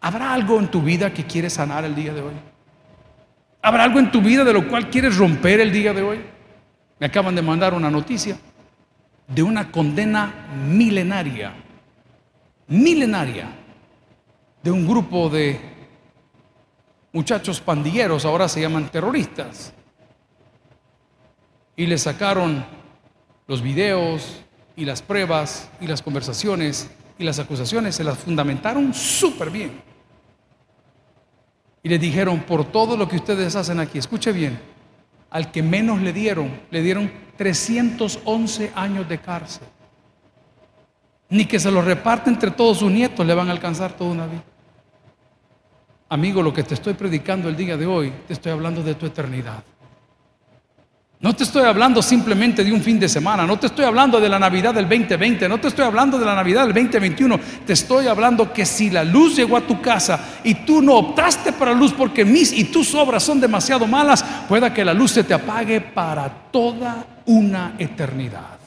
¿Habrá 0.02 0.34
algo 0.34 0.60
en 0.60 0.68
tu 0.68 0.84
vida 0.84 1.12
que 1.12 1.26
quieres 1.26 1.54
sanar 1.54 1.84
el 1.84 1.96
día 1.96 2.14
de 2.14 2.22
hoy? 2.22 2.34
¿Habrá 3.64 3.86
algo 3.86 3.98
en 3.98 4.12
tu 4.12 4.22
vida 4.22 4.44
de 4.44 4.54
lo 4.54 4.68
cual 4.68 4.92
quieres 4.92 5.18
romper 5.18 5.62
el 5.62 5.72
día 5.72 5.96
de 5.96 6.04
hoy? 6.04 6.20
Me 7.00 7.08
acaban 7.08 7.34
de 7.34 7.42
mandar 7.42 7.74
una 7.74 7.90
noticia 7.90 8.38
de 9.28 9.44
una 9.44 9.72
condena 9.72 10.48
milenaria, 10.68 11.54
milenaria, 12.68 13.50
de 14.64 14.72
un 14.72 14.88
grupo 14.88 15.30
de 15.30 15.60
muchachos 17.12 17.60
pandilleros, 17.60 18.26
ahora 18.26 18.48
se 18.48 18.62
llaman 18.62 18.90
terroristas, 18.90 19.74
y 21.76 21.86
le 21.86 21.98
sacaron 21.98 22.66
los 23.48 23.62
videos 23.62 24.42
y 24.76 24.86
las 24.86 25.02
pruebas 25.02 25.70
y 25.80 25.88
las 25.88 26.02
conversaciones 26.02 26.90
y 27.20 27.24
las 27.24 27.40
acusaciones, 27.40 27.96
se 27.96 28.04
las 28.04 28.18
fundamentaron 28.18 28.94
súper 28.94 29.50
bien. 29.50 29.82
Y 31.84 31.90
le 31.90 31.98
dijeron, 31.98 32.42
por 32.42 32.66
todo 32.66 32.98
lo 32.98 33.08
que 33.08 33.16
ustedes 33.16 33.56
hacen 33.56 33.80
aquí, 33.80 33.98
escuche 33.98 34.32
bien, 34.32 34.60
al 35.30 35.52
que 35.52 35.64
menos 35.64 36.02
le 36.02 36.14
dieron, 36.14 36.62
le 36.70 36.82
dieron 36.82 37.12
311 37.38 38.72
años 38.76 39.08
de 39.08 39.20
cárcel. 39.20 39.68
Ni 41.30 41.46
que 41.46 41.60
se 41.60 41.72
lo 41.72 41.82
reparte 41.82 42.30
entre 42.30 42.52
todos 42.52 42.80
sus 42.80 42.92
nietos 42.92 43.26
le 43.26 43.34
van 43.34 43.50
a 43.50 43.52
alcanzar 43.52 43.94
toda 43.94 44.12
una 44.12 44.26
vida. 44.26 44.44
Amigo, 46.10 46.42
lo 46.42 46.54
que 46.54 46.64
te 46.64 46.74
estoy 46.74 46.94
predicando 46.94 47.50
el 47.50 47.56
día 47.56 47.76
de 47.76 47.86
hoy, 47.86 48.14
te 48.28 48.34
estoy 48.34 48.52
hablando 48.52 48.82
de 48.82 48.96
tu 48.96 49.06
eternidad. 49.06 49.62
No 51.20 51.36
te 51.36 51.44
estoy 51.44 51.64
hablando 51.64 52.02
simplemente 52.04 52.64
de 52.64 52.72
un 52.72 52.82
fin 52.82 53.00
de 53.00 53.10
semana, 53.10 53.46
no 53.48 53.58
te 53.58 53.66
estoy 53.66 53.86
hablando 53.86 54.20
de 54.20 54.30
la 54.30 54.38
Navidad 54.38 54.76
del 54.76 54.88
2020, 54.88 55.50
no 55.50 55.60
te 55.60 55.70
estoy 55.70 55.84
hablando 55.84 56.20
de 56.20 56.26
la 56.26 56.36
Navidad 56.36 56.68
del 56.68 56.76
2021, 56.76 57.40
te 57.66 57.74
estoy 57.74 58.06
hablando 58.06 58.54
que 58.54 58.68
si 58.68 58.92
la 58.92 59.04
luz 59.04 59.36
llegó 59.36 59.58
a 59.58 59.62
tu 59.62 59.82
casa 59.82 60.20
y 60.44 60.54
tú 60.54 60.80
no 60.80 60.94
optaste 60.94 61.54
para 61.54 61.72
la 61.72 61.80
luz 61.80 61.92
porque 61.92 62.24
mis 62.24 62.54
y 62.54 62.66
tus 62.66 62.94
obras 62.94 63.24
son 63.24 63.42
demasiado 63.42 63.88
malas, 63.88 64.24
pueda 64.48 64.72
que 64.72 64.86
la 64.86 64.94
luz 64.94 65.12
se 65.12 65.24
te 65.24 65.34
apague 65.34 65.82
para 65.82 66.30
toda 66.52 67.04
una 67.28 67.76
eternidad. 67.78 68.58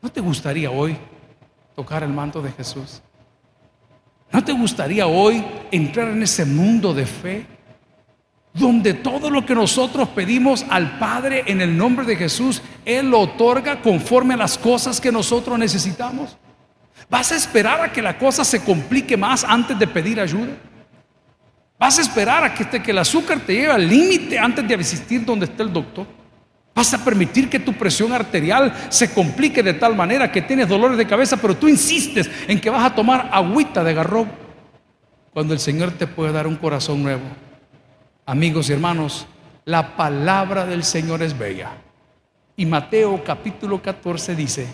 ¿No 0.00 0.10
te 0.10 0.20
gustaría 0.20 0.70
hoy 0.70 0.96
tocar 1.76 2.02
el 2.02 2.12
manto 2.12 2.40
de 2.40 2.50
Jesús? 2.52 3.02
¿No 4.32 4.42
te 4.42 4.52
gustaría 4.52 5.06
hoy 5.06 5.44
entrar 5.70 6.08
en 6.08 6.22
ese 6.22 6.46
mundo 6.46 6.94
de 6.94 7.04
fe? 7.04 7.46
donde 8.54 8.92
todo 8.94 9.30
lo 9.30 9.46
que 9.46 9.54
nosotros 9.54 10.08
pedimos 10.10 10.66
al 10.68 10.98
Padre 10.98 11.44
en 11.46 11.60
el 11.60 11.76
nombre 11.76 12.04
de 12.04 12.16
Jesús, 12.16 12.60
Él 12.84 13.10
lo 13.10 13.20
otorga 13.20 13.80
conforme 13.80 14.34
a 14.34 14.36
las 14.36 14.58
cosas 14.58 15.00
que 15.00 15.10
nosotros 15.10 15.58
necesitamos. 15.58 16.36
¿Vas 17.08 17.32
a 17.32 17.36
esperar 17.36 17.80
a 17.80 17.92
que 17.92 18.02
la 18.02 18.18
cosa 18.18 18.44
se 18.44 18.62
complique 18.62 19.16
más 19.16 19.44
antes 19.44 19.78
de 19.78 19.86
pedir 19.86 20.20
ayuda? 20.20 20.52
¿Vas 21.78 21.98
a 21.98 22.02
esperar 22.02 22.44
a 22.44 22.54
que, 22.54 22.62
este, 22.62 22.82
que 22.82 22.90
el 22.90 22.98
azúcar 22.98 23.40
te 23.40 23.54
lleve 23.54 23.72
al 23.72 23.88
límite 23.88 24.38
antes 24.38 24.66
de 24.68 24.74
asistir 24.74 25.24
donde 25.24 25.46
está 25.46 25.62
el 25.62 25.72
doctor? 25.72 26.06
¿Vas 26.74 26.94
a 26.94 27.04
permitir 27.04 27.50
que 27.50 27.58
tu 27.58 27.74
presión 27.74 28.12
arterial 28.12 28.72
se 28.88 29.12
complique 29.12 29.62
de 29.62 29.74
tal 29.74 29.94
manera 29.94 30.32
que 30.32 30.42
tienes 30.42 30.68
dolores 30.68 30.96
de 30.96 31.06
cabeza, 31.06 31.36
pero 31.36 31.56
tú 31.56 31.68
insistes 31.68 32.30
en 32.48 32.60
que 32.60 32.70
vas 32.70 32.84
a 32.84 32.94
tomar 32.94 33.28
agüita 33.32 33.84
de 33.84 33.94
garrobo 33.94 34.30
cuando 35.32 35.52
el 35.52 35.60
Señor 35.60 35.92
te 35.92 36.06
puede 36.06 36.32
dar 36.32 36.46
un 36.46 36.56
corazón 36.56 37.02
nuevo? 37.02 37.22
Amigos 38.24 38.70
y 38.70 38.72
hermanos, 38.72 39.26
la 39.64 39.96
palabra 39.96 40.64
del 40.64 40.82
Señor 40.82 41.22
es 41.22 41.38
bella. 41.38 41.72
Y 42.56 42.64
Mateo 42.64 43.22
capítulo 43.22 43.82
14 43.82 44.34
dice 44.34 44.66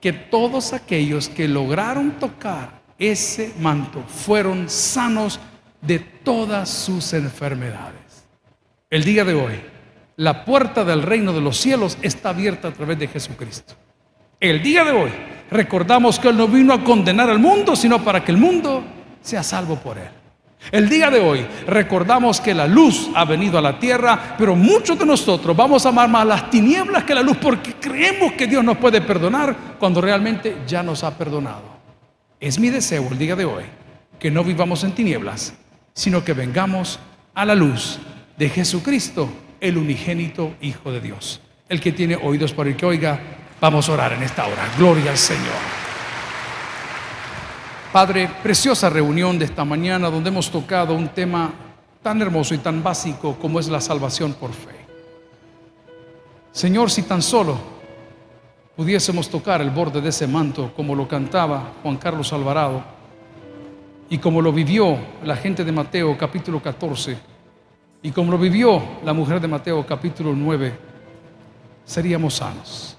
que 0.00 0.12
todos 0.12 0.72
aquellos 0.72 1.28
que 1.28 1.46
lograron 1.46 2.12
tocar 2.12 2.80
ese 2.98 3.52
manto 3.60 4.02
fueron 4.02 4.68
sanos 4.68 5.38
de 5.80 5.98
todas 5.98 6.68
sus 6.68 7.12
enfermedades. 7.12 8.26
El 8.90 9.04
día 9.04 9.24
de 9.24 9.34
hoy, 9.34 9.60
la 10.16 10.44
puerta 10.44 10.84
del 10.84 11.02
reino 11.02 11.32
de 11.32 11.40
los 11.40 11.56
cielos 11.56 11.98
está 12.02 12.30
abierta 12.30 12.68
a 12.68 12.72
través 12.72 12.98
de 12.98 13.08
Jesucristo. 13.08 13.74
El 14.40 14.62
día 14.62 14.84
de 14.84 14.92
hoy 14.92 15.10
recordamos 15.50 16.18
que 16.18 16.28
Él 16.28 16.36
no 16.36 16.48
vino 16.48 16.72
a 16.72 16.82
condenar 16.82 17.28
al 17.28 17.38
mundo, 17.38 17.76
sino 17.76 18.02
para 18.02 18.24
que 18.24 18.32
el 18.32 18.38
mundo 18.38 18.82
sea 19.20 19.42
salvo 19.42 19.76
por 19.76 19.98
Él. 19.98 20.08
El 20.72 20.88
día 20.88 21.10
de 21.10 21.20
hoy 21.20 21.46
recordamos 21.66 22.40
que 22.40 22.54
la 22.54 22.66
luz 22.66 23.08
ha 23.14 23.24
venido 23.24 23.58
a 23.58 23.62
la 23.62 23.78
tierra, 23.78 24.34
pero 24.36 24.56
muchos 24.56 24.98
de 24.98 25.06
nosotros 25.06 25.56
vamos 25.56 25.86
a 25.86 25.90
amar 25.90 26.08
más 26.08 26.26
las 26.26 26.50
tinieblas 26.50 27.04
que 27.04 27.14
la 27.14 27.22
luz 27.22 27.36
porque 27.36 27.74
creemos 27.74 28.32
que 28.32 28.46
Dios 28.46 28.64
nos 28.64 28.78
puede 28.78 29.00
perdonar 29.00 29.54
cuando 29.78 30.00
realmente 30.00 30.56
ya 30.66 30.82
nos 30.82 31.04
ha 31.04 31.16
perdonado. 31.16 31.76
Es 32.40 32.58
mi 32.58 32.70
deseo 32.70 33.06
el 33.10 33.18
día 33.18 33.36
de 33.36 33.44
hoy 33.44 33.64
que 34.18 34.30
no 34.30 34.42
vivamos 34.42 34.82
en 34.82 34.92
tinieblas, 34.92 35.54
sino 35.94 36.24
que 36.24 36.32
vengamos 36.32 36.98
a 37.34 37.44
la 37.44 37.54
luz 37.54 37.98
de 38.36 38.48
Jesucristo, 38.48 39.28
el 39.60 39.78
unigénito 39.78 40.54
Hijo 40.60 40.92
de 40.92 41.00
Dios. 41.00 41.40
El 41.68 41.80
que 41.80 41.92
tiene 41.92 42.16
oídos 42.16 42.52
para 42.52 42.70
el 42.70 42.76
que 42.76 42.86
oiga, 42.86 43.18
vamos 43.60 43.88
a 43.88 43.92
orar 43.92 44.12
en 44.12 44.22
esta 44.22 44.46
hora. 44.46 44.68
Gloria 44.78 45.10
al 45.10 45.18
Señor. 45.18 45.86
Padre, 47.92 48.28
preciosa 48.42 48.90
reunión 48.90 49.38
de 49.38 49.46
esta 49.46 49.64
mañana 49.64 50.10
donde 50.10 50.28
hemos 50.28 50.50
tocado 50.50 50.94
un 50.94 51.08
tema 51.08 51.52
tan 52.02 52.20
hermoso 52.20 52.54
y 52.54 52.58
tan 52.58 52.82
básico 52.82 53.36
como 53.40 53.58
es 53.58 53.68
la 53.68 53.80
salvación 53.80 54.34
por 54.34 54.52
fe. 54.52 54.76
Señor, 56.52 56.90
si 56.90 57.02
tan 57.02 57.22
solo 57.22 57.58
pudiésemos 58.76 59.28
tocar 59.28 59.60
el 59.60 59.70
borde 59.70 60.00
de 60.00 60.10
ese 60.10 60.26
manto 60.26 60.72
como 60.76 60.94
lo 60.94 61.08
cantaba 61.08 61.72
Juan 61.82 61.96
Carlos 61.96 62.32
Alvarado 62.32 62.84
y 64.08 64.18
como 64.18 64.40
lo 64.40 64.52
vivió 64.52 64.98
la 65.24 65.36
gente 65.36 65.64
de 65.64 65.72
Mateo 65.72 66.16
capítulo 66.16 66.62
14 66.62 67.35
y 68.06 68.12
como 68.12 68.30
lo 68.30 68.38
vivió 68.38 68.80
la 69.04 69.12
mujer 69.12 69.40
de 69.40 69.48
Mateo 69.48 69.84
capítulo 69.84 70.32
9, 70.32 70.72
seríamos 71.84 72.34
sanos. 72.34 72.96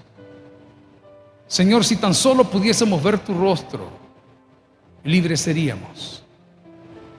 Señor, 1.46 1.82
si 1.82 1.96
tan 1.96 2.12
solo 2.12 2.44
pudiésemos 2.44 3.02
ver 3.02 3.18
tu 3.18 3.32
rostro, 3.32 3.88
libres 5.04 5.40
seríamos. 5.40 6.22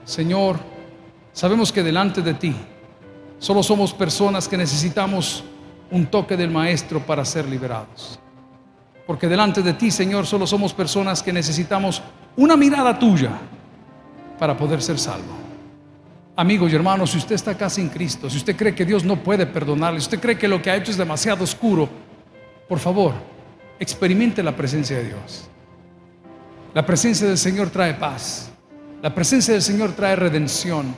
Señor, 0.04 0.60
sabemos 1.32 1.72
que 1.72 1.82
delante 1.82 2.22
de 2.22 2.34
ti 2.34 2.54
solo 3.40 3.60
somos 3.60 3.92
personas 3.92 4.46
que 4.46 4.56
necesitamos 4.56 5.42
un 5.90 6.06
toque 6.06 6.36
del 6.36 6.52
Maestro 6.52 7.04
para 7.04 7.24
ser 7.24 7.48
liberados. 7.48 8.20
Porque 9.04 9.26
delante 9.26 9.62
de 9.62 9.72
ti, 9.72 9.90
Señor, 9.90 10.26
solo 10.26 10.46
somos 10.46 10.72
personas 10.72 11.24
que 11.24 11.32
necesitamos 11.32 12.00
una 12.36 12.56
mirada 12.56 12.96
tuya 12.96 13.32
para 14.38 14.56
poder 14.56 14.80
ser 14.80 14.96
salvo. 14.96 15.39
Amigos 16.36 16.72
y 16.72 16.74
hermanos, 16.76 17.10
si 17.10 17.18
usted 17.18 17.34
está 17.34 17.50
acá 17.50 17.68
sin 17.68 17.88
Cristo, 17.88 18.30
si 18.30 18.38
usted 18.38 18.56
cree 18.56 18.74
que 18.74 18.84
Dios 18.84 19.04
no 19.04 19.16
puede 19.16 19.46
perdonarle, 19.46 20.00
si 20.00 20.04
usted 20.04 20.20
cree 20.20 20.38
que 20.38 20.48
lo 20.48 20.62
que 20.62 20.70
ha 20.70 20.76
hecho 20.76 20.90
es 20.90 20.96
demasiado 20.96 21.44
oscuro, 21.44 21.88
por 22.68 22.78
favor, 22.78 23.14
experimente 23.78 24.42
la 24.42 24.54
presencia 24.54 24.96
de 24.98 25.04
Dios. 25.04 25.48
La 26.72 26.86
presencia 26.86 27.26
del 27.26 27.38
Señor 27.38 27.70
trae 27.70 27.94
paz. 27.94 28.50
La 29.02 29.12
presencia 29.12 29.54
del 29.54 29.62
Señor 29.62 29.92
trae 29.92 30.14
redención. 30.14 30.94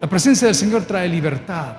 La 0.00 0.08
presencia 0.08 0.46
del 0.46 0.54
Señor 0.54 0.84
trae 0.84 1.08
libertad. 1.08 1.76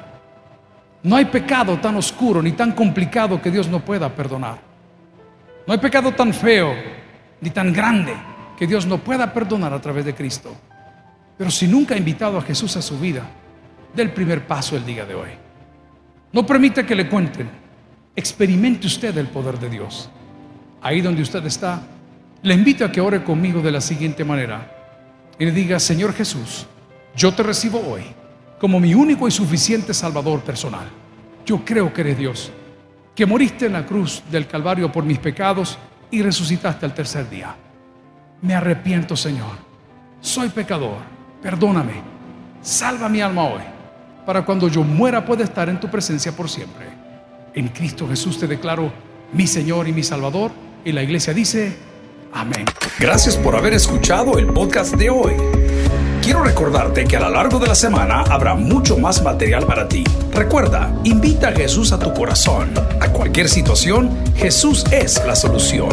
No 1.04 1.16
hay 1.16 1.26
pecado 1.26 1.78
tan 1.80 1.96
oscuro 1.98 2.42
ni 2.42 2.54
tan 2.54 2.72
complicado 2.72 3.42
que 3.42 3.52
Dios 3.52 3.68
no 3.68 3.84
pueda 3.84 4.16
perdonar. 4.16 4.60
No 5.68 5.74
hay 5.74 5.80
pecado 5.80 6.14
tan 6.14 6.34
feo 6.34 6.74
ni 7.42 7.50
tan 7.50 7.74
grande 7.74 8.14
que 8.58 8.68
Dios 8.68 8.86
no 8.86 9.00
pueda 9.00 9.34
perdonar 9.34 9.74
a 9.74 9.82
través 9.82 10.06
de 10.06 10.14
Cristo. 10.14 10.56
Pero 11.42 11.50
si 11.50 11.68
nunca 11.68 11.96
ha 11.96 11.98
invitado 11.98 12.38
a 12.38 12.44
Jesús 12.44 12.78
a 12.78 12.84
su 12.84 13.00
vida, 13.00 13.24
dé 13.96 14.04
el 14.04 14.12
primer 14.12 14.46
paso 14.46 14.78
el 14.78 14.86
día 14.86 15.08
de 15.08 15.16
hoy. 15.16 15.30
No 16.32 16.46
permita 16.46 16.86
que 16.86 16.94
le 16.94 17.10
cuenten. 17.10 17.50
Experimente 18.16 18.86
usted 18.86 19.18
el 19.18 19.26
poder 19.26 19.58
de 19.58 19.68
Dios. 19.68 20.08
Ahí 20.84 21.02
donde 21.02 21.24
usted 21.24 21.44
está, 21.48 21.82
le 22.44 22.54
invito 22.54 22.86
a 22.86 22.92
que 22.92 23.02
ore 23.02 23.24
conmigo 23.24 23.60
de 23.60 23.72
la 23.72 23.82
siguiente 23.82 24.24
manera. 24.24 24.72
Y 25.40 25.46
le 25.46 25.52
diga, 25.52 25.80
Señor 25.80 26.14
Jesús, 26.14 26.68
yo 27.16 27.34
te 27.34 27.42
recibo 27.42 27.80
hoy 27.90 28.04
como 28.60 28.80
mi 28.80 28.94
único 28.94 29.28
y 29.28 29.32
suficiente 29.32 29.96
Salvador 29.96 30.42
personal. 30.42 30.86
Yo 31.44 31.66
creo 31.66 31.92
que 31.92 32.02
eres 32.02 32.20
Dios, 32.20 32.52
que 33.16 33.26
moriste 33.26 33.66
en 33.66 33.74
la 33.74 33.88
cruz 33.88 34.22
del 34.30 34.46
Calvario 34.46 34.92
por 34.92 35.06
mis 35.06 35.18
pecados 35.18 35.80
y 36.12 36.22
resucitaste 36.22 36.86
al 36.86 36.94
tercer 36.94 37.28
día. 37.32 37.56
Me 38.44 38.54
arrepiento, 38.54 39.18
Señor. 39.18 39.58
Soy 40.22 40.50
pecador 40.50 41.11
perdóname, 41.42 41.94
salva 42.62 43.10
mi 43.10 43.22
alma 43.22 43.46
hoy, 43.46 43.62
para 44.26 44.46
cuando 44.46 44.68
yo 44.68 44.84
muera 44.84 45.26
pueda 45.26 45.44
estar 45.44 45.70
en 45.70 45.80
tu 45.80 45.90
presencia 45.90 46.32
por 46.32 46.50
siempre. 46.50 46.86
En 47.54 47.68
Cristo 47.70 48.08
Jesús 48.08 48.40
te 48.40 48.48
declaro 48.48 48.92
mi 49.34 49.48
Señor 49.48 49.88
y 49.88 49.94
mi 49.94 50.04
Salvador. 50.04 50.52
Y 50.84 50.92
la 50.92 51.04
iglesia 51.04 51.34
dice, 51.34 51.76
amén. 52.34 52.66
Gracias 53.00 53.36
por 53.38 53.56
haber 53.56 53.74
escuchado 53.74 54.38
el 54.38 54.48
podcast 54.48 54.96
de 54.96 55.10
hoy. 55.10 55.34
Quiero 56.22 56.44
recordarte 56.44 57.06
que 57.06 57.18
a 57.18 57.20
lo 57.20 57.30
largo 57.30 57.60
de 57.60 57.68
la 57.68 57.76
semana 57.76 58.22
habrá 58.22 58.56
mucho 58.56 58.98
más 58.98 59.24
material 59.24 59.66
para 59.66 59.88
ti. 59.88 60.04
Recuerda, 60.32 60.94
invita 61.04 61.50
a 61.50 61.52
Jesús 61.52 61.92
a 61.92 62.00
tu 62.00 62.14
corazón. 62.14 62.72
A 63.00 63.08
cualquier 63.08 63.50
situación, 63.50 64.12
Jesús 64.36 64.86
es 64.92 65.22
la 65.26 65.36
solución. 65.36 65.90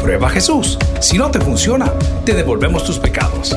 Prueba 0.00 0.30
Jesús. 0.30 0.78
Si 1.00 1.18
no 1.18 1.30
te 1.30 1.40
funciona, 1.40 1.92
te 2.24 2.32
devolvemos 2.32 2.84
tus 2.84 2.98
pecados. 2.98 3.56